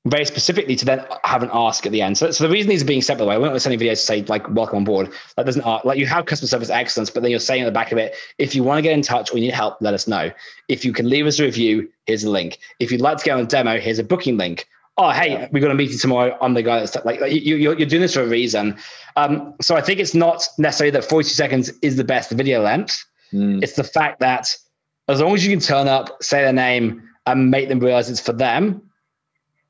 very 0.07 0.25
specifically 0.25 0.75
to 0.77 0.85
then 0.85 1.05
have 1.23 1.43
an 1.43 1.49
ask 1.53 1.85
at 1.85 1.91
the 1.91 2.01
end. 2.01 2.17
So, 2.17 2.31
so 2.31 2.45
the 2.45 2.49
reason 2.49 2.69
these 2.69 2.81
are 2.81 2.85
being 2.85 3.01
set, 3.01 3.17
by 3.17 3.25
the 3.25 3.29
way, 3.29 3.37
we're 3.37 3.49
not 3.49 3.61
sending 3.61 3.79
videos 3.79 3.91
to 3.91 3.95
say 3.97 4.23
like 4.23 4.49
welcome 4.49 4.77
on 4.77 4.83
board. 4.83 5.11
That 5.35 5.45
doesn't 5.45 5.65
like 5.85 5.99
you 5.99 6.07
have 6.07 6.25
customer 6.25 6.47
service 6.47 6.69
excellence, 6.69 7.09
but 7.09 7.21
then 7.21 7.31
you're 7.31 7.39
saying 7.39 7.63
at 7.63 7.65
the 7.65 7.71
back 7.71 7.91
of 7.91 7.97
it, 7.97 8.15
if 8.37 8.55
you 8.55 8.63
want 8.63 8.77
to 8.77 8.81
get 8.81 8.93
in 8.93 9.01
touch 9.01 9.31
or 9.31 9.37
you 9.37 9.45
need 9.45 9.53
help, 9.53 9.77
let 9.81 9.93
us 9.93 10.07
know. 10.07 10.31
If 10.69 10.85
you 10.85 10.93
can 10.93 11.09
leave 11.09 11.27
us 11.27 11.39
a 11.39 11.43
review, 11.43 11.89
here's 12.05 12.23
a 12.23 12.29
link. 12.29 12.59
If 12.79 12.91
you'd 12.91 13.01
like 13.01 13.17
to 13.17 13.25
get 13.25 13.35
on 13.35 13.41
a 13.41 13.45
demo, 13.45 13.77
here's 13.77 13.99
a 13.99 14.03
booking 14.03 14.37
link. 14.37 14.67
Oh, 15.01 15.11
hey, 15.11 15.31
yeah. 15.31 15.47
we're 15.53 15.61
going 15.61 15.69
to 15.69 15.75
meet 15.75 15.91
you 15.91 15.97
tomorrow. 15.97 16.37
I'm 16.41 16.53
the 16.53 16.61
guy 16.61 16.79
that's 16.79 16.93
like, 17.05 17.21
like 17.21 17.31
you, 17.31 17.55
you're, 17.55 17.77
you're 17.77 17.87
doing 17.87 18.01
this 18.01 18.15
for 18.15 18.21
a 18.21 18.27
reason. 18.27 18.77
Um, 19.15 19.55
so 19.61 19.77
I 19.77 19.81
think 19.81 20.01
it's 20.01 20.13
not 20.13 20.45
necessarily 20.57 20.91
that 20.91 21.05
40 21.05 21.29
seconds 21.29 21.71
is 21.81 21.95
the 21.95 22.03
best 22.03 22.31
video 22.31 22.61
length. 22.61 23.05
Mm. 23.31 23.63
It's 23.63 23.73
the 23.73 23.83
fact 23.85 24.19
that 24.19 24.53
as 25.07 25.21
long 25.21 25.33
as 25.33 25.45
you 25.45 25.51
can 25.51 25.61
turn 25.61 25.87
up, 25.87 26.21
say 26.21 26.41
their 26.41 26.51
name, 26.51 27.01
and 27.25 27.49
make 27.49 27.69
them 27.69 27.79
realize 27.79 28.09
it's 28.09 28.19
for 28.19 28.33
them, 28.33 28.81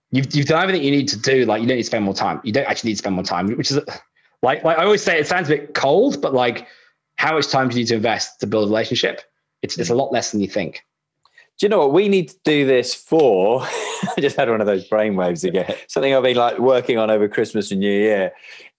you've, 0.10 0.34
you've 0.34 0.48
done 0.48 0.64
everything 0.64 0.84
you 0.84 0.90
need 0.90 1.08
to 1.10 1.20
do. 1.20 1.46
Like 1.46 1.62
you 1.62 1.68
don't 1.68 1.78
need 1.78 1.84
to 1.84 1.88
spend 1.88 2.06
more 2.06 2.16
time. 2.16 2.42
You 2.44 2.52
don't 2.52 2.66
actually 2.66 2.90
need 2.90 2.96
to 2.96 3.00
spend 3.00 3.14
more 3.14 3.24
time, 3.24 3.56
which 3.56 3.70
is 3.70 3.80
like, 4.42 4.64
like 4.64 4.80
I 4.80 4.84
always 4.84 5.04
say, 5.04 5.20
it 5.20 5.28
sounds 5.28 5.48
a 5.48 5.58
bit 5.58 5.76
cold, 5.76 6.24
but 6.24 6.34
like 6.34 6.66
how 7.18 7.36
much 7.36 7.50
time 7.50 7.70
do 7.70 7.76
you 7.76 7.82
need 7.82 7.90
to 7.90 7.96
invest 7.96 8.40
to 8.40 8.48
build 8.48 8.64
a 8.64 8.68
relationship? 8.68 9.22
It's, 9.62 9.78
it's 9.78 9.92
a 9.92 9.96
lot 9.96 10.12
less 10.12 10.32
than 10.32 10.42
you 10.42 10.48
think. 10.48 10.84
Do 11.60 11.66
you 11.66 11.70
know 11.70 11.80
what 11.80 11.92
we 11.92 12.08
need 12.08 12.30
to 12.30 12.38
do 12.46 12.66
this 12.66 12.96
for? 12.96 13.62
I 13.64 14.14
just 14.22 14.38
had 14.38 14.50
one 14.50 14.62
of 14.62 14.68
those 14.68 14.88
brainwaves 14.88 15.44
again. 15.44 15.76
Something 15.90 16.16
I've 16.16 16.24
been 16.24 16.38
like 16.38 16.58
working 16.58 16.98
on 16.98 17.12
over 17.12 17.28
Christmas 17.28 17.70
and 17.72 17.82
New 17.82 17.92
Year 17.92 18.32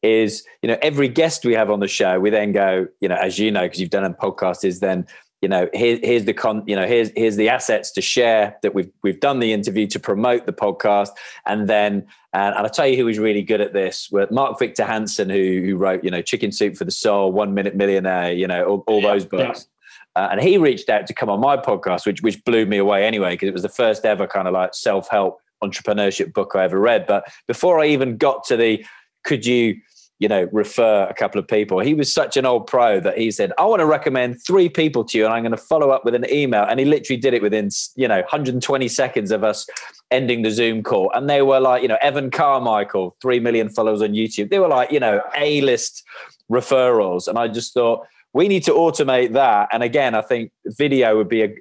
is, 0.02 0.46
you 0.62 0.68
know, 0.68 0.78
every 0.80 1.08
guest 1.08 1.44
we 1.44 1.52
have 1.52 1.70
on 1.70 1.80
the 1.80 1.88
show, 1.88 2.18
we 2.18 2.30
then 2.30 2.52
go, 2.52 2.86
you 3.00 3.08
know, 3.08 3.16
as 3.16 3.38
you 3.38 3.50
know, 3.50 3.62
because 3.62 3.80
you've 3.80 3.90
done 3.90 4.04
a 4.04 4.14
podcast, 4.14 4.64
is 4.64 4.80
then 4.80 5.06
you 5.42 5.48
know 5.48 5.68
here, 5.72 5.98
here's 6.02 6.24
the 6.26 6.34
con 6.34 6.62
you 6.66 6.76
know 6.76 6.86
here's 6.86 7.10
here's 7.16 7.36
the 7.36 7.48
assets 7.48 7.90
to 7.92 8.02
share 8.02 8.58
that 8.62 8.74
we've 8.74 8.90
we've 9.02 9.20
done 9.20 9.38
the 9.40 9.54
interview 9.54 9.86
to 9.86 9.98
promote 9.98 10.44
the 10.44 10.52
podcast 10.52 11.08
and 11.46 11.66
then 11.66 12.06
and, 12.34 12.54
and 12.54 12.58
I'll 12.58 12.68
tell 12.68 12.86
you 12.86 12.98
who 12.98 13.06
was 13.06 13.18
really 13.18 13.40
good 13.42 13.62
at 13.62 13.72
this 13.72 14.12
Mark 14.30 14.58
Victor 14.58 14.84
Hansen 14.84 15.30
who 15.30 15.62
who 15.64 15.76
wrote 15.76 16.04
you 16.04 16.10
know 16.10 16.20
Chicken 16.20 16.52
Soup 16.52 16.76
for 16.76 16.84
the 16.84 16.90
Soul 16.90 17.32
One 17.32 17.54
Minute 17.54 17.74
Millionaire 17.74 18.32
you 18.32 18.46
know 18.46 18.64
all, 18.64 18.84
all 18.86 19.00
yeah, 19.00 19.12
those 19.12 19.24
books 19.24 19.66
yeah. 19.66 19.79
Uh, 20.16 20.28
and 20.30 20.40
he 20.40 20.58
reached 20.58 20.88
out 20.88 21.06
to 21.06 21.14
come 21.14 21.30
on 21.30 21.40
my 21.40 21.56
podcast 21.56 22.06
which 22.06 22.22
which 22.22 22.42
blew 22.44 22.66
me 22.66 22.78
away 22.78 23.06
anyway 23.06 23.32
because 23.32 23.48
it 23.48 23.54
was 23.54 23.62
the 23.62 23.68
first 23.68 24.04
ever 24.04 24.26
kind 24.26 24.48
of 24.48 24.54
like 24.54 24.74
self 24.74 25.08
help 25.08 25.40
entrepreneurship 25.62 26.32
book 26.32 26.52
I 26.54 26.64
ever 26.64 26.80
read 26.80 27.06
but 27.06 27.24
before 27.46 27.80
I 27.80 27.86
even 27.86 28.16
got 28.16 28.44
to 28.44 28.56
the 28.56 28.84
could 29.24 29.44
you 29.44 29.76
you 30.20 30.28
know, 30.28 30.48
refer 30.52 31.04
a 31.04 31.14
couple 31.14 31.38
of 31.38 31.48
people. 31.48 31.80
He 31.80 31.94
was 31.94 32.12
such 32.12 32.36
an 32.36 32.44
old 32.44 32.66
pro 32.66 33.00
that 33.00 33.16
he 33.16 33.30
said, 33.30 33.52
I 33.58 33.64
want 33.64 33.80
to 33.80 33.86
recommend 33.86 34.36
three 34.46 34.68
people 34.68 35.02
to 35.04 35.18
you 35.18 35.24
and 35.24 35.32
I'm 35.32 35.42
going 35.42 35.50
to 35.52 35.56
follow 35.56 35.90
up 35.90 36.04
with 36.04 36.14
an 36.14 36.30
email. 36.30 36.62
And 36.62 36.78
he 36.78 36.84
literally 36.84 37.18
did 37.18 37.32
it 37.32 37.40
within, 37.40 37.70
you 37.96 38.06
know, 38.06 38.18
120 38.18 38.86
seconds 38.86 39.30
of 39.30 39.42
us 39.42 39.66
ending 40.10 40.42
the 40.42 40.50
Zoom 40.50 40.82
call. 40.82 41.10
And 41.14 41.28
they 41.28 41.40
were 41.40 41.58
like, 41.58 41.80
you 41.80 41.88
know, 41.88 41.96
Evan 42.02 42.30
Carmichael, 42.30 43.16
3 43.22 43.40
million 43.40 43.70
followers 43.70 44.02
on 44.02 44.10
YouTube. 44.10 44.50
They 44.50 44.58
were 44.58 44.68
like, 44.68 44.92
you 44.92 45.00
know, 45.00 45.22
A 45.36 45.62
list 45.62 46.04
referrals. 46.52 47.26
And 47.26 47.38
I 47.38 47.48
just 47.48 47.72
thought, 47.72 48.06
we 48.32 48.48
need 48.48 48.64
to 48.64 48.72
automate 48.72 49.32
that. 49.32 49.68
And 49.72 49.82
again, 49.82 50.14
I 50.14 50.22
think 50.22 50.52
video 50.66 51.16
would 51.16 51.28
be 51.28 51.42
a 51.42 51.54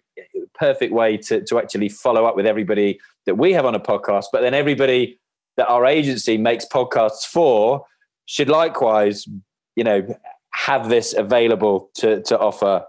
perfect 0.53 0.93
way 0.93 1.17
to, 1.17 1.43
to 1.45 1.59
actually 1.59 1.89
follow 1.89 2.25
up 2.25 2.35
with 2.35 2.45
everybody 2.45 2.99
that 3.25 3.35
we 3.35 3.53
have 3.53 3.65
on 3.65 3.75
a 3.75 3.79
podcast, 3.79 4.25
but 4.31 4.41
then 4.41 4.53
everybody 4.53 5.19
that 5.57 5.67
our 5.67 5.85
agency 5.85 6.37
makes 6.37 6.65
podcasts 6.65 7.25
for 7.25 7.85
should 8.25 8.49
likewise, 8.49 9.27
you 9.75 9.83
know, 9.83 10.05
have 10.53 10.89
this 10.89 11.13
available 11.13 11.89
to 11.95 12.21
to 12.23 12.37
offer 12.37 12.85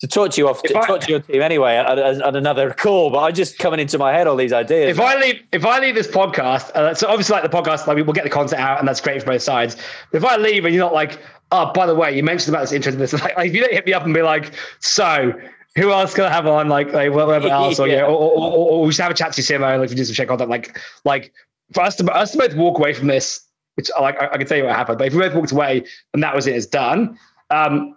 to 0.00 0.06
talk 0.06 0.30
to 0.30 0.40
you 0.40 0.48
off 0.48 0.62
to 0.62 0.78
I, 0.78 0.86
talk 0.86 1.00
to 1.00 1.10
your 1.10 1.20
team 1.20 1.42
anyway 1.42 1.76
on, 1.76 2.22
on, 2.22 2.36
another 2.36 2.72
call. 2.72 3.10
But 3.10 3.18
I'm 3.20 3.34
just 3.34 3.58
coming 3.58 3.80
into 3.80 3.98
my 3.98 4.12
head 4.12 4.26
all 4.26 4.36
these 4.36 4.52
ideas. 4.52 4.96
If 4.96 5.00
I 5.00 5.18
leave, 5.18 5.42
if 5.52 5.64
I 5.64 5.80
leave 5.80 5.96
this 5.96 6.06
podcast, 6.06 6.70
uh, 6.70 6.94
so 6.94 7.08
obviously 7.08 7.34
like 7.34 7.42
the 7.42 7.56
podcast, 7.56 7.86
like 7.86 7.96
we'll 7.96 8.12
get 8.12 8.24
the 8.24 8.30
content 8.30 8.60
out, 8.60 8.78
and 8.78 8.86
that's 8.86 9.00
great 9.00 9.20
for 9.20 9.26
both 9.26 9.42
sides. 9.42 9.76
If 10.12 10.24
I 10.24 10.36
leave 10.36 10.64
and 10.64 10.74
you're 10.74 10.84
not 10.84 10.94
like, 10.94 11.18
oh, 11.52 11.72
by 11.72 11.86
the 11.86 11.94
way, 11.94 12.16
you 12.16 12.22
mentioned 12.22 12.54
about 12.54 12.62
this 12.62 12.72
interesting 12.72 13.00
this, 13.00 13.12
like, 13.22 13.34
if 13.38 13.54
you 13.54 13.60
don't 13.60 13.72
hit 13.72 13.86
me 13.86 13.92
up 13.92 14.04
and 14.04 14.14
be 14.14 14.22
like, 14.22 14.52
so 14.80 15.32
who 15.76 15.92
else 15.92 16.14
can 16.14 16.24
I 16.24 16.30
have 16.30 16.46
on? 16.46 16.68
Like, 16.68 16.92
like 16.92 17.12
whatever 17.12 17.48
else, 17.48 17.78
or 17.78 17.88
yeah, 17.88 18.02
or, 18.02 18.10
or, 18.10 18.52
or, 18.52 18.70
or, 18.70 18.86
we 18.86 18.92
should 18.92 19.02
have 19.02 19.12
a 19.12 19.14
chat 19.14 19.32
to 19.34 19.42
CMO, 19.42 19.78
like, 19.78 19.90
you 19.90 19.96
do 19.96 20.04
some 20.04 20.14
share 20.14 20.26
content, 20.26 20.50
like, 20.50 20.78
like 21.04 21.32
for 21.72 21.82
us 21.82 21.96
to 21.96 22.12
us 22.12 22.32
to 22.32 22.38
both 22.38 22.54
walk 22.54 22.78
away 22.78 22.94
from 22.94 23.08
this 23.08 23.48
which 23.78 23.90
like 24.00 24.20
I, 24.20 24.26
I 24.32 24.38
can 24.38 24.46
tell 24.46 24.58
you 24.58 24.64
what 24.64 24.74
happened. 24.74 24.98
But 24.98 25.06
if 25.06 25.14
we 25.14 25.20
both 25.20 25.34
walked 25.34 25.52
away 25.52 25.84
and 26.12 26.20
that 26.24 26.34
was 26.34 26.48
it, 26.48 26.56
it's 26.56 26.66
done. 26.66 27.16
Um, 27.50 27.96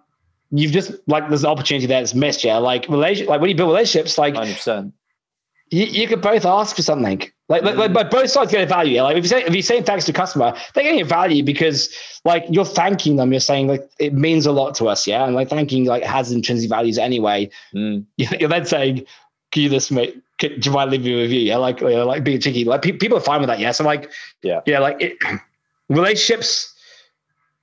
you've 0.52 0.72
just 0.72 0.92
like 1.08 1.28
there's 1.28 1.44
an 1.44 1.50
opportunity 1.50 1.88
there 1.88 2.00
that's 2.00 2.14
missed. 2.14 2.44
Yeah, 2.44 2.58
like 2.58 2.88
relation, 2.88 3.26
like 3.26 3.42
when 3.42 3.50
you 3.50 3.56
build 3.56 3.70
relationships, 3.70 4.20
like 4.20 4.36
100%. 4.36 4.94
You, 5.72 5.86
you 5.86 6.08
could 6.08 6.22
both 6.22 6.46
ask 6.46 6.76
for 6.76 6.84
something. 6.84 7.24
Like, 7.52 7.64
like, 7.64 7.76
like, 7.76 7.92
but 7.92 8.10
both 8.10 8.30
sides 8.30 8.50
get 8.50 8.64
a 8.64 8.66
value. 8.66 9.02
Like 9.02 9.18
if 9.18 9.26
you 9.26 9.28
say 9.28 9.44
if 9.44 9.54
you 9.54 9.62
say 9.62 9.82
thanks 9.82 10.06
to 10.06 10.14
customer, 10.14 10.54
they're 10.74 10.86
getting 10.86 11.02
a 11.02 11.06
value 11.06 11.44
because 11.44 11.94
like 12.24 12.46
you're 12.50 12.64
thanking 12.64 13.18
them. 13.18 13.34
You're 13.34 13.42
saying 13.42 13.68
like 13.68 13.92
it 14.00 14.14
means 14.14 14.46
a 14.46 14.54
lot 14.54 14.74
to 14.76 14.88
us, 14.88 15.06
yeah. 15.06 15.26
And 15.26 15.36
like 15.36 15.50
thanking 15.50 15.84
like 15.84 16.02
has 16.04 16.32
intrinsic 16.32 16.70
values 16.70 16.98
anyway. 16.98 17.50
Mm. 17.76 18.06
You're 18.16 18.48
then 18.48 18.66
saying, 18.66 19.06
"Can 19.52 19.64
you 19.64 19.70
just 19.70 19.92
make? 19.92 20.16
do 20.40 20.50
you 20.62 20.72
mind 20.72 20.92
leaving 20.92 21.14
a 21.14 21.18
review?" 21.18 21.42
Yeah, 21.42 21.58
like 21.58 21.82
you 21.82 21.90
know, 21.90 22.06
like 22.06 22.24
being 22.24 22.40
cheeky. 22.40 22.64
Like 22.64 22.84
pe- 22.84 22.94
people 22.94 23.18
are 23.18 23.22
fine 23.22 23.42
with 23.42 23.50
that. 23.50 23.60
Yeah. 23.60 23.72
So 23.72 23.84
like, 23.84 24.10
yeah, 24.44 24.62
yeah, 24.66 24.80
like 24.80 25.02
it 25.02 25.18
relationships 25.90 26.74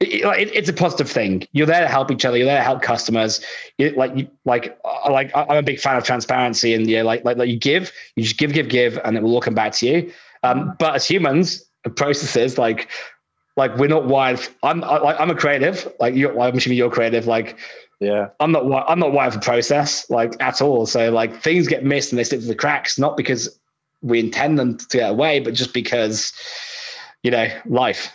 it, 0.01 0.24
it, 0.24 0.55
it's 0.55 0.68
a 0.68 0.72
positive 0.72 1.11
thing. 1.11 1.46
You're 1.53 1.66
there 1.66 1.80
to 1.80 1.88
help 1.88 2.11
each 2.11 2.24
other. 2.24 2.36
You're 2.36 2.46
there 2.46 2.59
to 2.59 2.64
help 2.64 2.82
customers. 2.82 3.40
You, 3.78 3.90
like, 3.90 4.16
you, 4.16 4.28
like, 4.44 4.78
like 5.11 5.30
I'm 5.34 5.57
a 5.57 5.62
big 5.62 5.80
fan 5.80 5.96
of 5.96 6.05
transparency, 6.05 6.74
and 6.74 6.86
yeah, 6.86 7.03
like, 7.03 7.24
like, 7.24 7.36
like 7.36 7.49
you 7.49 7.59
give, 7.59 7.92
you 8.16 8.22
just 8.22 8.38
give, 8.38 8.53
give, 8.53 8.68
give, 8.68 8.99
and 9.05 9.16
it 9.16 9.22
will 9.22 9.34
all 9.34 9.40
come 9.40 9.55
back 9.55 9.72
to 9.74 9.86
you. 9.86 10.12
Um, 10.42 10.74
but 10.78 10.94
as 10.94 11.07
humans, 11.07 11.64
processes 11.96 12.59
like, 12.59 12.88
like 13.57 13.76
we're 13.76 13.88
not 13.88 14.07
wired. 14.07 14.40
I'm 14.62 14.80
like 14.80 15.20
I'm 15.20 15.30
a 15.30 15.34
creative. 15.34 15.92
Like 15.99 16.14
you're, 16.14 16.40
I'm 16.40 16.57
assuming 16.57 16.78
you're 16.78 16.90
creative. 16.90 17.26
Like, 17.26 17.59
yeah, 17.99 18.28
I'm 18.38 18.53
not. 18.53 18.88
I'm 18.88 19.01
not 19.01 19.12
wired 19.12 19.34
for 19.34 19.40
process 19.40 20.09
like 20.09 20.34
at 20.40 20.62
all. 20.62 20.86
So 20.86 21.11
like 21.11 21.42
things 21.42 21.66
get 21.66 21.84
missed 21.84 22.12
and 22.12 22.18
they 22.18 22.24
slip 22.24 22.40
through 22.40 22.49
the 22.49 22.55
cracks, 22.55 22.99
not 22.99 23.16
because 23.16 23.59
we 24.01 24.20
intend 24.20 24.59
them 24.61 24.78
to 24.78 24.99
get 24.99 25.11
away, 25.11 25.40
but 25.40 25.55
just 25.55 25.74
because, 25.74 26.32
you 27.24 27.32
know, 27.32 27.49
life. 27.66 28.12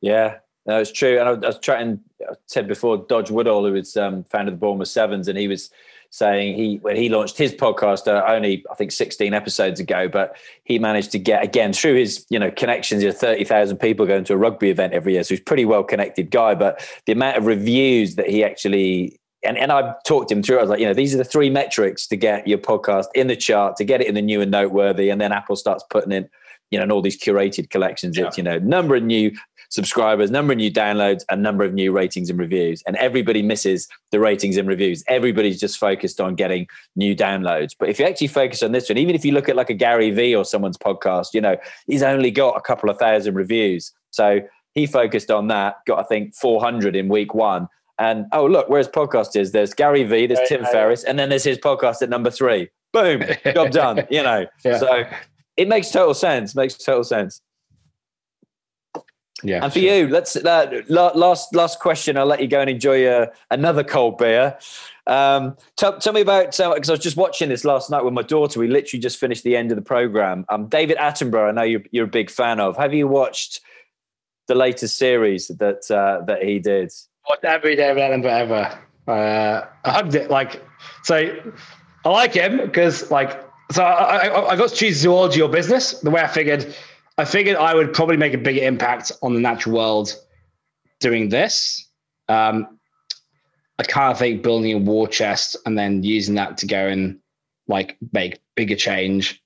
Yeah, 0.00 0.38
no, 0.66 0.78
it's 0.78 0.92
true. 0.92 1.18
And 1.18 1.28
I, 1.28 1.32
was 1.32 1.58
chatting, 1.58 2.00
I 2.22 2.34
said 2.46 2.68
before, 2.68 2.98
Dodge 3.08 3.30
Woodall, 3.30 3.64
who 3.66 3.72
was 3.72 3.96
um, 3.96 4.24
founder 4.24 4.52
of 4.52 4.56
the 4.56 4.60
Bournemouth 4.60 4.88
Sevens, 4.88 5.28
and 5.28 5.38
he 5.38 5.48
was 5.48 5.70
saying 6.10 6.56
he 6.56 6.76
when 6.82 6.96
he 6.96 7.08
launched 7.08 7.38
his 7.38 7.54
podcast 7.54 8.08
uh, 8.08 8.24
only 8.26 8.64
I 8.70 8.74
think 8.74 8.90
16 8.92 9.32
episodes 9.32 9.78
ago, 9.78 10.08
but 10.08 10.36
he 10.64 10.78
managed 10.78 11.12
to 11.12 11.18
get 11.18 11.44
again 11.44 11.72
through 11.72 11.94
his 11.94 12.26
you 12.28 12.38
know 12.38 12.50
connections. 12.50 13.02
You 13.02 13.10
know, 13.10 13.14
30,000 13.14 13.78
people 13.78 14.06
going 14.06 14.24
to 14.24 14.34
a 14.34 14.36
rugby 14.36 14.70
event 14.70 14.92
every 14.92 15.14
year, 15.14 15.22
so 15.22 15.34
he's 15.34 15.40
a 15.40 15.44
pretty 15.44 15.64
well 15.64 15.84
connected 15.84 16.30
guy. 16.30 16.54
But 16.54 16.86
the 17.06 17.12
amount 17.12 17.38
of 17.38 17.46
reviews 17.46 18.16
that 18.16 18.28
he 18.28 18.44
actually 18.44 19.20
and, 19.42 19.56
and 19.56 19.72
I 19.72 19.94
talked 20.04 20.30
him 20.30 20.42
through. 20.42 20.58
I 20.58 20.60
was 20.60 20.70
like, 20.70 20.80
you 20.80 20.86
know, 20.86 20.94
these 20.94 21.14
are 21.14 21.18
the 21.18 21.24
three 21.24 21.48
metrics 21.48 22.06
to 22.08 22.16
get 22.16 22.46
your 22.46 22.58
podcast 22.58 23.06
in 23.14 23.26
the 23.26 23.36
chart, 23.36 23.76
to 23.76 23.84
get 23.84 24.00
it 24.00 24.06
in 24.06 24.14
the 24.14 24.22
new 24.22 24.40
and 24.40 24.50
noteworthy, 24.50 25.08
and 25.08 25.20
then 25.20 25.32
Apple 25.32 25.56
starts 25.56 25.82
putting 25.88 26.12
in, 26.12 26.28
you 26.70 26.78
know, 26.78 26.82
and 26.82 26.92
all 26.92 27.00
these 27.00 27.18
curated 27.18 27.70
collections. 27.70 28.18
Yeah. 28.18 28.26
It's 28.26 28.36
you 28.36 28.44
know, 28.44 28.58
number 28.58 28.96
of 28.96 29.02
new 29.02 29.34
subscribers, 29.70 30.30
number 30.30 30.52
of 30.52 30.58
new 30.58 30.70
downloads, 30.70 31.24
and 31.30 31.42
number 31.42 31.64
of 31.64 31.72
new 31.72 31.92
ratings 31.92 32.28
and 32.28 32.38
reviews. 32.38 32.82
And 32.86 32.96
everybody 32.96 33.40
misses 33.42 33.88
the 34.10 34.20
ratings 34.20 34.56
and 34.56 34.68
reviews. 34.68 35.02
Everybody's 35.08 35.58
just 35.58 35.78
focused 35.78 36.20
on 36.20 36.34
getting 36.34 36.66
new 36.96 37.16
downloads. 37.16 37.74
But 37.78 37.88
if 37.88 37.98
you 37.98 38.04
actually 38.04 38.26
focus 38.28 38.62
on 38.62 38.72
this 38.72 38.88
one, 38.88 38.98
even 38.98 39.14
if 39.14 39.24
you 39.24 39.32
look 39.32 39.48
at 39.48 39.56
like 39.56 39.70
a 39.70 39.74
Gary 39.74 40.10
Vee 40.10 40.34
or 40.34 40.44
someone's 40.44 40.76
podcast, 40.76 41.28
you 41.32 41.40
know, 41.40 41.56
he's 41.86 42.02
only 42.02 42.30
got 42.30 42.56
a 42.56 42.60
couple 42.60 42.90
of 42.90 42.98
thousand 42.98 43.34
reviews. 43.34 43.92
So 44.10 44.40
he 44.74 44.86
focused 44.86 45.30
on 45.30 45.48
that, 45.48 45.76
got 45.86 45.98
I 46.00 46.02
think 46.02 46.34
400 46.34 46.96
in 46.96 47.08
week 47.08 47.34
one. 47.34 47.68
And 47.98 48.26
oh, 48.32 48.46
look, 48.46 48.68
where 48.68 48.78
his 48.78 48.88
podcast 48.88 49.36
is, 49.36 49.52
there's 49.52 49.74
Gary 49.74 50.04
Vee, 50.04 50.26
there's 50.26 50.48
Tim 50.48 50.64
Ferriss, 50.64 51.04
and 51.04 51.18
then 51.18 51.28
there's 51.28 51.44
his 51.44 51.58
podcast 51.58 52.00
at 52.00 52.08
number 52.08 52.30
three. 52.30 52.70
Boom, 52.92 53.22
job 53.54 53.70
done, 53.72 54.06
you 54.10 54.22
know. 54.22 54.46
Yeah. 54.64 54.78
So 54.78 55.04
it 55.56 55.68
makes 55.68 55.90
total 55.90 56.14
sense, 56.14 56.54
makes 56.54 56.74
total 56.74 57.04
sense. 57.04 57.42
Yeah. 59.42 59.64
And 59.64 59.72
for 59.72 59.78
sure. 59.78 59.96
you, 59.96 60.08
let's 60.08 60.36
uh, 60.36 60.82
last 60.88 61.54
last 61.54 61.80
question. 61.80 62.16
I'll 62.16 62.26
let 62.26 62.40
you 62.40 62.48
go 62.48 62.60
and 62.60 62.70
enjoy 62.70 63.06
uh, 63.06 63.26
another 63.50 63.84
cold 63.84 64.18
beer. 64.18 64.58
Um, 65.06 65.56
tell, 65.76 65.98
tell, 65.98 66.12
me 66.12 66.20
about 66.20 66.46
because 66.46 66.60
uh, 66.60 66.72
I 66.72 66.92
was 66.92 67.00
just 67.00 67.16
watching 67.16 67.48
this 67.48 67.64
last 67.64 67.90
night 67.90 68.04
with 68.04 68.14
my 68.14 68.22
daughter. 68.22 68.60
We 68.60 68.68
literally 68.68 69.00
just 69.00 69.18
finished 69.18 69.42
the 69.42 69.56
end 69.56 69.72
of 69.72 69.76
the 69.76 69.82
program. 69.82 70.44
Um, 70.48 70.68
David 70.68 70.98
Attenborough, 70.98 71.48
I 71.48 71.52
know 71.52 71.62
you're, 71.62 71.82
you're 71.90 72.04
a 72.04 72.08
big 72.08 72.30
fan 72.30 72.60
of. 72.60 72.76
Have 72.76 72.94
you 72.94 73.08
watched 73.08 73.60
the 74.46 74.54
latest 74.54 74.96
series 74.96 75.48
that 75.48 75.90
uh, 75.90 76.24
that 76.26 76.42
he 76.42 76.58
did? 76.58 76.92
Watched 77.28 77.44
every 77.44 77.76
David 77.76 78.02
Attenborough 78.02 78.40
ever. 78.40 78.78
Uh, 79.08 79.66
I 79.84 79.90
hugged 79.90 80.14
it. 80.14 80.30
Like, 80.30 80.62
so 81.02 81.34
I 82.04 82.08
like 82.08 82.34
him 82.34 82.58
because, 82.58 83.10
like, 83.10 83.42
so 83.72 83.82
I, 83.82 84.26
I, 84.26 84.50
I 84.50 84.56
got 84.56 84.70
to 84.70 84.74
choose 84.74 84.98
zoology 84.98 85.40
or 85.40 85.48
business. 85.48 86.00
The 86.00 86.10
way 86.10 86.22
I 86.22 86.28
figured, 86.28 86.74
I 87.20 87.24
figured 87.26 87.56
I 87.56 87.74
would 87.74 87.92
probably 87.92 88.16
make 88.16 88.32
a 88.32 88.38
bigger 88.38 88.62
impact 88.62 89.12
on 89.22 89.34
the 89.34 89.40
natural 89.40 89.76
world 89.76 90.14
doing 91.00 91.28
this. 91.28 91.86
Um, 92.28 92.78
I 93.78 93.82
kind 93.82 94.10
of 94.10 94.18
think 94.18 94.42
building 94.42 94.72
a 94.72 94.78
war 94.78 95.06
chest 95.06 95.56
and 95.66 95.78
then 95.78 96.02
using 96.02 96.34
that 96.36 96.56
to 96.58 96.66
go 96.66 96.86
and 96.86 97.18
like 97.68 97.98
make 98.12 98.40
bigger 98.56 98.76
change. 98.76 99.42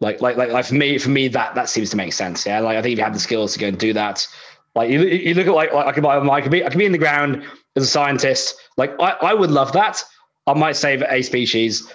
Like, 0.00 0.20
like, 0.20 0.36
like, 0.36 0.50
like 0.50 0.64
for 0.64 0.74
me, 0.74 0.98
for 0.98 1.10
me, 1.10 1.28
that 1.28 1.54
that 1.56 1.68
seems 1.68 1.90
to 1.90 1.96
make 1.96 2.12
sense. 2.12 2.46
Yeah, 2.46 2.60
like 2.60 2.76
I 2.76 2.82
think 2.82 2.92
if 2.92 2.98
you 2.98 3.04
have 3.04 3.12
the 3.12 3.20
skills 3.20 3.52
to 3.54 3.58
go 3.58 3.66
and 3.66 3.78
do 3.78 3.92
that, 3.92 4.26
like 4.74 4.90
you, 4.90 5.00
you 5.02 5.34
look 5.34 5.46
at 5.46 5.52
like, 5.52 5.72
like 5.72 5.86
I 5.86 5.92
could, 5.92 6.06
I 6.06 6.40
could 6.40 6.52
be, 6.52 6.64
I 6.64 6.68
could 6.68 6.78
be 6.78 6.86
in 6.86 6.92
the 6.92 6.98
ground 6.98 7.42
as 7.76 7.82
a 7.82 7.86
scientist. 7.86 8.54
Like 8.76 8.92
I, 9.00 9.16
I 9.20 9.34
would 9.34 9.50
love 9.50 9.72
that. 9.72 10.02
I 10.46 10.54
might 10.54 10.76
save 10.76 11.02
a 11.02 11.22
species. 11.22 11.92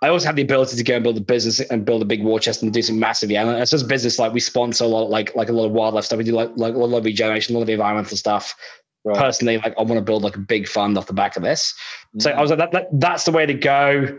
I 0.00 0.08
always 0.08 0.22
have 0.24 0.36
the 0.36 0.42
ability 0.42 0.76
to 0.76 0.84
go 0.84 0.94
and 0.94 1.02
build 1.02 1.16
a 1.16 1.20
business 1.20 1.60
and 1.60 1.84
build 1.84 2.02
a 2.02 2.04
big 2.04 2.22
war 2.22 2.38
chest 2.38 2.62
and 2.62 2.72
do 2.72 2.82
some 2.82 2.98
massive 2.98 3.30
yeah. 3.30 3.42
And 3.42 3.60
it's 3.60 3.72
just 3.72 3.88
business. 3.88 4.18
Like 4.18 4.32
we 4.32 4.40
sponsor 4.40 4.84
a 4.84 4.86
lot, 4.86 5.10
like 5.10 5.34
like 5.34 5.48
a 5.48 5.52
lot 5.52 5.66
of 5.66 5.72
wildlife 5.72 6.04
stuff. 6.04 6.18
We 6.18 6.24
do 6.24 6.32
like 6.32 6.50
like 6.56 6.74
a 6.74 6.78
lot 6.78 6.98
of 6.98 7.04
regeneration, 7.04 7.54
a 7.54 7.58
lot 7.58 7.64
of 7.64 7.68
environmental 7.68 8.16
stuff. 8.16 8.54
Right. 9.04 9.16
Personally, 9.16 9.58
like 9.58 9.74
I 9.78 9.82
want 9.82 9.98
to 9.98 10.02
build 10.02 10.22
like 10.22 10.36
a 10.36 10.40
big 10.40 10.68
fund 10.68 10.98
off 10.98 11.06
the 11.06 11.12
back 11.12 11.36
of 11.36 11.42
this. 11.42 11.72
Mm-hmm. 11.72 12.20
So 12.20 12.30
I 12.30 12.40
was 12.40 12.50
like, 12.50 12.58
that, 12.58 12.72
that 12.72 12.88
that's 12.92 13.24
the 13.24 13.32
way 13.32 13.46
to 13.46 13.54
go. 13.54 14.18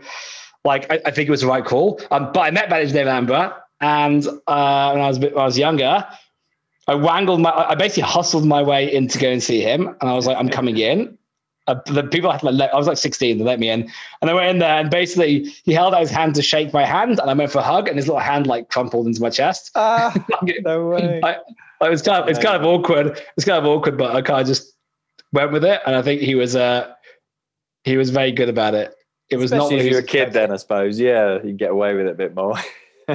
Like 0.65 0.91
I, 0.91 0.99
I 1.05 1.11
think 1.11 1.27
it 1.27 1.31
was 1.31 1.41
the 1.41 1.47
right 1.47 1.63
call. 1.63 2.01
Um, 2.11 2.31
but 2.33 2.41
I 2.41 2.51
met 2.51 2.69
David 2.69 3.07
Amber, 3.07 3.55
and 3.79 4.25
uh, 4.47 4.91
when 4.91 5.01
I 5.01 5.07
was 5.07 5.17
a 5.17 5.21
bit, 5.21 5.33
when 5.33 5.43
I 5.43 5.45
was 5.45 5.57
younger, 5.57 6.05
I 6.87 6.95
wangled 6.95 7.39
my, 7.39 7.51
I 7.51 7.75
basically 7.75 8.03
hustled 8.03 8.45
my 8.45 8.63
way 8.63 8.91
in 8.91 9.07
to 9.09 9.19
go 9.19 9.29
and 9.29 9.43
see 9.43 9.61
him, 9.61 9.87
and 9.87 10.09
I 10.09 10.13
was 10.13 10.25
like, 10.25 10.37
I'm 10.37 10.49
coming 10.49 10.77
in. 10.77 11.18
Uh, 11.69 11.79
the 11.85 12.03
people 12.03 12.31
had 12.31 12.39
to 12.39 12.49
let, 12.49 12.73
I 12.73 12.77
was 12.77 12.87
like 12.87 12.97
16, 12.97 13.37
they 13.37 13.43
let 13.43 13.59
me 13.59 13.69
in. 13.69 13.89
And 14.21 14.29
I 14.31 14.33
went 14.33 14.49
in 14.49 14.59
there 14.59 14.79
and 14.79 14.89
basically 14.89 15.43
he 15.65 15.73
held 15.73 15.93
out 15.93 16.01
his 16.01 16.09
hand 16.09 16.33
to 16.35 16.41
shake 16.41 16.73
my 16.73 16.83
hand 16.83 17.19
and 17.19 17.29
I 17.29 17.33
went 17.33 17.51
for 17.51 17.59
a 17.59 17.63
hug 17.63 17.87
and 17.87 17.95
his 17.95 18.07
little 18.07 18.19
hand 18.19 18.47
like 18.47 18.69
crumpled 18.69 19.05
into 19.05 19.21
my 19.21 19.29
chest. 19.29 19.69
Ah, 19.75 20.13
no 20.61 20.87
way. 20.87 21.21
I, 21.23 21.37
I 21.79 21.89
was 21.89 22.01
kind 22.01 22.23
of, 22.23 22.29
it's 22.29 22.39
kind 22.39 22.55
of 22.55 22.65
awkward. 22.65 23.21
It's 23.37 23.45
kind 23.45 23.59
of 23.59 23.65
awkward, 23.65 23.97
but 23.97 24.15
I 24.15 24.21
kind 24.23 24.41
of 24.41 24.47
just 24.47 24.73
went 25.31 25.51
with 25.51 25.63
it. 25.63 25.79
And 25.85 25.95
I 25.95 26.01
think 26.01 26.21
he 26.21 26.33
was, 26.33 26.55
uh, 26.55 26.91
he 27.83 27.97
was 27.97 28.09
very 28.09 28.31
good 28.31 28.49
about 28.49 28.73
it. 28.73 28.95
It 29.29 29.37
was 29.37 29.51
Especially 29.51 29.75
not 29.77 29.85
if 29.85 29.91
you're 29.91 29.99
a 29.99 30.03
kid 30.03 30.33
then, 30.33 30.51
I 30.51 30.55
suppose. 30.55 30.99
Yeah, 30.99 31.37
you 31.43 31.53
get 31.53 31.69
away 31.69 31.93
with 31.93 32.07
it 32.07 32.11
a 32.11 32.15
bit 32.15 32.33
more. 32.33 32.55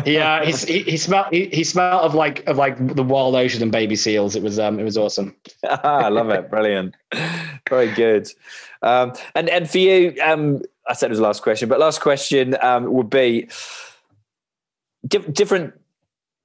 yeah, 0.05 0.45
he, 0.45 0.80
he, 0.82 0.97
smelled 0.97 1.26
he, 1.30 1.47
he 1.47 1.64
smelled 1.64 2.03
of 2.03 2.14
like 2.14 2.45
of 2.47 2.57
like 2.57 2.76
the 2.95 3.03
wild 3.03 3.34
ocean 3.34 3.62
and 3.62 3.70
baby 3.70 3.97
seals. 3.97 4.36
It 4.36 4.42
was 4.42 4.59
um 4.59 4.78
it 4.78 4.84
was 4.84 4.97
awesome. 4.97 5.34
I 5.68 6.09
love 6.09 6.30
it. 6.30 6.51
Brilliant. 6.51 6.95
Very 7.68 7.92
good. 7.92 8.28
Um, 8.82 9.12
and 9.34 9.49
and 9.49 9.68
for 9.68 9.78
you, 9.78 10.14
um, 10.22 10.62
I 10.88 10.95
said 10.95 11.07
it 11.07 11.11
was 11.11 11.18
the 11.18 11.24
last 11.24 11.42
question, 11.42 11.68
but 11.68 11.78
last 11.78 12.01
question 12.01 12.57
um, 12.62 12.92
would 12.92 13.11
be 13.11 13.49
different 15.07 15.74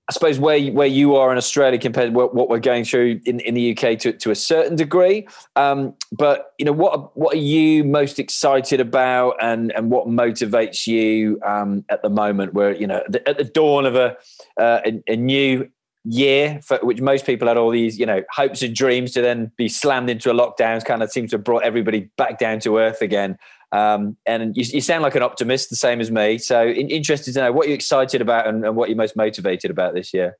I 0.09 0.11
suppose 0.11 0.39
where 0.39 0.59
where 0.71 0.87
you 0.87 1.15
are 1.17 1.31
in 1.31 1.37
Australia 1.37 1.77
compared 1.77 2.11
to 2.11 2.13
what, 2.15 2.49
we're 2.49 2.57
going 2.57 2.83
through 2.83 3.21
in, 3.27 3.39
in 3.41 3.53
the 3.53 3.77
UK 3.77 3.99
to, 3.99 4.11
to 4.11 4.31
a 4.31 4.35
certain 4.35 4.75
degree. 4.75 5.27
Um, 5.55 5.93
but 6.11 6.53
you 6.57 6.65
know 6.65 6.71
what 6.71 7.15
what 7.15 7.35
are 7.35 7.39
you 7.39 7.83
most 7.83 8.17
excited 8.17 8.81
about, 8.81 9.35
and 9.39 9.71
and 9.73 9.91
what 9.91 10.07
motivates 10.07 10.87
you 10.87 11.39
um, 11.45 11.85
at 11.89 12.01
the 12.01 12.09
moment? 12.09 12.55
Where 12.55 12.75
you 12.75 12.87
know 12.87 13.03
at 13.27 13.37
the 13.37 13.43
dawn 13.43 13.85
of 13.85 13.95
a 13.95 14.17
uh, 14.59 14.81
a, 14.83 15.03
a, 15.07 15.15
new 15.15 15.69
year, 16.03 16.59
for 16.63 16.79
which 16.81 17.01
most 17.01 17.27
people 17.27 17.47
had 17.47 17.57
all 17.57 17.69
these 17.69 17.99
you 17.99 18.07
know 18.07 18.23
hopes 18.31 18.63
and 18.63 18.73
dreams 18.73 19.11
to 19.11 19.21
then 19.21 19.51
be 19.57 19.69
slammed 19.69 20.09
into 20.09 20.31
a 20.31 20.33
lockdown, 20.33 20.83
kind 20.83 21.03
of 21.03 21.11
seems 21.11 21.29
to 21.29 21.35
have 21.37 21.43
brought 21.43 21.61
everybody 21.61 22.09
back 22.17 22.39
down 22.39 22.59
to 22.61 22.79
earth 22.79 23.03
again. 23.03 23.37
Um, 23.71 24.17
and 24.25 24.55
you, 24.57 24.63
you, 24.65 24.81
sound 24.81 25.03
like 25.03 25.15
an 25.15 25.21
optimist, 25.21 25.69
the 25.69 25.75
same 25.75 26.01
as 26.01 26.09
me. 26.09 26.39
So, 26.39 26.67
in, 26.67 26.89
interested 26.89 27.33
to 27.33 27.39
know 27.41 27.51
what 27.51 27.67
you're 27.67 27.75
excited 27.75 28.19
about 28.19 28.47
and, 28.47 28.65
and, 28.65 28.75
what 28.75 28.89
you're 28.89 28.97
most 28.97 29.15
motivated 29.15 29.69
about 29.69 29.93
this 29.93 30.13
year. 30.13 30.37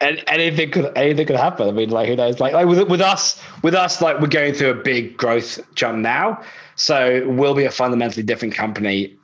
And 0.00 0.22
anything 0.26 0.70
could 0.70 0.96
anything 0.96 1.26
could 1.26 1.36
happen. 1.36 1.68
I 1.68 1.72
mean, 1.72 1.90
like 1.90 2.08
who 2.08 2.16
knows? 2.16 2.40
Like, 2.40 2.52
like 2.52 2.66
with, 2.66 2.88
with 2.88 3.00
us, 3.00 3.40
with 3.62 3.74
us, 3.74 4.00
like 4.00 4.20
we're 4.20 4.26
going 4.26 4.54
through 4.54 4.70
a 4.70 4.74
big 4.74 5.16
growth 5.16 5.60
jump 5.74 5.98
now. 5.98 6.42
So 6.74 7.24
we'll 7.28 7.54
be 7.54 7.64
a 7.64 7.70
fundamentally 7.70 8.22
different 8.22 8.54
company. 8.54 9.16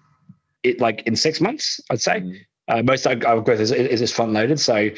It 0.62 0.80
like 0.80 1.02
in 1.06 1.16
six 1.16 1.40
months, 1.40 1.80
I'd 1.90 2.00
say. 2.00 2.20
Mm. 2.20 2.36
Uh, 2.68 2.82
most 2.82 3.06
of 3.06 3.24
our 3.24 3.40
growth 3.40 3.60
is, 3.60 3.72
is, 3.72 4.00
is 4.02 4.12
front 4.12 4.32
loaded. 4.32 4.60
So, 4.60 4.90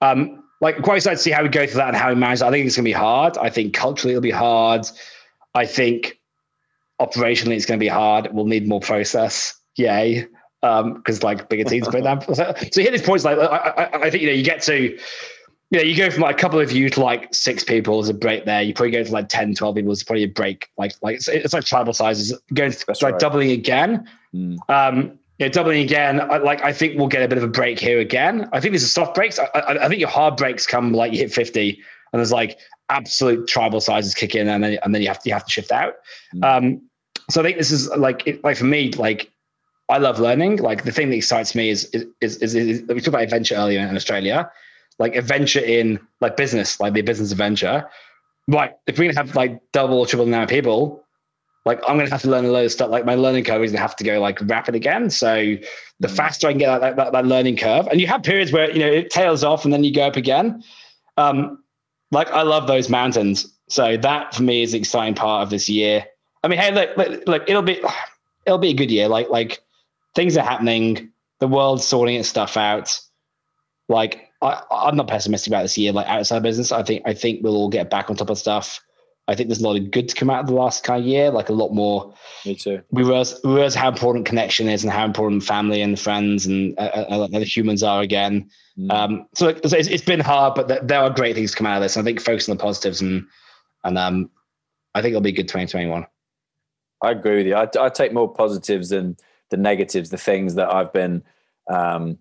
um, 0.00 0.44
like 0.60 0.82
quite 0.82 0.96
excited 0.96 1.16
to 1.16 1.22
see 1.22 1.30
how 1.30 1.42
we 1.42 1.48
go 1.48 1.66
through 1.66 1.78
that 1.78 1.88
and 1.88 1.96
how 1.96 2.08
we 2.08 2.14
manage. 2.14 2.40
That. 2.40 2.46
I 2.46 2.50
think 2.50 2.66
it's 2.66 2.76
going 2.76 2.84
to 2.84 2.88
be 2.88 2.92
hard. 2.92 3.36
I 3.38 3.50
think 3.50 3.74
culturally 3.74 4.12
it'll 4.12 4.22
be 4.22 4.30
hard. 4.30 4.86
I 5.54 5.66
think 5.66 6.17
operationally 7.00 7.56
it's 7.56 7.66
going 7.66 7.78
to 7.78 7.84
be 7.84 7.88
hard. 7.88 8.28
We'll 8.32 8.46
need 8.46 8.68
more 8.68 8.80
process. 8.80 9.54
Yay. 9.76 10.26
Because 10.60 11.22
um, 11.22 11.22
like 11.22 11.48
bigger 11.48 11.64
teams, 11.64 11.88
but 11.88 12.02
that. 12.02 12.26
So, 12.34 12.54
so 12.72 12.82
hit 12.82 12.90
this 12.90 13.02
point, 13.02 13.22
like 13.22 13.38
I, 13.38 13.44
I, 13.44 14.02
I 14.06 14.10
think 14.10 14.22
you 14.22 14.28
know 14.28 14.34
you 14.34 14.42
get 14.42 14.60
to 14.62 14.98
you 15.70 15.78
know, 15.78 15.84
you 15.84 15.96
go 15.96 16.10
from 16.10 16.22
like 16.22 16.36
a 16.36 16.38
couple 16.38 16.60
of 16.60 16.72
you 16.72 16.88
to 16.88 17.00
like 17.00 17.34
six 17.34 17.62
people 17.62 17.98
as 17.98 18.08
a 18.08 18.14
break 18.14 18.46
there. 18.46 18.62
You 18.62 18.72
probably 18.72 18.92
go 18.92 19.04
to 19.04 19.12
like 19.12 19.28
10, 19.28 19.54
12 19.54 19.74
people 19.74 19.92
as 19.92 20.02
probably 20.02 20.22
a 20.22 20.28
break. 20.28 20.70
Like, 20.78 20.94
like 21.02 21.16
it's, 21.16 21.28
it's 21.28 21.52
like 21.52 21.64
tribal 21.64 21.92
sizes 21.92 22.38
going 22.54 22.72
to, 22.72 22.84
like 22.88 23.02
right. 23.02 23.18
doubling 23.18 23.50
again. 23.50 24.08
Mm. 24.34 24.56
Um, 24.68 25.18
yeah, 25.38 25.48
doubling 25.48 25.82
again. 25.82 26.20
I, 26.20 26.38
like, 26.38 26.62
I 26.62 26.72
think 26.72 26.98
we'll 26.98 27.08
get 27.08 27.22
a 27.22 27.28
bit 27.28 27.36
of 27.36 27.44
a 27.44 27.48
break 27.48 27.78
here 27.78 28.00
again. 28.00 28.48
I 28.52 28.60
think 28.60 28.72
these 28.72 28.82
are 28.82 28.88
soft 28.88 29.14
breaks. 29.14 29.38
I, 29.38 29.44
I, 29.54 29.84
I 29.84 29.88
think 29.88 30.00
your 30.00 30.08
hard 30.08 30.36
breaks 30.36 30.66
come 30.66 30.92
like 30.92 31.12
you 31.12 31.18
hit 31.18 31.32
50 31.32 31.78
and 32.12 32.18
there's 32.18 32.32
like 32.32 32.58
absolute 32.88 33.46
tribal 33.46 33.80
sizes 33.80 34.14
kick 34.14 34.34
in 34.34 34.48
and 34.48 34.64
then, 34.64 34.78
and 34.82 34.94
then 34.94 35.02
you 35.02 35.08
have 35.08 35.22
to, 35.22 35.28
you 35.28 35.34
have 35.34 35.44
to 35.44 35.50
shift 35.50 35.70
out. 35.70 35.94
Mm. 36.34 36.44
Um, 36.44 36.87
so 37.30 37.40
I 37.40 37.44
think 37.44 37.58
this 37.58 37.70
is 37.70 37.88
like 37.90 38.26
it, 38.26 38.42
like 38.42 38.56
for 38.56 38.64
me, 38.64 38.90
like 38.92 39.30
I 39.88 39.98
love 39.98 40.18
learning. 40.18 40.58
Like 40.58 40.84
the 40.84 40.92
thing 40.92 41.10
that 41.10 41.16
excites 41.16 41.54
me 41.54 41.70
is 41.70 41.84
is 41.86 42.06
is, 42.20 42.36
is, 42.42 42.54
is 42.54 42.82
we 42.82 42.94
talked 42.94 43.08
about 43.08 43.22
adventure 43.22 43.54
earlier 43.54 43.80
in 43.80 43.96
Australia, 43.96 44.50
like 44.98 45.14
adventure 45.16 45.60
in 45.60 45.98
like 46.20 46.36
business, 46.36 46.80
like 46.80 46.94
the 46.94 47.02
business 47.02 47.32
adventure. 47.32 47.88
Right, 48.46 48.74
if 48.86 48.98
we're 48.98 49.12
gonna 49.12 49.26
have 49.26 49.36
like 49.36 49.60
double 49.72 49.98
or 49.98 50.06
triple 50.06 50.24
the 50.24 50.30
number 50.30 50.44
of 50.44 50.48
people, 50.48 51.04
like 51.66 51.80
I'm 51.86 51.98
gonna 51.98 52.08
have 52.08 52.22
to 52.22 52.30
learn 52.30 52.46
a 52.46 52.48
load 52.48 52.64
of 52.64 52.72
stuff. 52.72 52.90
Like 52.90 53.04
my 53.04 53.14
learning 53.14 53.44
curve 53.44 53.62
is 53.62 53.72
gonna 53.72 53.82
have 53.82 53.96
to 53.96 54.04
go 54.04 54.20
like 54.20 54.40
rapid 54.42 54.74
again. 54.74 55.10
So 55.10 55.56
the 56.00 56.08
mm. 56.08 56.16
faster 56.16 56.48
I 56.48 56.52
can 56.52 56.58
get 56.58 56.80
that, 56.80 56.96
that, 56.96 57.12
that 57.12 57.26
learning 57.26 57.58
curve, 57.58 57.86
and 57.88 58.00
you 58.00 58.06
have 58.06 58.22
periods 58.22 58.52
where 58.52 58.70
you 58.70 58.78
know 58.78 58.90
it 58.90 59.10
tails 59.10 59.44
off 59.44 59.64
and 59.64 59.72
then 59.72 59.84
you 59.84 59.92
go 59.92 60.06
up 60.06 60.16
again. 60.16 60.64
Um, 61.18 61.62
like 62.10 62.30
I 62.30 62.40
love 62.40 62.66
those 62.66 62.88
mountains. 62.88 63.52
So 63.68 63.98
that 63.98 64.34
for 64.34 64.42
me 64.42 64.62
is 64.62 64.72
the 64.72 64.78
exciting 64.78 65.14
part 65.14 65.42
of 65.42 65.50
this 65.50 65.68
year. 65.68 66.06
I 66.42 66.48
mean, 66.48 66.58
hey, 66.58 66.72
look, 66.72 66.96
look, 66.96 67.26
look, 67.26 67.44
it'll 67.48 67.62
be 67.62 67.82
it'll 68.46 68.58
be 68.58 68.70
a 68.70 68.74
good 68.74 68.90
year. 68.90 69.08
Like 69.08 69.28
like 69.28 69.60
things 70.14 70.36
are 70.36 70.44
happening, 70.44 71.10
the 71.40 71.48
world's 71.48 71.86
sorting 71.86 72.16
its 72.16 72.28
stuff 72.28 72.56
out. 72.56 72.98
Like 73.88 74.30
I, 74.42 74.62
I'm 74.70 74.96
not 74.96 75.08
pessimistic 75.08 75.50
about 75.50 75.62
this 75.62 75.78
year. 75.78 75.92
Like 75.92 76.06
outside 76.06 76.42
business, 76.42 76.72
I 76.72 76.82
think 76.82 77.02
I 77.06 77.14
think 77.14 77.42
we'll 77.42 77.56
all 77.56 77.68
get 77.68 77.90
back 77.90 78.10
on 78.10 78.16
top 78.16 78.30
of 78.30 78.38
stuff. 78.38 78.80
I 79.28 79.34
think 79.34 79.50
there's 79.50 79.60
a 79.60 79.68
lot 79.68 79.76
of 79.76 79.90
good 79.90 80.08
to 80.08 80.14
come 80.14 80.30
out 80.30 80.40
of 80.40 80.46
the 80.46 80.54
last 80.54 80.84
kind 80.84 81.02
of 81.02 81.06
year, 81.06 81.30
like 81.30 81.50
a 81.50 81.52
lot 81.52 81.74
more. 81.74 82.14
Me 82.46 82.54
too. 82.54 82.82
We 82.90 83.02
realize, 83.02 83.38
we 83.44 83.52
realize 83.52 83.74
how 83.74 83.88
important 83.88 84.24
connection 84.24 84.68
is 84.68 84.82
and 84.82 84.90
how 84.90 85.04
important 85.04 85.42
family 85.42 85.82
and 85.82 86.00
friends 86.00 86.46
and 86.46 86.74
uh, 86.78 87.04
uh, 87.10 87.28
uh 87.34 87.40
humans 87.40 87.82
are 87.82 88.00
again. 88.00 88.48
Mm. 88.78 88.90
Um, 88.90 89.26
so 89.34 89.48
it's, 89.48 89.74
it's 89.74 90.04
been 90.04 90.20
hard, 90.20 90.54
but 90.54 90.88
there 90.88 91.00
are 91.00 91.10
great 91.10 91.36
things 91.36 91.50
to 91.50 91.58
come 91.58 91.66
out 91.66 91.76
of 91.76 91.82
this. 91.82 91.94
And 91.94 92.02
I 92.02 92.08
think 92.08 92.22
focus 92.22 92.48
on 92.48 92.56
the 92.56 92.62
positives 92.62 93.02
and 93.02 93.26
and 93.84 93.98
um, 93.98 94.30
I 94.94 95.02
think 95.02 95.12
it'll 95.12 95.20
be 95.20 95.28
a 95.28 95.32
good 95.32 95.48
2021. 95.48 96.06
I 97.02 97.10
agree 97.10 97.36
with 97.36 97.46
you. 97.46 97.54
I, 97.54 97.68
I 97.80 97.88
take 97.88 98.12
more 98.12 98.32
positives 98.32 98.90
than 98.90 99.16
the 99.50 99.56
negatives, 99.56 100.10
the 100.10 100.18
things 100.18 100.54
that 100.56 100.72
I've 100.72 100.92
been, 100.92 101.22
um, 101.68 102.18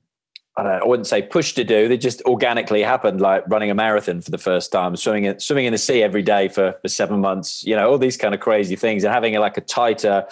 I, 0.55 0.63
know, 0.63 0.69
I, 0.69 0.85
wouldn't 0.85 1.07
say 1.07 1.21
pushed 1.21 1.55
to 1.55 1.63
do. 1.63 1.87
They 1.87 1.97
just 1.97 2.21
organically 2.23 2.81
happened, 2.83 3.21
like 3.21 3.43
running 3.47 3.69
a 3.69 3.75
marathon 3.75 4.21
for 4.21 4.31
the 4.31 4.37
first 4.37 4.71
time, 4.71 4.95
swimming 4.95 5.25
in, 5.25 5.39
swimming 5.39 5.65
in 5.65 5.71
the 5.71 5.77
sea 5.77 6.03
every 6.03 6.21
day 6.21 6.47
for, 6.47 6.75
for 6.81 6.87
seven 6.87 7.19
months, 7.19 7.63
you 7.63 7.75
know, 7.75 7.89
all 7.89 7.97
these 7.97 8.17
kind 8.17 8.33
of 8.33 8.39
crazy 8.39 8.75
things 8.75 9.03
and 9.03 9.13
having 9.13 9.35
a, 9.35 9.39
like 9.39 9.57
a 9.57 9.61
tighter 9.61 10.25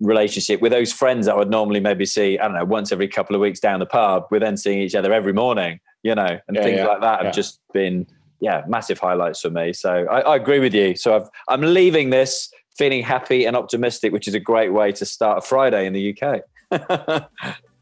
relationship 0.00 0.60
with 0.60 0.72
those 0.72 0.92
friends 0.92 1.26
that 1.26 1.34
I 1.34 1.38
would 1.38 1.50
normally 1.50 1.80
maybe 1.80 2.06
see, 2.06 2.38
I 2.38 2.44
don't 2.44 2.56
know, 2.56 2.64
once 2.64 2.92
every 2.92 3.08
couple 3.08 3.34
of 3.34 3.40
weeks 3.40 3.60
down 3.60 3.80
the 3.80 3.86
pub. 3.86 4.26
We're 4.30 4.40
then 4.40 4.56
seeing 4.56 4.78
each 4.78 4.94
other 4.94 5.12
every 5.12 5.32
morning, 5.32 5.80
you 6.02 6.14
know, 6.14 6.38
and 6.46 6.56
yeah, 6.56 6.62
things 6.62 6.78
yeah, 6.78 6.86
like 6.86 7.00
that 7.00 7.24
have 7.24 7.34
just 7.34 7.60
been, 7.72 8.06
yeah, 8.40 8.62
massive 8.68 8.98
highlights 8.98 9.40
for 9.40 9.50
me. 9.50 9.72
So 9.72 10.06
I, 10.10 10.20
I 10.20 10.36
agree 10.36 10.58
with 10.58 10.74
you. 10.74 10.94
So 10.96 11.16
I've, 11.16 11.28
I'm 11.48 11.62
leaving 11.62 12.10
this 12.10 12.50
feeling 12.76 13.02
happy 13.02 13.44
and 13.44 13.56
optimistic, 13.56 14.12
which 14.12 14.28
is 14.28 14.34
a 14.34 14.40
great 14.40 14.72
way 14.72 14.92
to 14.92 15.04
start 15.04 15.38
a 15.38 15.40
Friday 15.40 15.86
in 15.86 15.92
the 15.92 16.16
UK. 16.16 16.42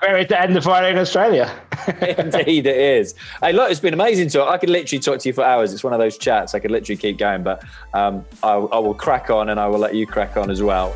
Great 0.01 0.13
way 0.13 0.25
to 0.27 0.41
end 0.41 0.55
the 0.55 0.61
Friday 0.61 0.91
in 0.91 0.99
Australia. 0.99 1.51
Indeed, 2.19 2.67
it 2.67 2.77
is. 2.77 3.15
Hey, 3.41 3.53
look, 3.53 3.71
it's 3.71 3.81
been 3.81 3.95
amazing 3.95 4.29
to. 4.31 4.45
I 4.45 4.59
could 4.59 4.69
literally 4.69 5.01
talk 5.01 5.21
to 5.21 5.29
you 5.29 5.33
for 5.33 5.45
hours. 5.45 5.73
It's 5.73 5.85
one 5.85 5.93
of 5.93 5.99
those 5.99 6.19
chats. 6.19 6.55
I 6.55 6.59
could 6.59 6.71
literally 6.71 6.99
keep 6.99 7.17
going, 7.17 7.43
but 7.43 7.65
um, 7.95 8.25
I, 8.43 8.53
I 8.53 8.79
will 8.81 8.95
crack 8.95 9.31
on, 9.31 9.49
and 9.49 9.59
I 9.59 9.67
will 9.67 9.79
let 9.79 9.95
you 9.95 10.07
crack 10.07 10.37
on 10.37 10.51
as 10.51 10.63
well. 10.63 10.95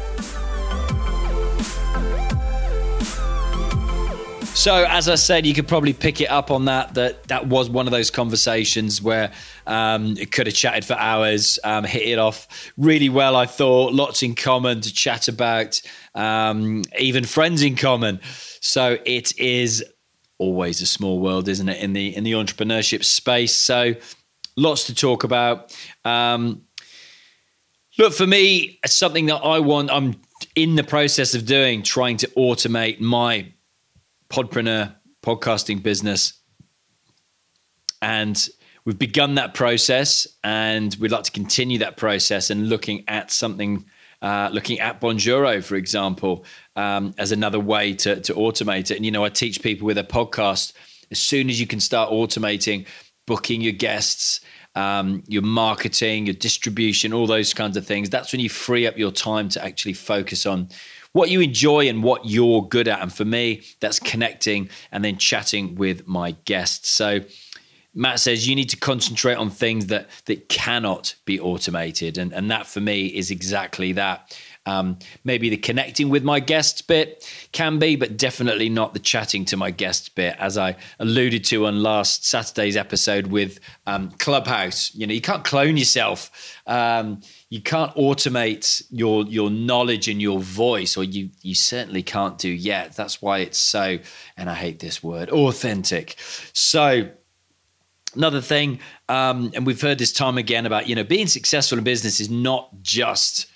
So, 4.59 4.85
as 4.89 5.09
I 5.09 5.15
said, 5.15 5.47
you 5.47 5.55
could 5.55 5.69
probably 5.69 5.93
pick 5.93 6.21
it 6.21 6.29
up 6.29 6.51
on 6.51 6.65
that. 6.65 6.95
That 6.95 7.23
that 7.29 7.47
was 7.47 7.71
one 7.71 7.87
of 7.87 7.93
those 7.93 8.11
conversations 8.11 9.01
where 9.01 9.31
um, 9.69 10.17
it 10.19 10.33
could 10.33 10.49
have 10.49 10.57
chatted 10.57 10.85
for 10.85 10.95
hours, 10.95 11.61
um, 11.63 11.85
hit 11.85 12.03
it 12.03 12.19
off 12.19 12.73
really 12.77 13.09
well. 13.09 13.37
I 13.37 13.47
thought 13.47 13.93
lots 13.95 14.25
in 14.25 14.35
common 14.35 14.81
to 14.81 14.93
chat 14.93 15.29
about, 15.29 15.81
um, 16.17 16.83
even 16.99 17.23
friends 17.23 17.63
in 17.63 17.77
common. 17.77 18.19
So 18.61 18.99
it 19.07 19.39
is 19.39 19.85
always 20.39 20.83
a 20.83 20.87
small 20.87 21.21
world, 21.21 21.49
isn't 21.49 21.69
it, 21.69 21.81
in 21.81 21.93
the 21.93 22.17
in 22.17 22.25
the 22.25 22.33
entrepreneurship 22.33 23.05
space? 23.05 23.55
So 23.55 23.95
lots 24.57 24.89
to 24.89 24.95
talk 24.95 25.23
about. 25.23 25.73
Um, 26.05 26.63
look, 27.97 28.13
for 28.13 28.27
me, 28.27 28.81
something 28.87 29.27
that 29.27 29.37
I 29.37 29.61
want. 29.61 29.93
I'm 29.93 30.21
in 30.57 30.75
the 30.75 30.85
process 30.85 31.37
of 31.37 31.47
doing, 31.47 31.85
trying 31.85 32.17
to 32.17 32.27
automate 32.31 32.99
my 32.99 33.53
podpreneur 34.31 34.95
podcasting 35.23 35.83
business, 35.83 36.41
and 38.01 38.49
we've 38.85 38.99
begun 38.99 39.35
that 39.37 39.55
process, 39.55 40.27
and 40.45 40.97
we'd 41.01 41.11
like 41.11 41.25
to 41.25 41.33
continue 41.33 41.79
that 41.79 41.97
process 41.97 42.51
and 42.51 42.69
looking 42.69 43.05
at 43.09 43.31
something. 43.31 43.85
Uh, 44.21 44.51
looking 44.53 44.81
at 44.81 45.01
Bonjoro, 45.01 45.63
for 45.63 45.77
example, 45.77 46.45
um, 46.75 47.15
as 47.19 47.31
another 47.31 47.61
way 47.61 47.95
to, 47.95 48.21
to 48.23 48.35
automate 48.35 48.91
it. 48.91 48.97
And, 48.97 49.05
you 49.05 49.13
know, 49.13 49.25
I 49.25 49.29
teach 49.29 49.63
people 49.63 49.87
with 49.87 49.97
a 49.97 50.03
podcast, 50.03 50.73
as 51.13 51.21
soon 51.21 51.49
as 51.49 51.61
you 51.61 51.69
can 51.69 51.79
start 51.79 52.11
automating, 52.11 52.89
booking 53.29 53.61
your 53.61 53.75
guests, 53.75 54.41
um, 54.75 55.23
your 55.29 55.43
marketing, 55.43 56.27
your 56.27 56.35
distribution, 56.35 57.13
all 57.13 57.29
those 57.29 57.55
kinds 57.55 57.77
of 57.77 57.87
things, 57.87 58.11
that's 58.11 58.33
when 58.33 58.41
you 58.41 58.49
free 58.49 58.89
up 58.89 58.99
your 58.99 59.13
time 59.13 59.49
to 59.51 59.65
actually 59.65 59.93
focus 59.93 60.47
on 60.47 60.69
what 61.13 61.31
you 61.31 61.41
enjoy 61.41 61.89
and 61.89 62.03
what 62.03 62.27
you're 62.27 62.67
good 62.69 62.89
at. 62.89 63.01
And 63.01 63.13
for 63.13 63.25
me, 63.25 63.63
that's 63.81 63.99
connecting 63.99 64.69
and 64.93 65.05
then 65.05 65.17
chatting 65.19 65.75
with 65.75 66.07
my 66.07 66.33
guests. 66.45 66.89
So, 66.91 67.21
Matt 67.95 68.21
says 68.21 68.47
you 68.47 68.55
need 68.55 68.69
to 68.71 68.77
concentrate 68.77 69.35
on 69.35 69.51
things 69.51 69.87
that 69.87 70.09
that 70.27 70.49
cannot 70.49 71.17
be 71.25 71.41
automated, 71.41 72.17
and 72.17 72.33
and 72.33 72.51
that 72.51 72.67
for 72.67 72.81
me 72.81 73.07
is 73.07 73.31
exactly 73.31 73.93
that. 73.93 74.39
Um, 74.67 74.99
maybe 75.25 75.49
the 75.49 75.57
connecting 75.57 76.11
with 76.11 76.23
my 76.23 76.41
guests 76.41 76.83
bit 76.83 77.27
can 77.53 77.79
be, 77.79 77.97
but 77.97 78.19
definitely 78.19 78.69
not 78.69 78.93
the 78.93 79.01
chatting 79.01 79.47
to 79.47 79.57
my 79.57 79.71
guests 79.71 80.11
bit, 80.11 80.37
as 80.39 80.59
I 80.59 80.77
alluded 80.99 81.43
to 81.45 81.67
on 81.67 81.83
last 81.83 82.27
Saturday's 82.27 82.77
episode 82.77 83.29
with 83.29 83.61
um, 83.87 84.11
Clubhouse. 84.19 84.95
You 84.95 85.07
know, 85.07 85.15
you 85.15 85.23
can't 85.23 85.43
clone 85.43 85.79
yourself. 85.79 86.31
Um, 86.67 87.23
you 87.51 87.63
can't 87.63 87.95
automate 87.95 88.83
your 88.91 89.25
your 89.25 89.51
knowledge 89.51 90.09
and 90.09 90.21
your 90.21 90.41
voice, 90.41 90.97
or 90.97 91.05
you 91.05 91.31
you 91.41 91.55
certainly 91.55 92.03
can't 92.03 92.39
do 92.39 92.49
yet. 92.49 92.95
That's 92.95 93.23
why 93.23 93.39
it's 93.39 93.59
so, 93.59 93.99
and 94.37 94.51
I 94.51 94.55
hate 94.55 94.81
this 94.81 95.03
word, 95.03 95.31
authentic. 95.31 96.17
So 96.53 97.11
another 98.15 98.43
thing, 98.43 98.81
um, 99.09 99.51
and 99.55 99.67
we've 99.67 99.81
heard 99.81 99.99
this 99.99 100.13
time 100.13 100.37
again 100.37 100.67
about 100.67 100.89
you 100.89 100.95
know 100.95 101.05
being 101.05 101.27
successful 101.27 101.79
in 101.79 101.85
business 101.85 102.21
is 102.21 102.29
not 102.29 102.83
just 102.83 103.47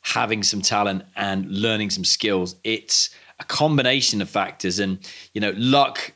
having 0.00 0.42
some 0.42 0.62
talent 0.62 1.04
and 1.16 1.46
learning 1.50 1.90
some 1.90 2.04
skills. 2.04 2.56
It's 2.64 3.10
a 3.38 3.44
combination 3.44 4.22
of 4.22 4.30
factors, 4.30 4.78
and 4.78 4.98
you 5.34 5.42
know, 5.42 5.52
luck 5.56 6.14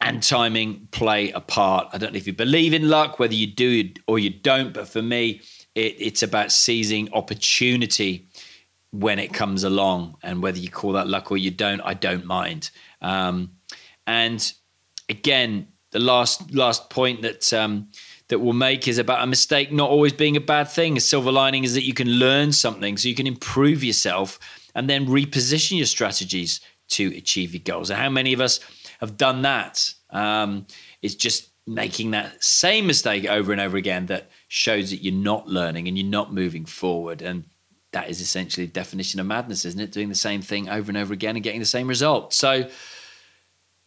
and 0.00 0.22
timing 0.22 0.88
play 0.92 1.30
a 1.32 1.40
part. 1.40 1.88
I 1.92 1.98
don't 1.98 2.12
know 2.12 2.16
if 2.16 2.26
you 2.26 2.32
believe 2.32 2.72
in 2.72 2.88
luck, 2.88 3.18
whether 3.18 3.34
you 3.34 3.46
do 3.48 3.90
or 4.06 4.18
you 4.18 4.30
don't, 4.30 4.72
but 4.72 4.88
for 4.88 5.02
me, 5.02 5.42
it, 5.74 5.96
it's 5.98 6.22
about 6.22 6.52
seizing 6.52 7.12
opportunity 7.12 8.28
when 8.92 9.18
it 9.18 9.32
comes 9.32 9.62
along, 9.62 10.16
and 10.22 10.42
whether 10.42 10.58
you 10.58 10.68
call 10.68 10.92
that 10.92 11.06
luck 11.06 11.30
or 11.30 11.36
you 11.36 11.50
don't, 11.50 11.80
I 11.82 11.94
don't 11.94 12.24
mind. 12.24 12.70
Um, 13.00 13.52
and 14.06 14.52
again, 15.08 15.68
the 15.92 16.00
last 16.00 16.52
last 16.52 16.90
point 16.90 17.22
that 17.22 17.52
um, 17.52 17.88
that 18.28 18.38
we'll 18.38 18.52
make 18.52 18.88
is 18.88 18.98
about 18.98 19.22
a 19.22 19.26
mistake 19.26 19.72
not 19.72 19.90
always 19.90 20.12
being 20.12 20.36
a 20.36 20.40
bad 20.40 20.68
thing. 20.68 20.96
A 20.96 21.00
silver 21.00 21.32
lining 21.32 21.64
is 21.64 21.74
that 21.74 21.84
you 21.84 21.94
can 21.94 22.08
learn 22.08 22.52
something 22.52 22.96
so 22.96 23.08
you 23.08 23.14
can 23.14 23.26
improve 23.26 23.84
yourself 23.84 24.38
and 24.74 24.88
then 24.88 25.06
reposition 25.06 25.76
your 25.76 25.86
strategies 25.86 26.60
to 26.88 27.08
achieve 27.16 27.54
your 27.54 27.62
goals. 27.64 27.90
And 27.90 28.00
how 28.00 28.08
many 28.08 28.32
of 28.32 28.40
us 28.40 28.60
have 29.00 29.16
done 29.16 29.42
that? 29.42 29.92
Um, 30.10 30.66
it's 31.02 31.14
just 31.14 31.50
making 31.66 32.12
that 32.12 32.42
same 32.42 32.86
mistake 32.86 33.28
over 33.28 33.52
and 33.52 33.60
over 33.60 33.76
again 33.76 34.06
that 34.06 34.30
shows 34.52 34.90
that 34.90 34.96
you're 34.96 35.14
not 35.14 35.46
learning 35.46 35.86
and 35.86 35.96
you're 35.96 36.06
not 36.06 36.34
moving 36.34 36.64
forward. 36.64 37.22
And 37.22 37.44
that 37.92 38.10
is 38.10 38.20
essentially 38.20 38.66
the 38.66 38.72
definition 38.72 39.20
of 39.20 39.26
madness, 39.26 39.64
isn't 39.64 39.80
it? 39.80 39.92
Doing 39.92 40.08
the 40.08 40.16
same 40.16 40.42
thing 40.42 40.68
over 40.68 40.90
and 40.90 40.98
over 40.98 41.12
again 41.12 41.36
and 41.36 41.42
getting 41.42 41.60
the 41.60 41.66
same 41.66 41.86
result. 41.86 42.34
So, 42.34 42.68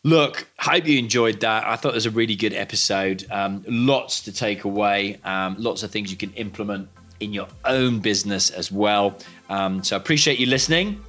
Look, 0.06 0.50
hope 0.60 0.86
you 0.86 1.00
enjoyed 1.00 1.40
that. 1.40 1.66
I 1.66 1.78
thought 1.78 1.94
it 1.94 1.96
was 1.96 2.06
a 2.06 2.12
really 2.12 2.36
good 2.36 2.54
episode. 2.54 3.26
Um, 3.32 3.64
lots 3.70 4.20
to 4.24 4.34
take 4.34 4.66
away, 4.66 5.18
um, 5.24 5.56
lots 5.58 5.82
of 5.82 5.92
things 5.92 6.12
you 6.12 6.18
can 6.18 6.34
implement 6.34 6.90
in 7.22 7.32
your 7.32 7.48
own 7.64 8.00
business 8.00 8.50
as 8.50 8.70
well. 8.70 9.18
Um, 9.48 9.82
so 9.82 9.96
I 9.96 10.00
appreciate 10.00 10.40
you 10.40 10.48
listening 10.48 11.02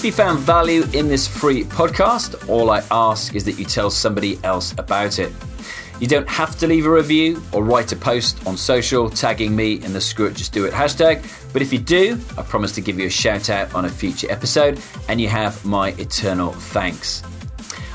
If 0.02 0.06
you 0.06 0.14
found 0.14 0.39
value 0.39 0.84
in 0.93 1.10
this 1.10 1.28
free 1.28 1.64
podcast, 1.64 2.49
all 2.49 2.72
I 2.72 2.82
ask 2.89 3.36
is 3.36 3.45
that 3.45 3.60
you 3.60 3.66
tell 3.66 3.91
somebody 3.91 4.39
else 4.43 4.74
about 4.80 5.20
it. 5.20 5.32
You 5.99 6.08
don't 6.08 6.28
have 6.28 6.58
to 6.58 6.66
leave 6.66 6.88
a 6.88 6.89
review 6.89 7.39
or 7.52 7.64
write 7.64 7.91
a 7.91 7.95
post 7.95 8.47
on 8.47 8.58
social 8.58 9.12
tagging 9.12 9.56
me 9.56 9.74
in 9.74 9.93
the 9.93 10.02
Screw 10.02 10.26
It 10.26 10.34
Just 10.34 10.54
Do 10.54 10.66
It 10.66 10.74
hashtag, 10.74 11.22
but 11.54 11.62
if 11.62 11.72
you 11.72 11.78
do, 11.78 12.20
I 12.36 12.41
promise 12.41 12.72
to 12.72 12.82
give 12.82 12.97
you 12.97 13.06
a 13.06 13.12
shout 13.12 13.52
out 13.52 13.76
on 13.76 13.86
a 13.86 13.89
future 13.89 14.26
episode 14.32 14.82
and 15.08 15.22
you 15.22 15.28
have 15.28 15.64
my 15.64 15.89
eternal 15.99 16.52
thanks. 16.52 17.22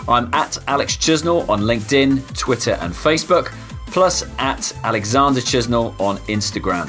I'm 0.09 0.33
at 0.33 0.59
Alex 0.69 0.97
Chisnall 0.97 1.49
on 1.49 1.63
LinkedIn, 1.63 2.39
Twitter, 2.39 2.79
and 2.83 2.95
Facebook, 2.95 3.47
plus 3.87 4.25
at 4.39 4.73
Alexander 4.85 5.41
Chisnall 5.41 5.99
on 5.99 6.19
Instagram. 6.29 6.89